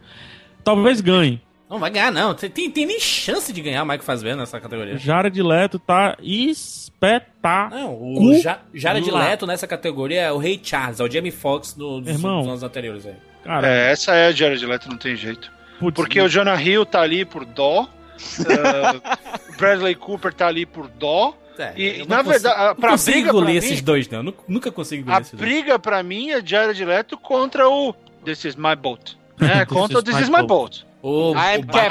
[0.64, 1.42] Talvez ganhe.
[1.70, 2.34] Não vai ganhar, não.
[2.34, 4.98] Tem, tem, nem chance de ganhar o Michael Fassbender nessa categoria.
[4.98, 7.82] Jared Leto tá espetáculo.
[7.82, 9.10] Não, o ja, Jared.
[9.12, 12.40] Leto nessa categoria é o Rei Charles, é o Jamie Foxx do, dos, Irmão.
[12.40, 13.06] dos anos anteriores.
[13.06, 13.16] Aí.
[13.44, 15.52] Cara, É, essa é a Jared Leto, não tem jeito.
[15.80, 17.82] putz, Porque o Jonah Hill tá ali por dó.
[17.84, 21.36] o Bradley Cooper tá ali por dó.
[21.60, 23.84] É, E, eu na não consigo- verdade, a- não pra consigo briga pra esses mim-
[23.86, 24.20] dois, não.
[24.20, 25.42] Eu nu- Nunca consigo engolir A esses dois.
[25.52, 29.18] briga pra mim é Jared Leto contra o This is my boat.
[29.42, 30.86] É, This contra o is This is my boat.
[31.10, 31.88] O, I'm o Captain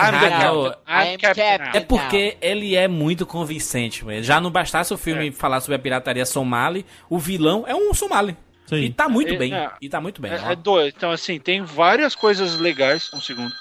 [0.87, 4.05] I'm Captain Captain É porque ele é muito convincente.
[4.23, 8.37] Já não bastasse o filme falar sobre a pirataria somali, o vilão é um somali.
[8.67, 8.77] Sim.
[8.77, 9.55] E tá muito É, bem.
[9.55, 9.71] é.
[9.81, 10.33] E tá muito bem.
[10.33, 10.93] É, é doido.
[10.97, 13.11] Então, assim, tem várias coisas legais.
[13.15, 13.53] Um segundo.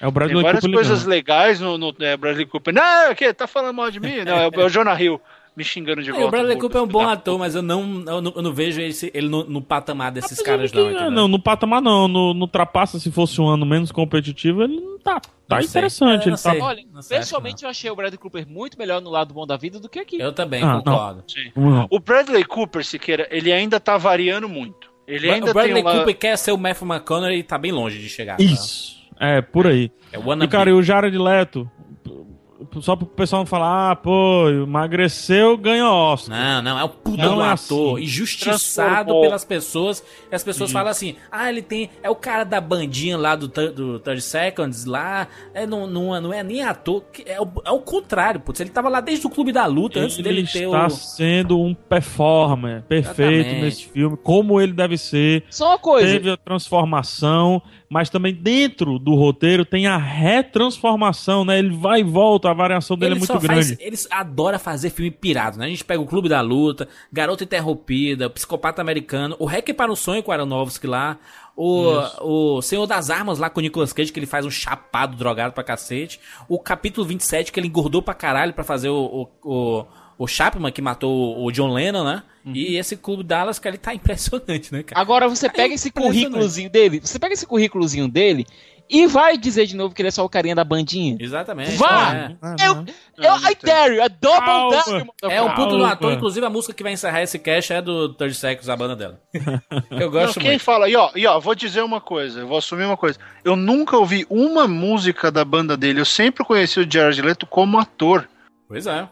[0.00, 1.10] É o Tem Bradley várias Cooper coisas ligando.
[1.10, 2.72] legais no, no é, Bradley Cooper.
[2.72, 3.34] Não, o quê?
[3.34, 4.24] Tá falando mal de mim?
[4.24, 5.20] Não, é o, é o Jonah Hill
[5.58, 6.28] me xingando de É, volta.
[6.28, 8.52] o Bradley Cooper é um bom da ator, mas eu não, eu não, eu não
[8.52, 10.84] vejo esse- ele no, no patamar desses caras, não.
[10.84, 11.10] que- entendeu?
[11.10, 12.06] não, no patamar não.
[12.06, 15.20] No, no Trapaça, se fosse um ano menos competitivo, ele não tá.
[15.48, 16.20] Tá Não interessante.
[16.20, 16.50] Eu ele não tá.
[16.52, 16.60] sei.
[16.60, 19.56] Olha, Não sei, pessoalmente eu achei o Bradley Cooper muito melhor no lado bom da
[19.56, 20.20] vida do que aqui.
[20.20, 20.82] Eu também Ah, não.
[20.82, 21.24] concordo.
[21.26, 21.50] Sim.
[21.56, 21.86] Não.
[21.90, 24.88] O Bradley Cooper, Siqueira, ele ainda tá variando muito.
[25.06, 25.92] Ele ainda o Bradley tem uma...
[25.96, 28.36] Cooper quer ser o Matthew McConaughey e tá bem longe de chegar.
[28.36, 28.42] tá?
[28.44, 28.98] Isso.
[29.18, 29.90] É, por aí.
[30.12, 31.68] É o E, cara, e o Jared Leto,
[32.80, 36.36] só pro pessoal não falar, ah, pô, emagreceu, ganha Oscar.
[36.36, 38.04] Não, não, é o puta Não do é ator, assim.
[38.04, 39.22] injustiçado Transformou.
[39.22, 40.04] pelas pessoas.
[40.30, 41.90] E as pessoas falam assim: ah, ele tem.
[42.02, 45.28] É o cara da bandinha lá do, do 30 Seconds lá.
[45.54, 47.04] É, não, não, é- não é nem ator.
[47.24, 48.60] É o, é o contrário, putz.
[48.60, 50.90] Ele tava lá desde o Clube da Luta, antes Ele dele ter está o.
[50.90, 53.62] sendo um performer perfeito Exatamente.
[53.62, 55.44] nesse filme, como ele deve ser.
[55.50, 56.08] Só uma coisa.
[56.12, 61.58] Teve a transformação, mas também dentro do roteiro tem a retransformação, né?
[61.58, 62.50] Ele vai e volta.
[62.50, 63.82] a variação dele Ele é muito faz- grande.
[63.82, 65.66] eles adoram fazer filme pirado, né?
[65.66, 69.96] A gente pega o Clube da Luta, Garota Interrompida, Psicopata Americano, o Hack para o
[69.96, 71.16] Sonho com o Aronofsky lá,
[71.56, 75.16] o, o Senhor das Armas lá com o Nicolas Cage, que ele faz um chapado
[75.16, 79.48] drogado pra cacete, o capítulo 27, que ele engordou pra caralho pra fazer o, o,
[79.50, 79.84] o,
[80.18, 82.22] o Chapman, que matou o John Lennon, né?
[82.48, 82.54] Uhum.
[82.54, 85.00] E esse Clube Dallas, que ele tá impressionante, né, cara?
[85.00, 86.22] Agora você pega esse impressionante.
[86.24, 88.46] currículozinho dele, você pega esse currículozinho dele
[88.90, 91.18] e vai dizer de novo que ele é só o carinha da bandinha.
[91.20, 91.76] Exatamente.
[91.76, 92.14] Vá!
[92.14, 92.66] é.
[92.66, 92.86] Eu, não.
[93.18, 94.70] eu, I dare you, a double Calma.
[94.70, 97.70] dare you, É um puto do ator, inclusive a música que vai encerrar esse cast
[97.74, 99.20] é do 30 Seconds, a banda dela.
[99.90, 100.62] Eu Não, gosto quem muito.
[100.62, 103.18] fala, e ó, e ó, vou dizer uma coisa, eu vou assumir uma coisa.
[103.44, 107.78] Eu nunca ouvi uma música da banda dele, eu sempre conheci o Jared Leto como
[107.78, 108.26] ator.
[108.66, 109.06] Pois é.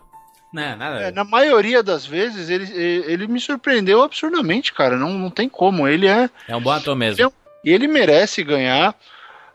[0.57, 1.01] Não, nada.
[1.01, 4.97] É, na maioria das vezes, ele, ele me surpreendeu absurdamente, cara.
[4.97, 5.87] Não, não tem como.
[5.87, 6.31] Ele é.
[6.49, 7.23] É um bom ator mesmo.
[7.23, 7.33] Eu-
[7.65, 8.95] E ele merece ganhar.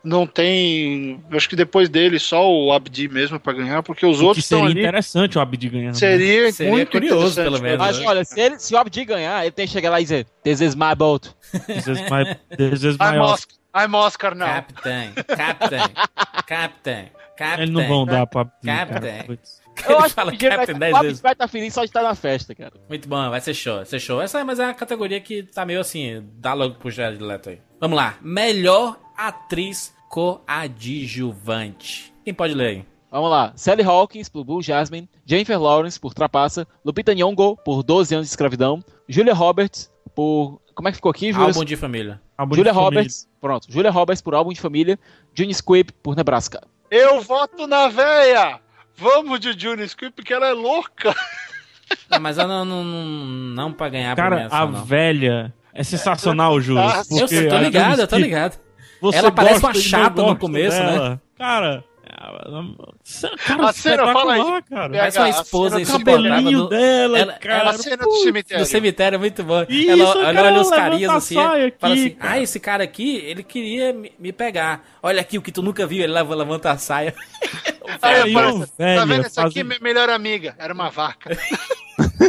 [0.04, 1.22] Não tem.
[1.30, 4.64] Acho que depois dele só o Abdi mesmo pra ganhar, porque os O outros seria
[4.64, 4.80] ali.
[4.80, 5.94] interessante o Abdi ganhando.
[5.94, 5.98] né?
[5.98, 7.92] Seria, Seria muito curioso, pelo menos, cara.
[7.92, 10.26] Mas olha, se, ele, se o Abdi ganhar, ele tem que chegar lá e dizer,
[10.42, 11.30] This is my boat.
[11.68, 13.56] This is my, this is my I'm Oscar.
[13.74, 14.46] Oscar, I'm Oscar now.
[14.48, 15.94] Captain, Captain,
[16.48, 17.04] Captain,
[17.36, 17.62] Captain.
[17.62, 19.00] Eles não vão dar pra Abdi, Captain.
[19.00, 19.38] cara.
[19.88, 21.22] Eu Ele acho fala que o Captain o 10 Abdi vezes.
[21.22, 22.72] vai estar feliz só de estar na festa, cara.
[22.88, 24.20] Muito bom, vai ser show, vai ser show.
[24.20, 27.60] Essa mas é uma categoria que tá meio assim, dá logo pro Jared Leto aí.
[27.80, 32.12] Vamos lá, melhor atriz coadjuvante.
[32.24, 32.84] Quem pode ler aí?
[33.10, 33.52] Vamos lá.
[33.56, 38.30] Sally Hawkins por Blue Jasmine, Jennifer Lawrence por Trapaça, Lupita Nyong'o por 12 anos de
[38.30, 40.60] escravidão, Julia Roberts por...
[40.74, 41.48] Como é que ficou aqui, Julia?
[41.48, 42.20] Álbum de família.
[42.38, 43.00] Álbum de Julia família.
[43.00, 43.66] Roberts, pronto.
[43.70, 44.98] Julia Roberts por Álbum de Família,
[45.34, 46.62] June Squibb por Nebraska.
[46.90, 48.58] Eu voto na véia!
[48.96, 51.14] Vamos de Juni Squibb, porque ela é louca.
[52.10, 53.04] Não, mas eu não, não, não,
[53.54, 54.84] não pra ganhar Cara, a não.
[54.84, 56.82] velha é sensacional, Júlio.
[56.82, 58.58] Ah, Eu porque tô ligado, eu Júlia tô ligado.
[59.00, 60.92] você Ela parece uma chata no começo, né?
[60.92, 61.22] dela.
[61.36, 62.64] Cara, ela-
[63.46, 64.40] cara, A cena, fala aí.
[64.40, 64.90] espetacular, cara.
[64.98, 67.70] Parece uma a esposa cena do O cabelinho no- dela, ela- cara.
[67.70, 68.60] A cena do cemitério.
[68.60, 69.66] No cemitério é muito bom.
[69.68, 72.32] Isso, ela cara, olha, olha os carinhas a assim, saia fala aqui, assim: cara.
[72.32, 74.84] Ah, esse cara aqui, ele queria me, me pegar.
[75.02, 77.14] Olha aqui o que tu nunca viu, ele leva, levanta a saia.
[78.02, 79.26] Aí Aí, aparece, uma tá vendo?
[79.26, 80.54] Essa aqui é fazendo- minha melhor amiga.
[80.58, 81.36] Era uma vaca.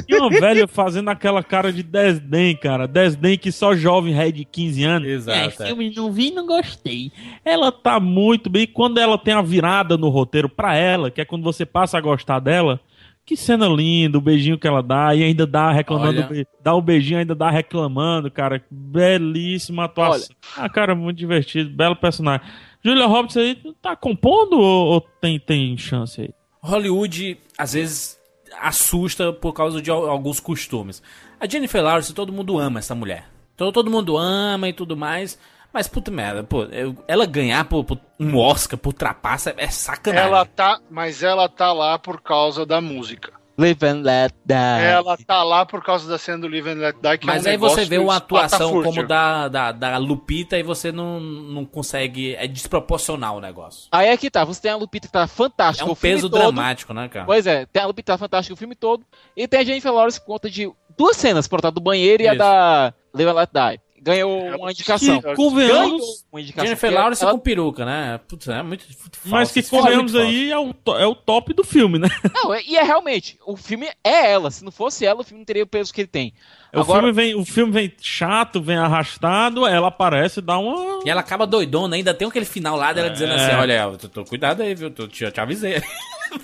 [0.08, 2.88] E uma velha fazendo aquela cara de desdém, cara.
[2.88, 5.08] Desdém que só jovem ré de 15 anos.
[5.08, 5.68] Exato, É, é.
[5.68, 7.12] filme não vi, não gostei.
[7.46, 8.66] Ela tá muito bem.
[8.68, 12.02] Quando ela tem a virada no roteiro pra ela, que é quando você passa a
[12.02, 12.80] gostar dela.
[13.26, 16.48] Que cena linda, o beijinho que ela dá e ainda dá reclamando, Olha.
[16.62, 18.62] dá o beijinho ainda dá reclamando, cara.
[18.70, 20.36] Belíssima atuação.
[20.58, 22.46] Ah, cara, muito divertido, belo personagem.
[22.84, 26.30] Julia Roberts aí tá compondo ou, ou tem, tem chance aí?
[26.62, 28.20] Hollywood, às vezes,
[28.60, 31.02] assusta por causa de al- alguns costumes.
[31.40, 33.26] A Jennifer Lawrence, todo mundo ama essa mulher.
[33.56, 35.38] Todo, todo mundo ama e tudo mais.
[35.74, 36.68] Mas, puta merda, pô,
[37.08, 40.28] ela ganhar por, por um Oscar por trapaça é sacanagem.
[40.28, 43.34] Ela tá, mas ela tá lá por causa da música.
[43.56, 44.84] Live and let die.
[44.84, 47.50] Ela tá lá por causa da cena do Live and Let Die, que Mas é
[47.50, 51.64] um aí você vê uma atuação como da, da, da Lupita e você não, não
[51.64, 52.36] consegue.
[52.36, 53.88] É desproporcional o negócio.
[53.92, 56.16] Aí é que tá, você tem a Lupita que tá É fantástica um o filme
[56.16, 56.42] peso todo.
[56.42, 57.26] dramático, né, cara?
[57.26, 59.06] Pois é, tem a Lupita fantástica o filme todo.
[59.38, 62.28] E tem a Jennifer Lawrence por conta de duas cenas, por conta do banheiro e
[62.28, 62.40] a Isso.
[62.40, 63.82] da Live and Let Die.
[64.04, 65.16] Ganhou uma indicação.
[65.16, 66.66] Que, Ganhou convenhamos, uma indicação.
[66.68, 68.20] Jennifer Lawrence ela- com peruca, né?
[68.28, 69.54] Putz, é muito, muito mas falso.
[69.54, 72.10] que é convenhamos aí é o, é o top do filme, né?
[72.36, 74.52] Não, e é realmente, o filme é ela.
[74.52, 76.34] Se não fosse ela, o filme não teria o peso que ele tem.
[76.74, 81.02] O, Agora- filme vem, o filme vem chato, vem arrastado, ela aparece e dá uma.
[81.06, 83.36] E ela acaba doidona, ainda tem aquele final lá dela dizendo É.
[83.36, 84.90] assim: Olha, eu tô, tô- cuidado aí, viu?
[84.92, 85.82] Tô, te, eu te avisei.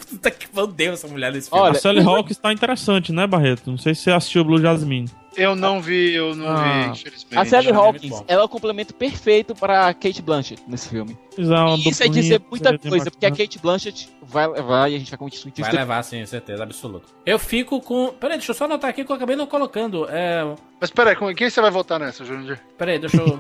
[0.10, 1.64] Puta que meu Deus, essa mulher nesse filme.
[1.64, 3.72] Olha, a Sally Hawkins tá interessante, né, Barreto?
[3.72, 5.10] Não sei se você assistiu Blue Jasmine.
[5.40, 6.64] Eu não vi, eu não Ah.
[6.84, 7.38] vi, infelizmente.
[7.38, 11.18] a Sally é Hawkins, ela é o complemento perfeito pra Kate Blanchett nesse filme.
[11.38, 13.32] E isso é dizer muita coisa, porque a.
[13.32, 17.06] Kate Blanchett vai levar e a gente vai discutir isso Vai levar, sim, certeza, absoluta.
[17.26, 18.10] Eu fico com.
[18.10, 20.06] Peraí, deixa eu só anotar aqui que eu acabei não colocando.
[20.10, 20.46] É.
[20.82, 22.60] Mas peraí, com- quem você vai votar nessa, Jurandir?
[22.78, 23.40] Peraí, deixa eu.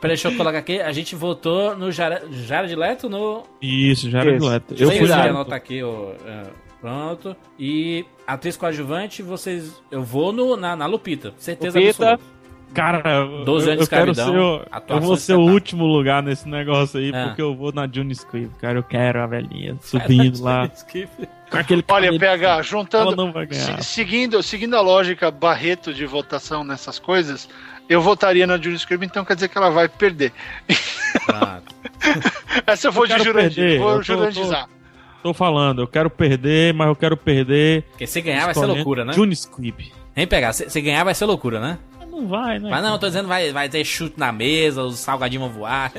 [0.00, 0.80] Peraí, deixa eu colocar aqui.
[0.80, 3.44] A gente votou no Jara- Jared Leto no.
[3.62, 4.10] Isso, Isso.
[4.10, 4.74] dileto.
[4.76, 6.42] Eu fui anotar aqui, ó, é,
[6.86, 7.36] pronto.
[7.58, 9.82] E atriz coadjuvante, vocês.
[9.90, 11.34] Eu vou no, na, na Lupita.
[11.36, 12.12] Certeza Lupita.
[12.12, 12.36] absoluta.
[12.74, 16.22] Cara, eu, 12 anos eu escravidão, ser, o- eu atuação vou ser o último lugar
[16.22, 17.26] nesse negócio aí, É.
[17.26, 18.78] porque eu vou na June Squibb, cara.
[18.78, 20.68] Eu quero a velhinha subindo lá
[21.50, 22.18] com aquele Olha.
[22.18, 23.16] PH, Ela juntando.
[23.16, 23.80] não vai ganhar.
[23.82, 27.48] se- seguindo, seguindo a lógica Barreto de votação nessas coisas,
[27.88, 30.32] eu votaria na Julie Scribb, então quer dizer que ela vai perder.
[31.24, 31.74] Pronto.
[32.66, 34.02] Essa eu vou Eu de Jurandir, perder, vou eu tô-
[35.26, 37.82] Tô falando, eu quero perder, mas eu quero perder.
[37.90, 39.12] Porque se ganhar vai ser loucura, né?
[39.12, 39.92] June Squibb.
[40.14, 40.52] Vem pegar.
[40.52, 41.80] Se, se ganhar vai ser loucura, né?
[42.08, 42.70] Não vai, né?
[42.70, 45.90] Mas não, eu tô dizendo vai, vai ter chute na mesa, os salgadinhos vão voar.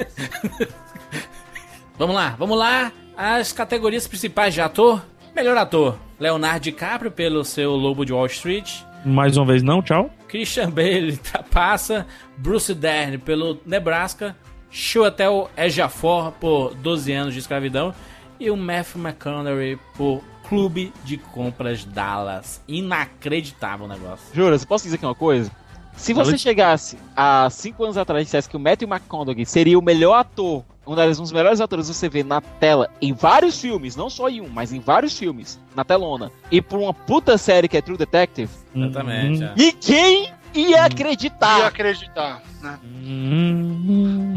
[2.00, 2.90] vamos lá, vamos lá.
[3.18, 5.04] As categorias principais de ator:
[5.36, 8.76] melhor ator, Leonardo DiCaprio pelo seu Lobo de Wall Street.
[9.04, 10.10] Mais uma vez não, tchau.
[10.30, 11.20] Christian Bale
[11.52, 14.38] passa, Bruce Dern pelo Nebraska,
[14.72, 17.94] Chiwetel Ejiofor por 12 anos de escravidão
[18.40, 22.62] e o Matthew McConaughey por Clube de Compras Dallas.
[22.68, 24.28] Inacreditável o negócio.
[24.34, 25.52] Jura, você posso dizer aqui uma coisa?
[25.96, 29.82] Se você chegasse há 5 anos atrás e dissesse que o Matthew McConaughey seria o
[29.82, 33.96] melhor ator, um das- dos melhores atores que você vê na tela, em vários filmes,
[33.96, 37.68] não só em um, mas em vários filmes, na telona, e por uma puta série
[37.68, 39.44] que é True Detective, Exatamente.
[39.44, 39.54] Hum, é.
[39.58, 41.66] ninguém ia E acreditar.
[41.66, 42.78] acreditar, né?
[43.04, 43.84] hum,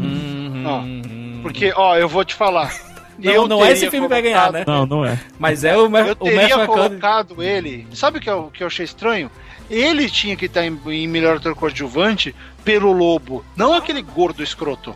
[0.01, 1.39] Hum, Não, hum.
[1.43, 2.73] Porque, ó, eu vou te falar.
[3.27, 4.73] Não, eu não é esse filme que vai ganhar, colocado- né?
[4.73, 5.19] Não, não é.
[5.39, 6.89] Mas é o, Ma Eu o teria McConaughey.
[6.89, 7.87] colocado ele.
[7.93, 9.29] Sabe o que eu, que eu achei estranho?
[9.69, 12.35] Ele tinha que estar em, em melhor ator coadjuvante
[12.65, 14.93] pelo Lobo, não aquele gordo escroto.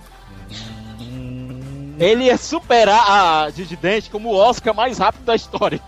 [1.98, 5.80] Ele ia superar a Didi Dente como o Oscar mais rápido da história.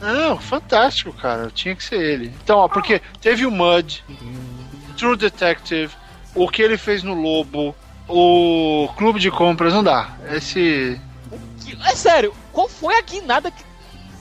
[0.00, 1.50] Não, fantástico, cara.
[1.52, 2.32] Tinha que ser ele.
[2.44, 4.04] Então, ó, porque teve o Mud,
[4.96, 5.92] True Detective,
[6.34, 7.74] o que ele fez no Lobo,
[8.08, 10.10] o Clube de Compras, não dá.
[10.30, 11.00] Esse.
[11.84, 13.64] É sério, qual foi a guinada que.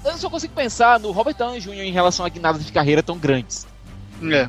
[0.04, 1.82] Eu só consigo pensar no Robert Downey Jr.
[1.82, 3.66] em relação a guinadas de carreira tão grandes.
[4.32, 4.48] É.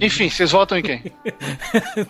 [0.00, 1.02] Enfim, vocês votam em quem?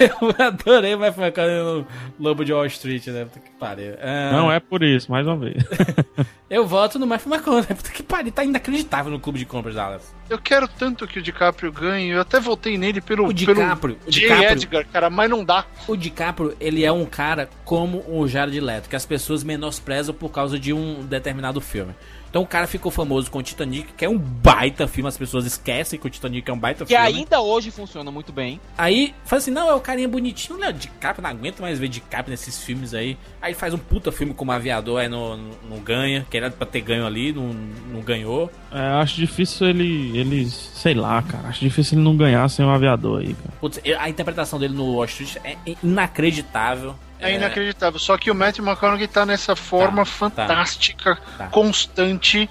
[0.00, 1.86] Eu adorei o Matthew McConaughey no
[2.20, 3.24] Lobo de Wall Street, né?
[3.24, 3.94] Puta que pariu.
[4.00, 5.56] Ah, Não é por isso, mais uma vez.
[6.48, 7.74] Eu voto no Matthew McConaughey.
[7.74, 10.14] Puta que pariu, tá inacreditável no clube de compras Dallas.
[10.30, 12.10] Eu quero tanto que o DiCaprio ganhe.
[12.10, 13.26] Eu até votei nele pelo.
[13.26, 14.20] O DiCaprio, pelo o J.
[14.20, 14.50] DiCaprio.
[14.52, 15.64] Edgar, cara, mas não dá.
[15.88, 20.30] O DiCaprio, ele é um cara como o Jared Leto, que as pessoas menosprezam por
[20.30, 21.94] causa de um determinado filme.
[22.28, 25.46] Então o cara ficou famoso com o Titanic, que é um baita filme, as pessoas
[25.46, 27.18] esquecem que o Titanic é um baita Que filme.
[27.18, 28.60] ainda hoje funciona muito bem.
[28.76, 30.72] Aí faz assim, não, é o carinha bonitinho, né?
[30.72, 33.16] DiCaprio, não aguento mais ver DiCaprio nesses filmes aí.
[33.40, 36.66] Aí faz um puta filme como Aviador, aí não, não, não ganha, que era pra
[36.66, 37.48] ter ganho ali, não,
[37.92, 38.50] não ganhou.
[38.70, 40.48] É, acho difícil ele, ele.
[40.50, 41.48] Sei lá, cara.
[41.48, 43.54] Acho difícil ele não ganhar sem um aviador aí, cara.
[43.60, 46.94] Putz, a interpretação dele no Wall Street é inacreditável.
[47.20, 47.98] É inacreditável.
[47.98, 51.46] Só que o Matthew McConaughey tá nessa forma Tá, fantástica, Tá.
[51.48, 52.48] constante.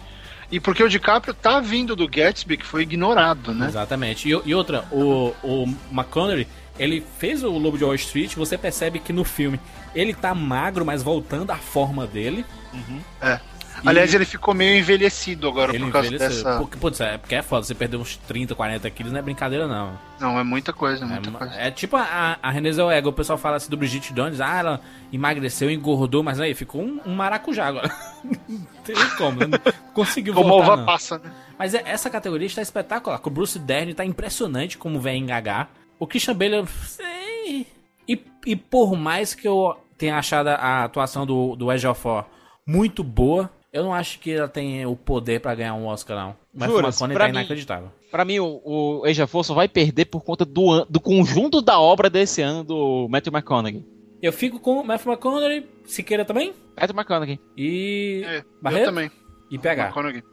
[0.52, 3.68] E porque o DiCaprio tá vindo do Gatsby, que foi ignorado, né?
[3.68, 4.30] Exatamente.
[4.30, 6.48] E, e outra, o, o McConaughey,
[6.80, 9.60] ele fez o Lobo de Wall Street, você percebe que no filme
[9.94, 12.45] ele tá magro, mas voltando à forma dele.
[13.22, 13.39] É.
[13.85, 16.43] Aliás, ele ficou meio envelhecido agora ele por causa envelheceu.
[16.43, 16.57] dessa.
[16.59, 19.67] Porque, putz, é, porque é foda, você perdeu uns 30, 40 quilos, não é brincadeira
[19.67, 19.97] não.
[20.19, 21.53] Não, é muita coisa, É, muita uma- coisa.
[21.55, 24.81] é tipo a, a Renée Zellweger, o pessoal fala assim do Brigitte Jones, ah, ela
[25.13, 27.89] emagreceu, engordou, mas aí ficou um, um maracujá agora.
[28.49, 29.47] não tem nem como, né?
[29.47, 30.85] Não conseguiu Como voltar, não.
[30.85, 31.31] passa, né?
[31.57, 33.19] Mas é- essa categoria está espetacular.
[33.23, 35.69] O Bruce Dern tá impressionante como vem engagar.
[35.99, 37.65] O Christian Bale, sei.
[38.07, 42.25] E, e por mais que eu tenha achado a atuação do, do Ejiofor
[42.65, 46.35] muito boa, eu não acho que ela tem o poder pra ganhar um Oscar, não.
[46.53, 47.89] Mas o Juras, McConaughey pra tá mim- inacreditável.
[48.11, 52.09] Pra mim, o, o Ejiofor só vai perder por conta do, do conjunto da obra
[52.09, 53.85] desse ano do Matthew McConaughey.
[54.21, 57.39] Eu fico com o Matthew McConaughey, Siqueira também, Matthew McConaughey.
[57.55, 59.11] e É, eu Barreto também.
[59.51, 59.83] e PH.
[59.85, 60.23] McConaughey.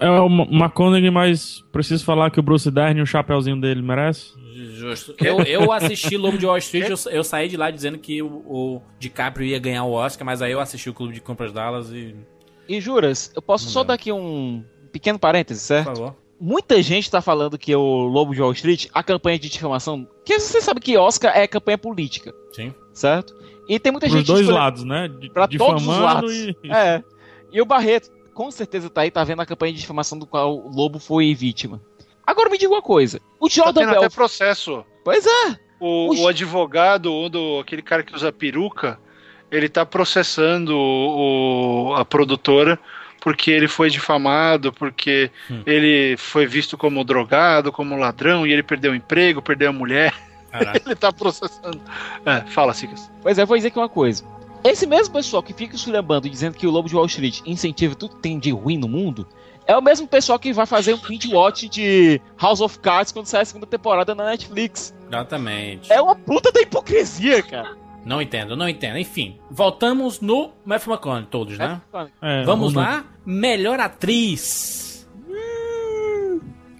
[0.00, 4.32] É o McConaughey, mas preciso falar que o Bruce Dern, o chapeuzinho dele merece.
[4.74, 5.14] Justo.
[5.22, 8.26] Eu, eu assisti Lobo de Wall Street, eu, eu saí de lá dizendo que o,
[8.46, 11.90] o DiCaprio ia ganhar o Oscar, mas aí eu assisti o Clube de Compras Dallas
[11.90, 12.14] e...
[12.68, 13.86] E juras, eu posso só Não.
[13.88, 15.86] dar aqui um pequeno parêntese, Por certo?
[15.86, 16.16] favor.
[16.38, 20.38] Muita gente tá falando que o Lobo de Wall Street, a campanha de difamação, que
[20.38, 22.74] você sabe que Oscar é campanha política, Sim.
[22.92, 23.34] certo?
[23.68, 25.08] E tem muita Pros gente dois escolhe- lados, né?
[25.08, 26.32] De- Pra todos os difamando lados.
[26.32, 26.56] e.
[26.70, 27.02] É.
[27.52, 30.54] E o Barreto, com certeza tá aí, tá vendo a campanha de difamação do qual
[30.56, 31.80] o Lobo foi vítima.
[32.26, 33.18] Agora me diga uma coisa.
[33.40, 34.84] O Tá Jordan tendo até processo.
[35.04, 35.56] Pois é.
[35.80, 36.22] O, Oxi.
[36.22, 38.98] o advogado, o do, aquele cara que usa peruca,
[39.50, 42.78] ele tá processando o, o- a produtora
[43.20, 45.62] porque ele foi difamado, porque Hum.
[45.66, 50.14] ele foi visto como drogado, como ladrão, e ele perdeu o emprego, perdeu a mulher.
[50.52, 50.80] Caraca.
[50.86, 51.80] ele tá processando.
[52.24, 53.10] É, fala, Sicas.
[53.22, 54.24] Pois é, vou dizer aqui uma coisa.
[54.62, 58.14] Esse mesmo pessoal que fica esculhambando dizendo que o Lobo de Wall Street incentiva tudo
[58.16, 59.26] que tem de ruim no mundo,
[59.66, 63.26] é o mesmo pessoal que vai fazer um binge watch de House of Cards quando
[63.26, 64.94] sai a segunda temporada na Netflix.
[65.08, 65.92] Exatamente.
[65.92, 67.76] É uma puta da hipocrisia, cara.
[68.06, 68.96] Não entendo, não entendo.
[68.98, 71.80] Enfim, voltamos no Matthew McConaughey, todos, né?
[72.22, 73.04] É, Vamos o- lá.
[73.26, 75.08] Melhor atriz.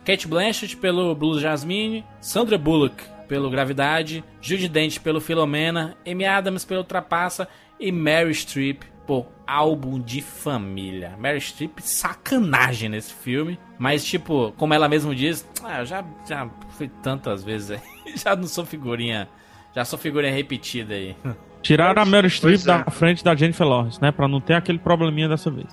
[0.05, 6.65] Kate Blanchett pelo Blue Jasmine, Sandra Bullock pelo Gravidade, Judy Dent pelo Filomena, Amy Adams
[6.65, 7.49] pelo Trapaça
[7.81, 11.17] e Mary Streep por Álbum de Família.
[11.19, 16.49] Mary Streep sacanagem nesse filme, mas tipo, como ela mesma diz, ah, eu já já
[16.71, 17.81] fui tantas vezes aí,
[18.17, 19.29] já não sou figurinha,
[19.77, 21.15] já sou figurinha repetida aí.
[21.63, 22.79] Tiraram a Meryl Streep Pois é.
[22.85, 24.11] da frente da Jennifer Lawrence, né?
[24.13, 25.67] Pra não ter aquele probleminha dessa vez.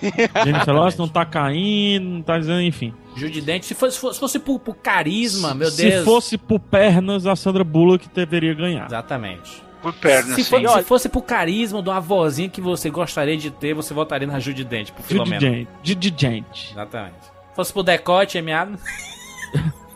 [0.44, 2.94] Jennifer Lawrence não tá caindo, não tá dizendo, enfim.
[3.16, 6.04] Judy Dent, se fosse, se fosse, se por, por carisma, meu Se Deus.
[6.04, 8.86] fosse por pernas, a Sandra Bullock deveria ganhar.
[8.86, 9.62] Exatamente.
[9.82, 10.50] Por perna, Se, sim.
[10.50, 14.28] for- se fosse por carisma de uma vozinha que você gostaria de ter, você votaria
[14.28, 15.40] na Judy Dent, por Filomena.
[15.82, 16.70] Gent.
[16.70, 17.16] Exatamente.
[17.24, 18.78] Se fosse por decote, é meado.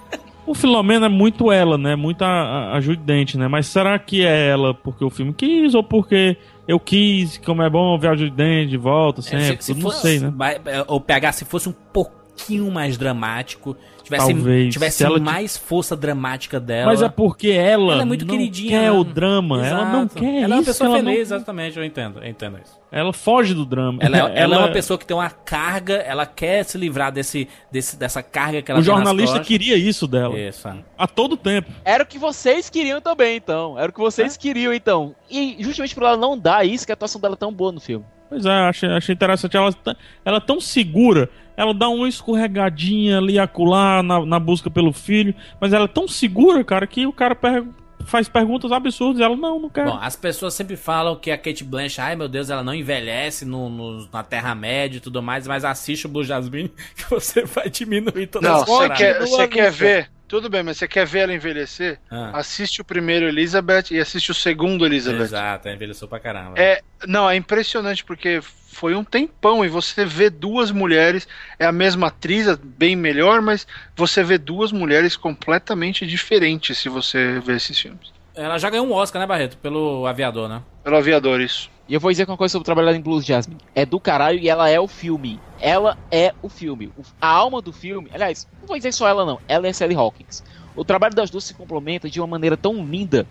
[0.46, 1.96] O Filomena é muito ela, né?
[1.96, 3.48] Muito a, a, a Judy Dent, né?
[3.48, 6.36] Mas será que é ela porque o filme quis ou porque
[6.68, 9.58] eu quis, como é bom ver a Judy Dent de volta sempre?
[9.68, 10.32] eu não sei, né?
[10.66, 14.72] é, Ou pegar se fosse um pouquinho mais dramático, tivesse, Talvez.
[14.72, 16.86] tivesse Se ela mais força dramática dela.
[16.92, 20.14] Mas é porque ela, Ela é muito não queridinha, quer o drama, ela não Exato.
[20.14, 20.64] quer Ela é uma isso.
[20.70, 22.78] pessoa ela, feliz, não- exatamente, eu entendo, eu entendo isso.
[22.92, 23.98] ela foge do drama.
[24.00, 27.48] Ela, é- ela é uma pessoa que tem uma carga, ela quer se livrar desse,
[27.72, 30.38] desse, dessa carga que ela O tem nas jornalista queria isso dela.
[30.38, 30.68] Isso.
[30.68, 30.74] é.
[30.96, 31.72] A todo tempo.
[31.84, 33.78] Era o que vocês queriam também, então.
[33.78, 34.04] Era o que É?
[34.04, 35.14] vocês queriam, então.
[35.30, 37.80] E justamente por ela não dar isso, que a atuação dela é tão boa no
[37.80, 38.04] filme.
[38.28, 39.56] Pois é, achei, achei interessante.
[39.56, 39.94] Ela, tá-
[40.24, 41.28] ela é tão segura.
[41.56, 45.34] Ela dá uma escorregadinha ali acolá na, na busca pelo filho.
[45.60, 47.64] Mas ela é tão segura, cara, que o cara per-
[48.06, 49.20] faz perguntas absurdas.
[49.20, 49.90] Ela, não, não quero.
[49.92, 53.44] Bom, as pessoas sempre falam que a Kate Blanchett, ai meu Deus, ela não envelhece
[53.44, 57.70] no, no- na Terra-média e tudo mais, mas assiste o Blue Jasmine que você vai
[57.70, 58.98] diminuir todas Não, as você paradas.
[58.98, 60.10] quer, você quer ver.
[60.26, 62.00] Tudo bem, mas você quer ver ela envelhecer?
[62.10, 65.22] Ah, Assiste o primeiro Elizabeth e assiste o segundo Elizabeth.
[65.22, 66.54] exato, envelheceu pra caramba.
[66.58, 68.40] É, não, é impressionante porque
[68.74, 71.26] foi um tempão e você vê duas mulheres,
[71.58, 76.88] é a mesma atriz, é bem melhor, mas você vê duas mulheres completamente diferentes se
[76.88, 78.12] você vê esses filmes.
[78.36, 79.56] Ela já ganhou um Oscar, né, Barreto?
[79.58, 80.62] Pelo aviador, né?
[80.82, 81.70] Pelo aviador, isso.
[81.88, 83.60] E eu vou dizer uma coisa sobre trabalhar em Blues Jasmine.
[83.74, 85.40] É do caralho e ela é o filme.
[85.58, 86.90] Ela é o filme.
[86.96, 88.10] O- A alma do filme.
[88.12, 89.40] Aliás, não vou dizer só ela, não.
[89.46, 90.42] Ela é Sally Hawkins.
[90.74, 93.28] O trabalho das duas se complementa de uma maneira tão linda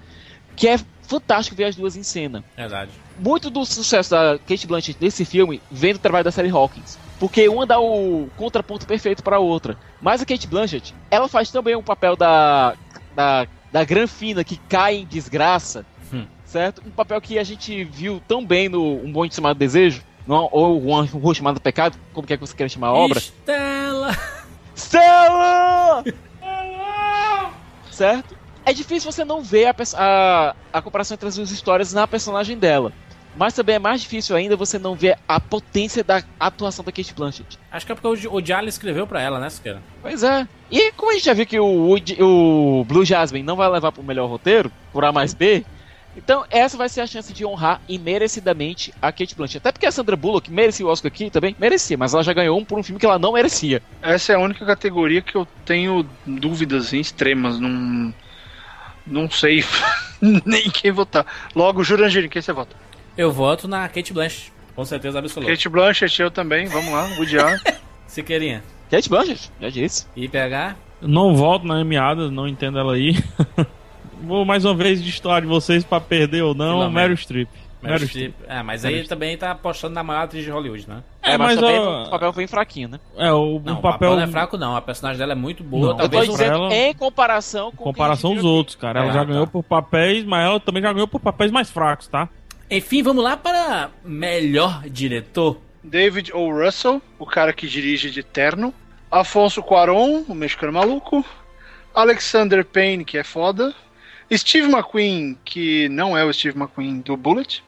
[0.56, 2.46] que é fantástico ver as duas em cena.
[2.56, 2.92] Verdade.
[3.20, 6.98] Muito do sucesso da Kate Blanchett nesse filme vem do trabalho da Sally Hawkins.
[7.20, 9.78] Porque uma dá o contraponto perfeito para a outra.
[10.02, 12.74] Mas a Kate Blanchett, ela faz também um papel da,
[13.16, 15.86] da, da Granfina que cai em desgraça.
[16.12, 16.26] Hum.
[16.46, 16.82] Certo?
[16.86, 20.02] Um papel que a gente viu tão bem no Um Bom Chamado Desejo.
[20.28, 23.20] não- ou um Rua Chamado Pecado, como que é que você quer chamar a obra?
[23.20, 24.18] Estela!
[24.76, 26.04] Stella!
[27.92, 28.36] certo?
[28.66, 32.58] É difícil você não ver a, a, a comparação entre as duas histórias na personagem
[32.58, 32.94] dela.
[33.36, 37.14] Mas também é mais difícil ainda você não ver a potência da atuação da Kate
[37.14, 37.58] Blanchett.
[37.72, 39.82] Acho que é porque o, Jalen escreveu pra ela, né, Siqueira?
[40.02, 40.48] Pois é.
[40.72, 43.92] E como a gente já viu que o, o, o Blue Jasmine não vai levar
[43.92, 45.66] pro melhor roteiro, por A mais B,
[46.16, 49.58] então essa vai ser a chance de honrar imerecidamente a Kate Blanchett.
[49.58, 52.58] Até porque a Sandra Bullock merecia o Oscar aqui também, merecia, mas ela já ganhou
[52.58, 53.82] um por um filme que ela não merecia.
[54.02, 57.60] Essa é a única categoria que eu tenho dúvidas assim, extremas.
[57.60, 58.14] Não,
[59.08, 59.66] não sei
[60.22, 61.26] nem quem votar.
[61.56, 62.76] Logo, Jurandir, em quem você vota?
[63.18, 65.52] Eu voto na Kate Blanchett, com certeza absoluta.
[65.52, 66.66] Kate Blanchett, eu também.
[66.68, 67.60] Vamos lá, Woody Allen.
[68.08, 68.64] Siqueirinha.
[68.90, 70.06] Kate Blanchett, já disse.
[70.16, 70.76] IPH?
[71.02, 73.16] Não volto na Emiada, não entendo ela aí.
[74.24, 76.90] Vou mais uma vez destoar de vocês pra perder ou não.
[76.90, 77.50] Meryl Streep.
[77.82, 78.34] Meryl Streep.
[78.48, 81.04] Ah, mas aí Meryl também tá apostando na maior atriz de Hollywood, né?
[81.22, 83.00] É, mas, mas também ó, o papel foi fraquinho, né?
[83.18, 84.16] É, o, Não, o o papel papel.
[84.16, 84.76] não é fraco, não.
[84.78, 85.88] A personagem dela é muito boa.
[85.88, 89.02] Não, Eu tô talvez dizendo ela- em comparação com comparação a aos outros, cara.
[89.02, 89.26] Ela Ah, já tá.
[89.26, 92.30] ganhou por papéis, mas ela também já ganhou por papéis mais fracos, tá?
[92.76, 95.62] Enfim, vamos lá para melhor diretor.
[95.84, 96.52] David O.
[96.52, 98.74] Russell, o cara que dirige de terno.
[99.12, 101.24] Afonso Cuarón, o mexicano maluco.
[101.94, 103.76] Alexander Payne, que é foda.
[104.34, 107.64] Steve McQueen, que não é o Steve McQueen do Bullet.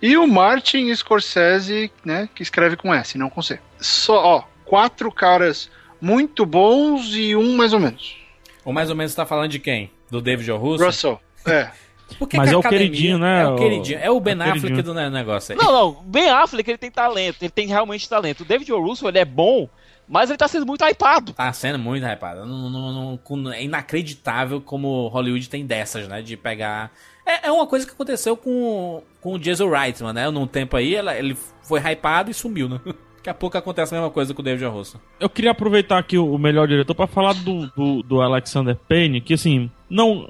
[0.00, 3.60] E o Martin Scorsese, né, que escreve com S, não com C.
[3.78, 8.16] Só, ó, quatro caras muito bons e um mais ou menos.
[8.64, 9.90] Ou mais ou menos tá falando de quem?
[10.10, 10.56] Do David O.
[10.56, 10.82] Russo?
[10.82, 11.70] Russell, é.
[12.18, 13.98] Por que Mas é o queridinho, né, É o queridinho.
[13.98, 14.82] É o Ben é o Affleck queridinho.
[14.82, 15.58] do ne- negócio aí.
[15.58, 18.40] Não, não, Ben Affleck ele tem talento, ele tem realmente talento.
[18.40, 18.80] O David O.
[18.80, 19.68] Russo ele é bom,
[20.08, 21.32] mas ele tá sendo muito hypado.
[21.32, 22.44] Tá sendo muito hypado.
[22.44, 26.22] Não, não- não- é inacreditável como Hollywood tem dessas, né?
[26.22, 26.90] De pegar.
[27.26, 30.30] É, é uma coisa que aconteceu com, com o Jason Reitman, né?
[30.30, 32.80] Num tempo aí, ela- ele foi hypado e sumiu, né?
[33.20, 34.70] Daqui a pouco acontece a mesma coisa com o David O.
[34.70, 34.98] Russo.
[35.20, 39.34] Eu queria aproveitar aqui o melhor diretor pra falar do, do, do Alexander Payne, que
[39.34, 40.26] assim, não.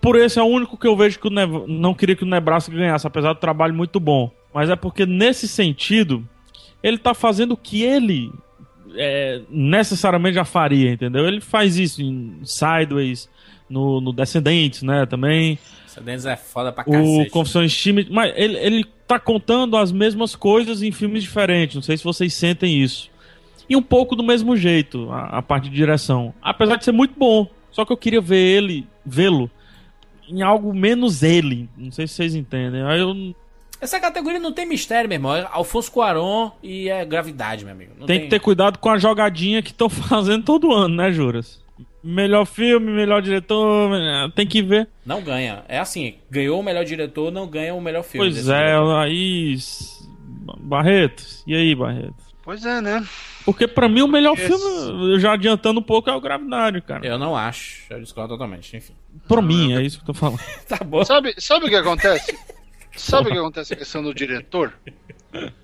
[0.00, 2.26] Por esse é o único que eu vejo que o Nev não queria que o
[2.26, 4.30] Nebraska ganhasse, apesar do trabalho muito bom.
[4.52, 6.26] Mas é porque nesse sentido,
[6.82, 8.32] ele tá fazendo o que ele
[8.94, 11.26] é, necessariamente já faria, entendeu?
[11.26, 13.28] Ele faz isso em Sideways,
[13.68, 15.58] no, no Descendentes, né, também.
[15.86, 17.30] Essa Dennis é foda pra O cacete.
[17.30, 21.76] Confissões Schmidt, mas ele, ele tá contando as mesmas coisas em filmes diferentes.
[21.76, 23.10] Não sei se vocês sentem isso.
[23.68, 26.34] E um pouco do mesmo jeito, a, a parte de direção.
[26.42, 27.48] Apesar de ser muito bom.
[27.70, 29.48] Só que eu queria ver ele, vê-lo
[30.30, 31.68] em algo menos ele.
[31.76, 32.82] Não sei se vocês entendem.
[32.82, 33.34] Aí eu
[33.80, 35.34] Essa categoria não tem mistério, meu irmão.
[35.34, 37.92] É Alfonso Cuarón e é gravidade, meu amigo.
[37.98, 41.60] Não tem que ter cuidado com a jogadinha que estão fazendo todo ano, né, Juras?
[42.02, 43.90] Melhor filme, melhor diretor,
[44.34, 44.88] tem que ver.
[45.04, 45.64] Não ganha.
[45.68, 48.30] É assim, ganhou o melhor diretor, não ganha o melhor filme.
[48.30, 49.54] Pois é, aí.
[50.60, 52.14] Barreto, e aí, Barreto?
[52.42, 53.06] Pois é, né?
[53.44, 57.06] Porque pra mim o melhor Esse- filme, já adiantando um pouco, é o Gravidade, cara.
[57.06, 57.82] Eu não acho.
[57.90, 58.76] Eu discordo totalmente.
[58.76, 58.94] Enfim.
[59.26, 60.40] Pra mim, é isso que eu tô falando.
[60.68, 61.04] Tá bom.
[61.04, 62.36] Sabe, sabe o que acontece?
[62.96, 64.72] Sabe o que acontece a questão do diretor?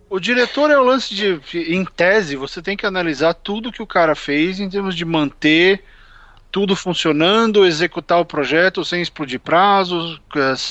[0.08, 1.40] O diretor é o lance de,
[1.74, 5.82] em tese, você tem que analisar tudo que o cara fez em termos de manter
[6.52, 10.20] tudo funcionando, executar o projeto sem explodir prazos,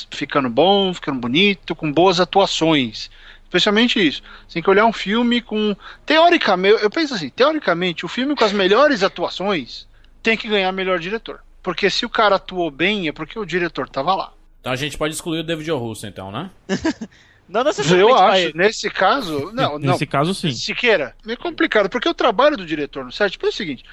[0.09, 3.11] ficando bom, ficando bonito, com boas atuações.
[3.55, 4.21] Especialmente isso.
[4.45, 5.75] Você tem que olhar um filme com.
[6.05, 9.87] Teoricamente, eu penso assim, teoricamente, o filme com as melhores atuações
[10.21, 11.39] tem que ganhar melhor diretor.
[11.63, 14.33] Porque se o cara atuou bem, é porque o diretor tava lá.
[14.59, 15.77] Então a gente pode excluir o David O.
[15.77, 16.51] Russo, então, né?
[17.47, 18.57] Não necessariamente Eu acho, ele.
[18.57, 19.91] nesse caso, não, não.
[19.91, 20.51] Nesse caso, sim.
[20.51, 23.85] Siqueira, é complicado, porque o trabalho do diretor no set é o seguinte: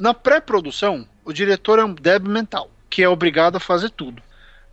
[0.00, 4.22] na pré-produção, o diretor é um débil mental, que é obrigado a fazer tudo.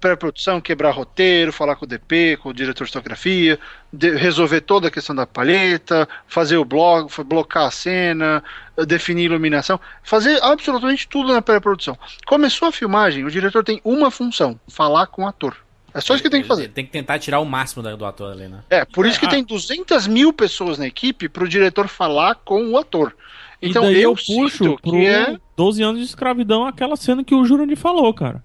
[0.03, 3.57] Pré-produção, quebrar roteiro, falar com o DP, com o diretor de fotografia,
[3.91, 8.43] de- resolver toda a questão da palheta, fazer o blog, blocar a cena,
[8.85, 11.97] definir iluminação, fazer absolutamente tudo na pré-produção.
[12.27, 15.55] Começou a filmagem, o diretor tem uma função: falar com o ator.
[15.93, 16.63] É só isso que tem que fazer.
[16.63, 18.59] Ele Tem que tentar tirar o máximo do ator ali, né?
[18.69, 19.29] É, por isso que Ah.
[19.29, 23.15] tem 200 mil pessoas na equipe para o diretor falar com o ator.
[23.61, 26.97] Então e daí eu, eu, puxo sinto pro que é 12 anos de escravidão, aquela
[26.97, 28.43] cena que o Jurandir falou, cara.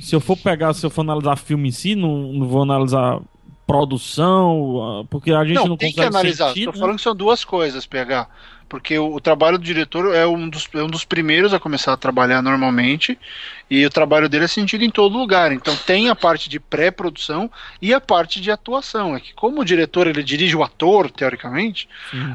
[0.00, 3.20] Se eu for pegar, se eu for analisar filme em si, não, não vou analisar
[3.66, 6.52] produção, ah, porque a gente não, não, tem que analisar.
[6.56, 6.78] Estou né?
[6.78, 8.26] falando que são duas coisas, PH.
[8.68, 11.92] Porque o, o trabalho do diretor é um, dos, é um dos primeiros a começar
[11.92, 13.18] a trabalhar normalmente.
[13.70, 15.52] E o trabalho dele é sentido em todo lugar.
[15.52, 17.50] Então tem a parte de pré-produção
[17.80, 19.14] e a parte de atuação.
[19.14, 21.88] É que como o diretor ele dirige o ator, teoricamente,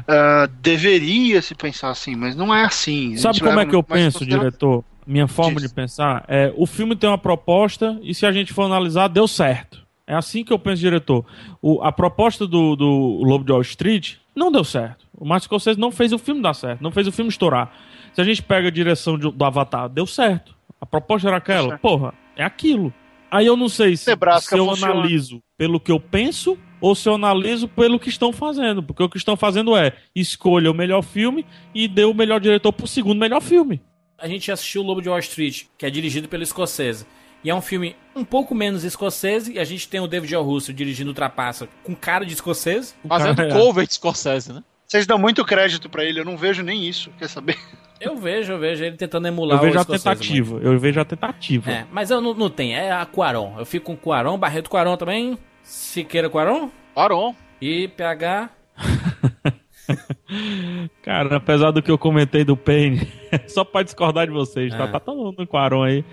[0.06, 3.16] ah, deveria se pensar assim, mas não é assim.
[3.16, 4.84] Sabe como é que eu penso, diretor?
[5.08, 5.70] Minha forma Diz.
[5.70, 9.26] de pensar é: o filme tem uma proposta e se a gente for analisar, deu
[9.26, 9.86] certo.
[10.06, 11.24] É assim que eu penso, diretor.
[11.62, 15.06] O- a proposta do, do Lobo de Wall Street não deu certo.
[15.16, 17.72] O Martin Scorsese não fez o filme dar certo, não fez o filme estourar.
[18.12, 20.54] Se a gente pega a direção de- do Avatar, deu certo.
[20.80, 22.92] A proposta era aquela, porra, é aquilo.
[23.30, 24.92] Aí eu não sei se, se eu funciona.
[24.92, 28.82] analiso pelo que eu penso ou se eu analiso pelo que estão fazendo.
[28.82, 31.44] Porque o que estão fazendo é escolha o melhor filme
[31.74, 33.82] e dê o melhor diretor pro segundo melhor filme.
[34.18, 37.06] A gente assistiu o Lobo de Wall Street, que é dirigido pelo Scorsese.
[37.44, 39.52] E é um filme um pouco menos escocese.
[39.52, 40.42] E a gente tem o David O.
[40.42, 42.94] Russo dirigindo o Trapaça com cara de escocese.
[43.06, 44.62] Fazendo cara é- cover de Scorsese, né?
[44.86, 47.58] Vocês dão muito crédito pra ele, eu não vejo nem isso, quer saber?
[48.00, 50.58] Eu vejo, eu vejo ele tentando emular Eu vejo o a tentativa.
[50.62, 51.70] Eu vejo a tentativa.
[51.70, 53.56] É, mas eu não, não tenho, é a Quaron.
[53.58, 57.34] Eu fico com Quaron, Barreto Quaron também, Siqueira Quaron Paron.
[57.60, 58.48] e PH.
[61.02, 63.08] Cara, apesar do que eu comentei do Payne,
[63.48, 64.84] só pra discordar de vocês, tá?
[64.84, 64.88] Ah.
[64.88, 66.04] Tá todo mundo no Quaron aí.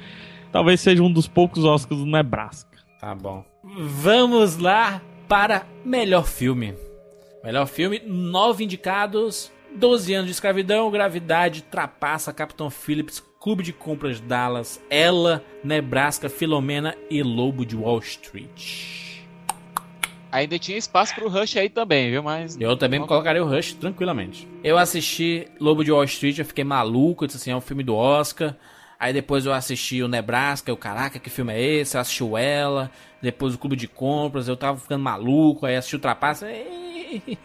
[0.51, 2.77] Talvez seja um dos poucos Oscars do Nebraska.
[2.99, 3.43] Tá bom.
[3.63, 6.75] Vamos lá para melhor filme.
[7.43, 14.19] Melhor filme, nove indicados, 12 anos de escravidão, gravidade, trapaça, Capitão Phillips, Clube de Compras
[14.19, 19.14] Dallas, Ela, Nebraska, Filomena e Lobo de Wall Street.
[20.35, 22.21] Ainda tinha espaço pro Rush aí também, viu?
[22.21, 22.57] Mas.
[22.59, 24.45] Eu também me colocaria o Rush tranquilamente.
[24.61, 27.83] Eu assisti Lobo de Wall Street, eu fiquei maluco, eu disse assim, é um filme
[27.83, 28.53] do Oscar.
[28.99, 31.95] Aí depois eu assisti o Nebraska, eu, caraca, que filme é esse?
[31.95, 32.91] Eu assisti o Ela,
[33.21, 36.47] depois o Clube de Compras, eu tava ficando maluco, aí assisti o Trapaça.
[36.51, 37.37] e-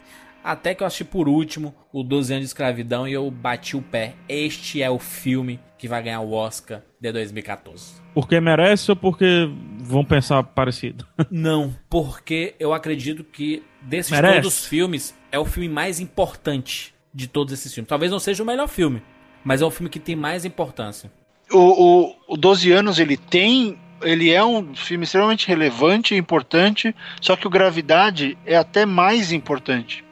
[0.42, 3.82] Até que eu assisti por último o 12 anos de escravidão e eu bati o
[3.82, 4.14] pé.
[4.28, 7.94] Este é o filme que vai ganhar o Oscar de 2014.
[8.12, 11.06] Porque merece ou porque vão pensar parecido?
[11.30, 14.34] Não, porque eu acredito que desses Merece.
[14.42, 17.88] todos os filmes é o filme mais importante de todos esses filmes.
[17.88, 19.02] Talvez não seja o melhor filme,
[19.44, 21.10] mas é o filme que tem mais importância.
[21.50, 23.78] O, o, o 12 anos ele tem.
[24.02, 29.30] Ele é um filme extremamente relevante e importante, só que o Gravidade é até mais
[29.30, 30.02] importante.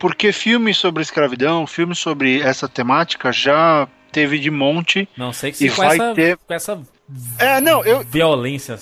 [0.00, 5.08] Porque filmes sobre escravidão, filmes sobre essa temática já teve de monte.
[5.16, 6.80] Não sei que E se com vai essa, ter- com essa
[7.38, 8.02] É, não, eu.
[8.02, 8.76] violência.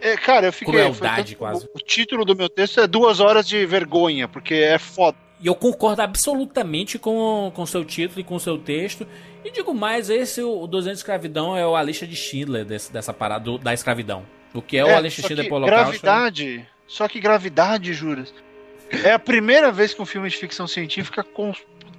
[0.00, 0.72] É, cara, eu fiquei.
[0.74, 1.64] Crueldade, foi- quase.
[1.66, 5.16] O, o título do meu texto é Duas Horas de Vergonha, porque é foda.
[5.40, 9.06] E eu concordo absolutamente com o seu título e com o seu texto.
[9.44, 12.92] E digo mais, esse, o 200 de escravidão, é o a lista de Schindler desse,
[12.92, 14.24] dessa parada do- da escravidão.
[14.52, 16.02] O que é, o a lista de Schindler Holocausto.
[16.02, 16.66] Gravidade.
[16.86, 18.34] Só que gravidade, juras.
[19.04, 21.52] É a primeira vez que um filme de ficção científica com-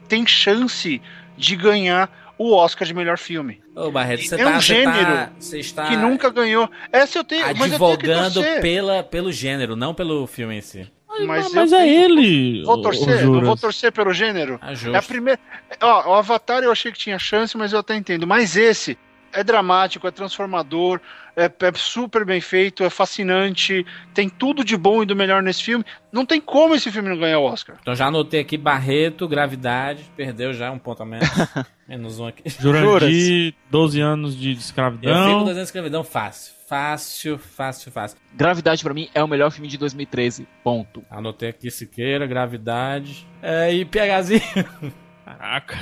[0.08, 1.02] tem chance
[1.38, 3.62] de ganhar o Oscar de melhor filme.
[3.76, 6.70] Ô, Barreto, você É tá, um você gênero tá, você está Que nunca ganhou.
[6.92, 10.88] Essa eu tenho, mas eu tenho advogando pela, pelo gênero, não pelo filme em si.
[11.26, 12.64] Mas, Mas, eu é tenho- ele.
[12.64, 14.58] Vou torcer, não vou torcer pelo gênero.
[14.62, 15.40] Ah, É a primeira.
[15.82, 18.26] Ó, o Avatar eu achei que tinha chance, mas eu até entendo.
[18.26, 18.98] Mas esse
[19.34, 21.00] é dramático, é transformador,
[21.36, 25.64] é, é super bem feito, é fascinante, tem tudo de bom e do melhor nesse
[25.64, 25.86] filme.
[26.12, 27.78] Não tem como esse filme não ganhar o Oscar.
[27.82, 31.30] Então já anotei aqui Barreto, Gravidade, perdeu já um ponto a menos.
[31.88, 32.44] menos um aqui.
[32.50, 35.40] Jurandir, 12 anos de Eu fico escravidão.
[35.40, 36.60] desenho de escravidão fácil.
[36.68, 38.18] Fácil, fácil, fácil.
[38.36, 40.48] Gravidade pra mim é o melhor filme de 2013.
[40.64, 41.04] Ponto.
[41.10, 43.28] Anotei aqui Siqueira, Gravidade.
[43.42, 44.94] É, e PHzinho.
[45.26, 45.78] Caraca.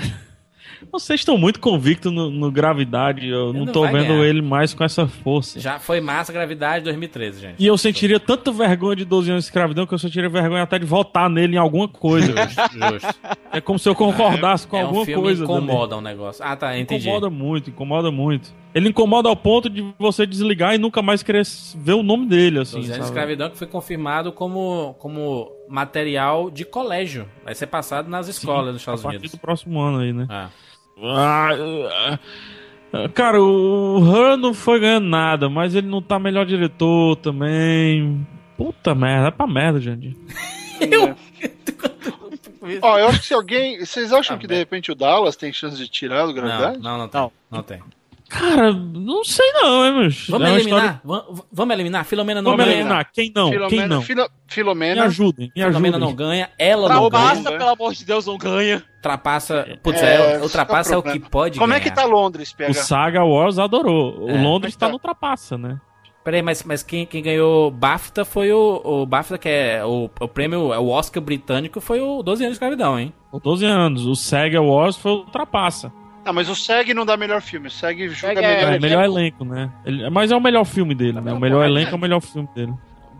[0.92, 3.28] Vocês estão muito convictos no, no Gravidade.
[3.28, 4.26] Eu não não tô vendo ganhar.
[4.26, 5.60] ele mais com essa força.
[5.60, 7.56] Já foi massa Gravidade 2013, gente.
[7.60, 10.78] E eu sentiria tanta vergonha de 12 anos de escravidão que eu sentiria vergonha até
[10.80, 12.34] de votar nele em alguma coisa.
[12.72, 13.20] Justo.
[13.52, 15.44] é como se eu concordasse com é alguma um filme coisa.
[15.44, 16.44] incomoda um negócio.
[16.44, 17.08] Ah, tá, entendi.
[17.08, 18.54] Incomoda muito, incomoda muito.
[18.76, 21.42] Ele incomoda ao ponto de você desligar e nunca mais querer
[21.78, 22.78] ver o nome dele, assim.
[22.78, 27.28] 12 anos de escravidão que foi confirmado como, como material de colégio.
[27.44, 29.32] Vai ser passado nas escolas dos A Estados partir Unidos.
[29.32, 30.28] do próximo ano aí, né?
[30.30, 30.50] Ah,
[33.14, 38.26] cara, o Han não foi ganhando nada, mas ele não tá melhor diretor também.
[38.58, 40.16] Puta merda, é pra merda, gente.
[40.82, 41.16] Eu?
[42.82, 43.80] Ó, eu acho que se alguém.
[43.80, 44.56] Vocês acham Ah, que bem.
[44.58, 46.80] de repente o Dallas tem chance de tirar do Não, Gravidade?
[46.80, 47.32] não, não tem.
[47.50, 47.80] Não, tem.
[48.30, 50.28] Cara, não sei não, hein, meus.
[50.28, 51.00] Vamos É eliminar?
[51.04, 52.06] história- Vamos, eliminar?
[52.06, 52.78] Filomena não Vamos ganha.
[52.78, 53.10] eliminar.
[53.14, 53.50] Quem não?
[53.50, 54.02] Quem Filomena, não?
[54.02, 55.04] Filo- Me Filomena.
[55.06, 56.00] ajudem, me Filomena ajudem.
[56.00, 56.50] não ganha.
[56.60, 57.58] Ela não Ultrapassa, ganha.
[57.58, 58.84] pelo amor de Deus, não ganha.
[58.98, 59.80] Ultrapassa.
[59.82, 61.80] Putz, É, é, esse ultrapassa é é o o que pode Como ganhar.
[61.80, 62.74] é que tá Londres, O PH?
[62.84, 64.20] Saga Wars adorou.
[64.26, 64.42] O É.
[64.42, 64.90] Londres Mas tá tá.
[64.90, 65.80] no ultrapassa, né?
[66.24, 70.28] Peraí, mas, mas quem, quem ganhou BAFTA foi o, o BAFTA, que é o, o
[70.28, 73.14] prêmio, é o Oscar britânico, foi o 12 anos de escravidão, hein?
[73.32, 74.06] Com 12 anos.
[74.06, 75.90] O Saga Wars foi o ultrapassa.
[76.30, 77.68] Ah, mas o SEG não dá melhor filme.
[77.68, 78.74] O SEG julga SEG é- melhor.
[78.74, 79.70] É, melhor elenco, né?
[79.86, 81.32] Ele- mas é o melhor filme dele, né?
[81.34, 82.74] O melhor elenco é o melhor filme dele.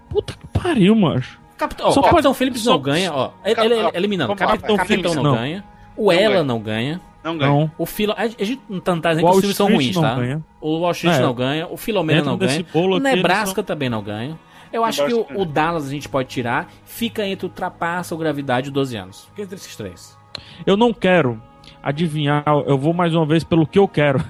[0.10, 1.40] Puta que pariu, macho.
[1.58, 3.32] Capitão, ó, Só Capitão pode- Phillips só- não ganha, ó.
[3.44, 4.36] Ele, ele- ele- eliminando.
[4.36, 4.76] Capitão.
[4.76, 5.36] Capitão Phillips não, não.
[5.36, 5.64] ganha.
[5.96, 6.44] O Ela ganha.
[6.44, 7.02] não ganha.
[7.24, 7.52] Não ganha.
[7.52, 7.72] Não.
[7.78, 8.14] O Filo...
[8.16, 10.16] A gente não tá dizendo que os filmes são ruins, não tá?
[10.16, 10.44] ganha.
[10.62, 11.22] O Wall Street É.
[11.22, 11.68] não ganha.
[11.68, 12.66] O Filomena Dentro não ganha.
[12.74, 14.38] O Nebraska também não ganha.
[14.72, 16.70] Eu acho que o, o Dallas a gente pode tirar.
[16.86, 19.26] Fica entre o Trapaça, o Gravidade e o 12 anos.
[19.30, 20.18] Fica entre esses três.
[20.66, 21.42] Eu não quero
[21.90, 24.24] adivinhar, eu vou mais uma vez pelo que eu quero.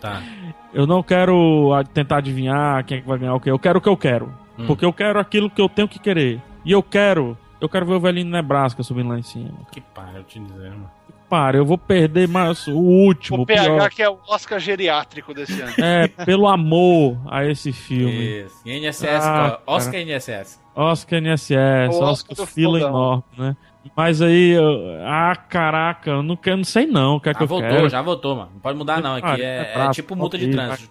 [0.00, 0.22] Tá.
[0.74, 3.48] Eu não quero tentar adivinhar quem é que vai ganhar o quê.
[3.48, 4.34] Eu quero o que eu quero.
[4.58, 4.66] Hum.
[4.66, 6.42] Porque eu quero aquilo que eu tenho que querer.
[6.64, 7.38] E eu quero.
[7.60, 9.52] Eu quero ver o velhinho Nebraska subindo lá em cima.
[9.70, 10.90] Que para, eu te dizer, mano.
[11.30, 13.90] Para, eu vou perder mais o último, O PH pior.
[13.90, 15.72] que é o Oscar geriátrico desse ano.
[15.78, 18.40] É, pelo amor a esse filme.
[18.42, 18.60] Isso.
[18.66, 20.58] E NSS, Ah, qual- Oscar NSS.
[20.74, 23.56] Oscar NSS, O Oscar Oscar fila enorme, né?
[23.96, 27.40] Mas aí, eu- ah, caraca, eu não, quero, não sei não o que é que
[27.40, 27.88] Já eu voltou, quero.
[27.88, 28.50] já votou, mano.
[28.54, 29.16] Não pode mudar, não.
[29.16, 30.90] Aqui Ah, é, é é tipo multa de trânsito.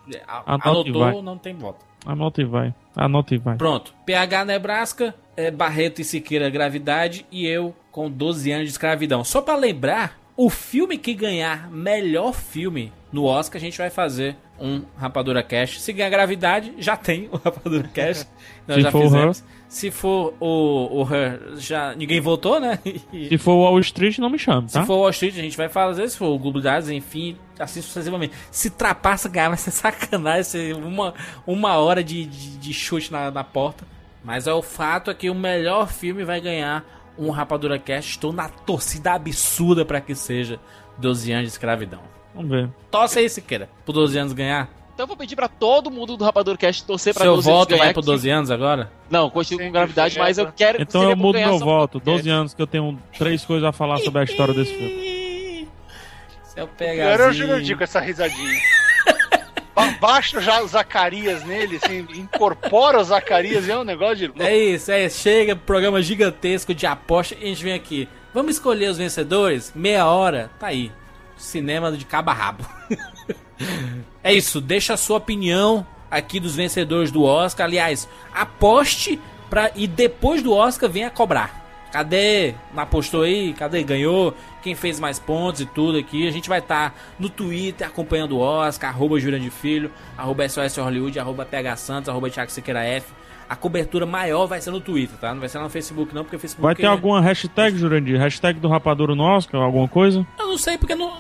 [0.60, 1.86] Anotou, não tem voto.
[2.06, 3.56] Anota e vai, anota e vai.
[3.58, 3.94] Pronto.
[4.06, 9.24] PH Nebraska, é, Barreto e Siqueira Gravidade e eu com 12 anos de escravidão.
[9.24, 14.36] Só pra lembrar, o filme que ganhar melhor filme no Oscar, a gente vai fazer
[14.60, 15.80] um Rapadura Cash.
[15.80, 18.28] Se ganhar Gravidade, já tem o Rapadura Cash.
[18.68, 19.44] Nós já for o fizemos.
[19.74, 22.78] Se for o, o Her, já ninguém votou, né?
[23.12, 24.82] E- Se for o Wall Street, não me chame, tá?
[24.82, 26.08] se for o Wall Street, a gente vai fazer.
[26.10, 28.36] Se for o Globo Dados, enfim, assim sucessivamente.
[28.52, 30.44] Se trapaça ganhar, vai ser sacanagem.
[30.44, 31.16] Ser uma,
[31.48, 33.84] uma hora de, de, de chute na, na porta.
[34.24, 36.86] Mas é o fato é que o melhor filme vai ganhar
[37.18, 38.12] um Rapadura Cast.
[38.12, 40.60] Estou na torcida absurda para que seja
[41.00, 42.00] 12 anos de escravidão.
[42.36, 42.70] Vamos ver.
[42.92, 44.70] Tosse aí, Siqueira, pro 12 anos ganhar.
[44.94, 47.60] Então eu vou pedir pra todo mundo do Rapador Cast torcer pra Seu 12 anos
[47.60, 47.84] voto ganhar.
[47.86, 48.92] vai pro que- 12 anos agora?
[49.10, 50.72] Não, continuo com gravidade, mas eu diferença.
[50.74, 52.00] quero Então eu mudo meu voto.
[52.00, 55.68] pro 12 anos que eu tenho três coisas a falar sobre a história desse filme.
[56.44, 57.38] Seu Pior é o Jurandir
[57.76, 57.78] pegazinho.
[57.80, 58.60] com essa risadinha.
[59.76, 64.28] Ba- Baixa já o Zacarias nele, assim, incorpora o Zacarias e é um negócio de
[64.28, 64.44] louco.
[64.44, 65.20] É isso, é isso.
[65.20, 68.08] Chega, programa gigantesco de aposta e a gente vem aqui.
[68.32, 69.72] Vamos escolher os vencedores?
[69.74, 70.92] Meia hora, tá aí.
[71.36, 72.64] Cinema de cabo a rabo.
[74.24, 77.66] é isso, deixa a sua opinião aqui dos vencedores do Oscar.
[77.66, 79.20] Aliás, aposte
[79.50, 81.62] pra, e depois do Oscar venha cobrar.
[81.92, 82.56] Cadê?
[82.76, 83.54] Apostou aí?
[83.54, 83.84] Cadê?
[83.84, 84.34] Ganhou?
[84.64, 86.28] Quem fez mais pontos e tudo aqui?
[86.28, 89.16] A gente vai estar no Twitter acompanhando o Oscar, arroba
[89.52, 93.14] Filho, arroba SOS Hollywood, arroba PH Santos, arroba Thiago Siqueira F.
[93.50, 95.34] A cobertura maior vai ser no Twitter, tá?
[95.34, 96.64] Não vai ser lá no Facebook não, porque o Facebook...
[96.64, 98.18] Vai ter alguma hashtag, Jurandir?
[98.20, 99.62] Hashtag do Rapadura no Oscar?
[99.62, 100.26] Alguma coisa?
[100.40, 101.12] Eu não sei, porque não...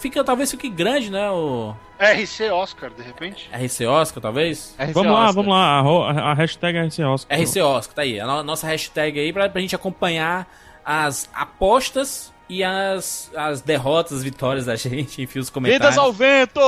[0.00, 1.30] fica, talvez fique grande, né?
[1.30, 3.50] O RC Oscar, de repente.
[3.52, 4.74] RC Oscar, talvez?
[4.78, 5.34] RC vamos lá, Oscar.
[5.34, 5.80] vamos lá.
[5.80, 7.38] A, a hashtag é RC Oscar.
[7.40, 8.18] RC Oscar, tá aí.
[8.20, 10.46] A no- nossa hashtag aí pra, pra gente acompanhar
[10.84, 15.88] as apostas e as, as derrotas, as vitórias da gente, enfim, os comentários.
[15.94, 16.60] Vidas ao vento!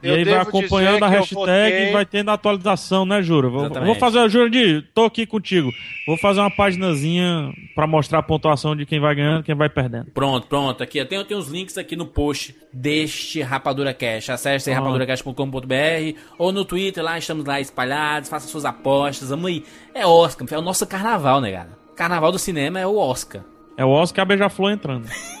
[0.00, 3.48] E Eu aí vai acompanhando a eu hashtag votei- e vai tendo atualização, né, Jura?
[3.48, 5.72] Vou, vou fazer, Jurandir, tô aqui contigo.
[6.06, 9.68] Vou fazer uma paginazinha pra mostrar a pontuação de quem vai ganhando e quem vai
[9.68, 10.06] perdendo.
[10.12, 10.82] Pronto, pronto.
[10.84, 14.30] Aqui, eu tenho, tenho os links aqui no post deste Rapadura Cash.
[14.30, 19.30] Acesse rapaduracast.com.br ou no Twitter, lá estamos lá espalhados, faça suas apostas.
[19.30, 19.64] Vamos aí.
[19.94, 21.70] É Oscar, é o nosso carnaval, né, cara?
[21.96, 23.42] Carnaval do cinema é o Oscar.
[23.76, 25.08] É o Oscar e a Beija-Flor entrando.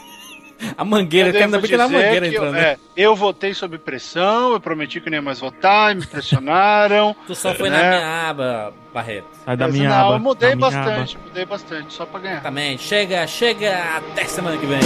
[0.76, 2.54] A mangueira, Eu que ainda devo bem que é na dizer mangueira que eu, entrando.
[2.54, 2.68] né?
[2.72, 7.14] é, eu votei sob pressão, eu prometi que não ia mais votar, me pressionaram.
[7.26, 7.90] Tu só foi na né?
[7.90, 9.26] minha aba, Barreto.
[9.44, 10.14] Sai da Mas minha não, aba.
[10.16, 12.34] eu mudei bastante, mudei bastante, só pra ganhar.
[12.34, 12.82] Exatamente.
[12.82, 14.80] Chega, chega até semana que vem.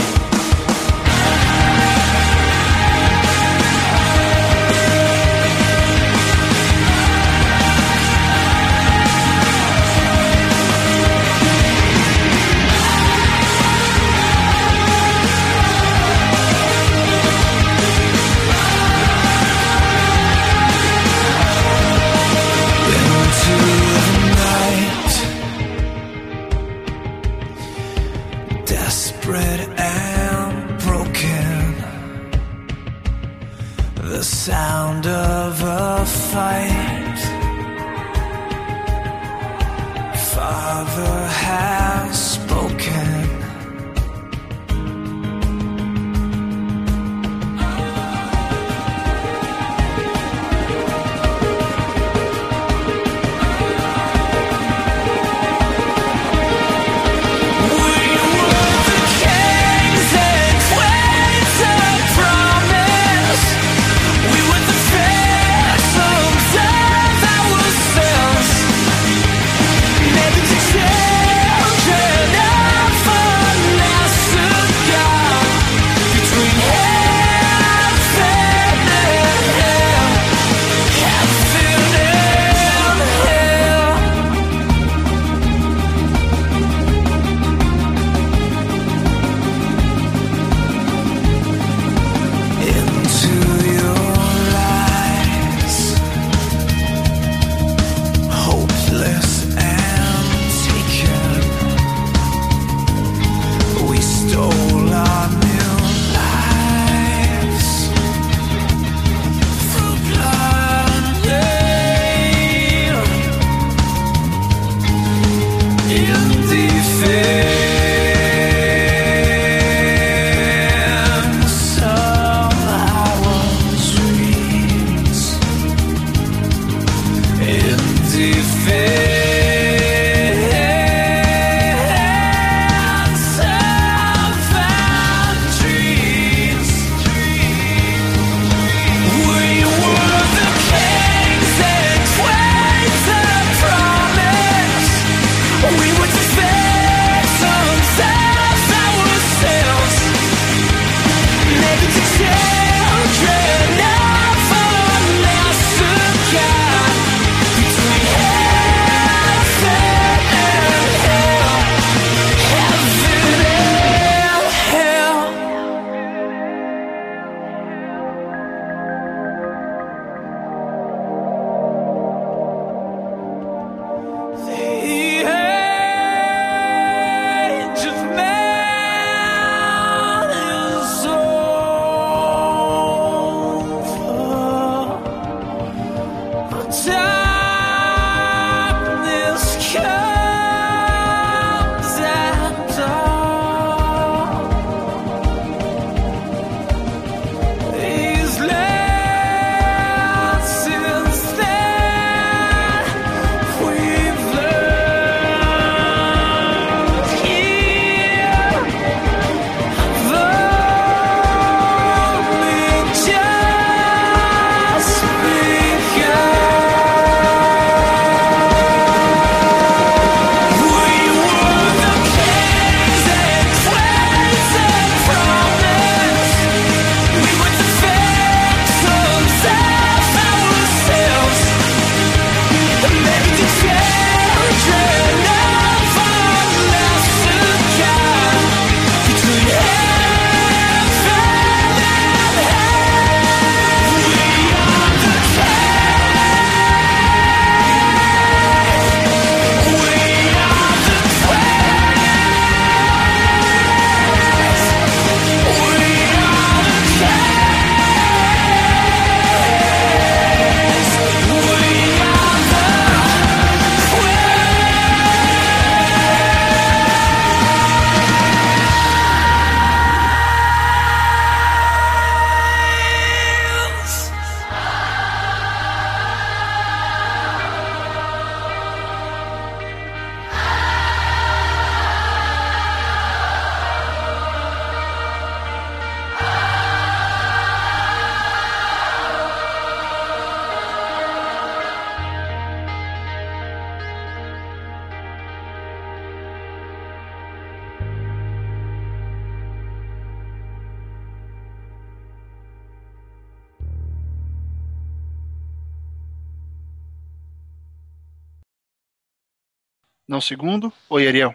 [310.23, 310.73] Segundo.
[310.89, 311.35] Oi, Ariel.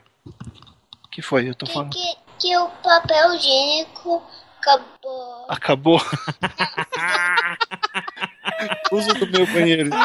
[1.12, 1.50] que foi?
[1.50, 1.92] Eu tô Que, falando.
[1.92, 4.24] que, que o papel higiênico
[4.60, 5.46] acabou.
[5.50, 6.02] Acabou.
[8.92, 10.00] Uso do meu banheiro, então.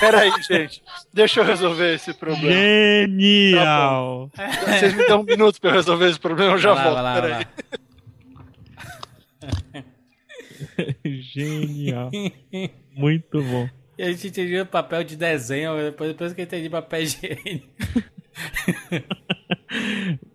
[0.00, 0.82] Peraí, gente.
[1.12, 2.52] Deixa eu resolver esse problema.
[2.52, 4.30] Genial!
[4.66, 7.02] Vocês me dão um minuto pra eu resolver esse problema, eu já Vai lá, volto.
[7.02, 7.46] lá, vai lá.
[11.04, 12.10] Genial.
[12.94, 13.68] Muito bom.
[13.98, 17.68] E a gente entendia papel de desenho, depois, depois que eu entendi papel higiênico.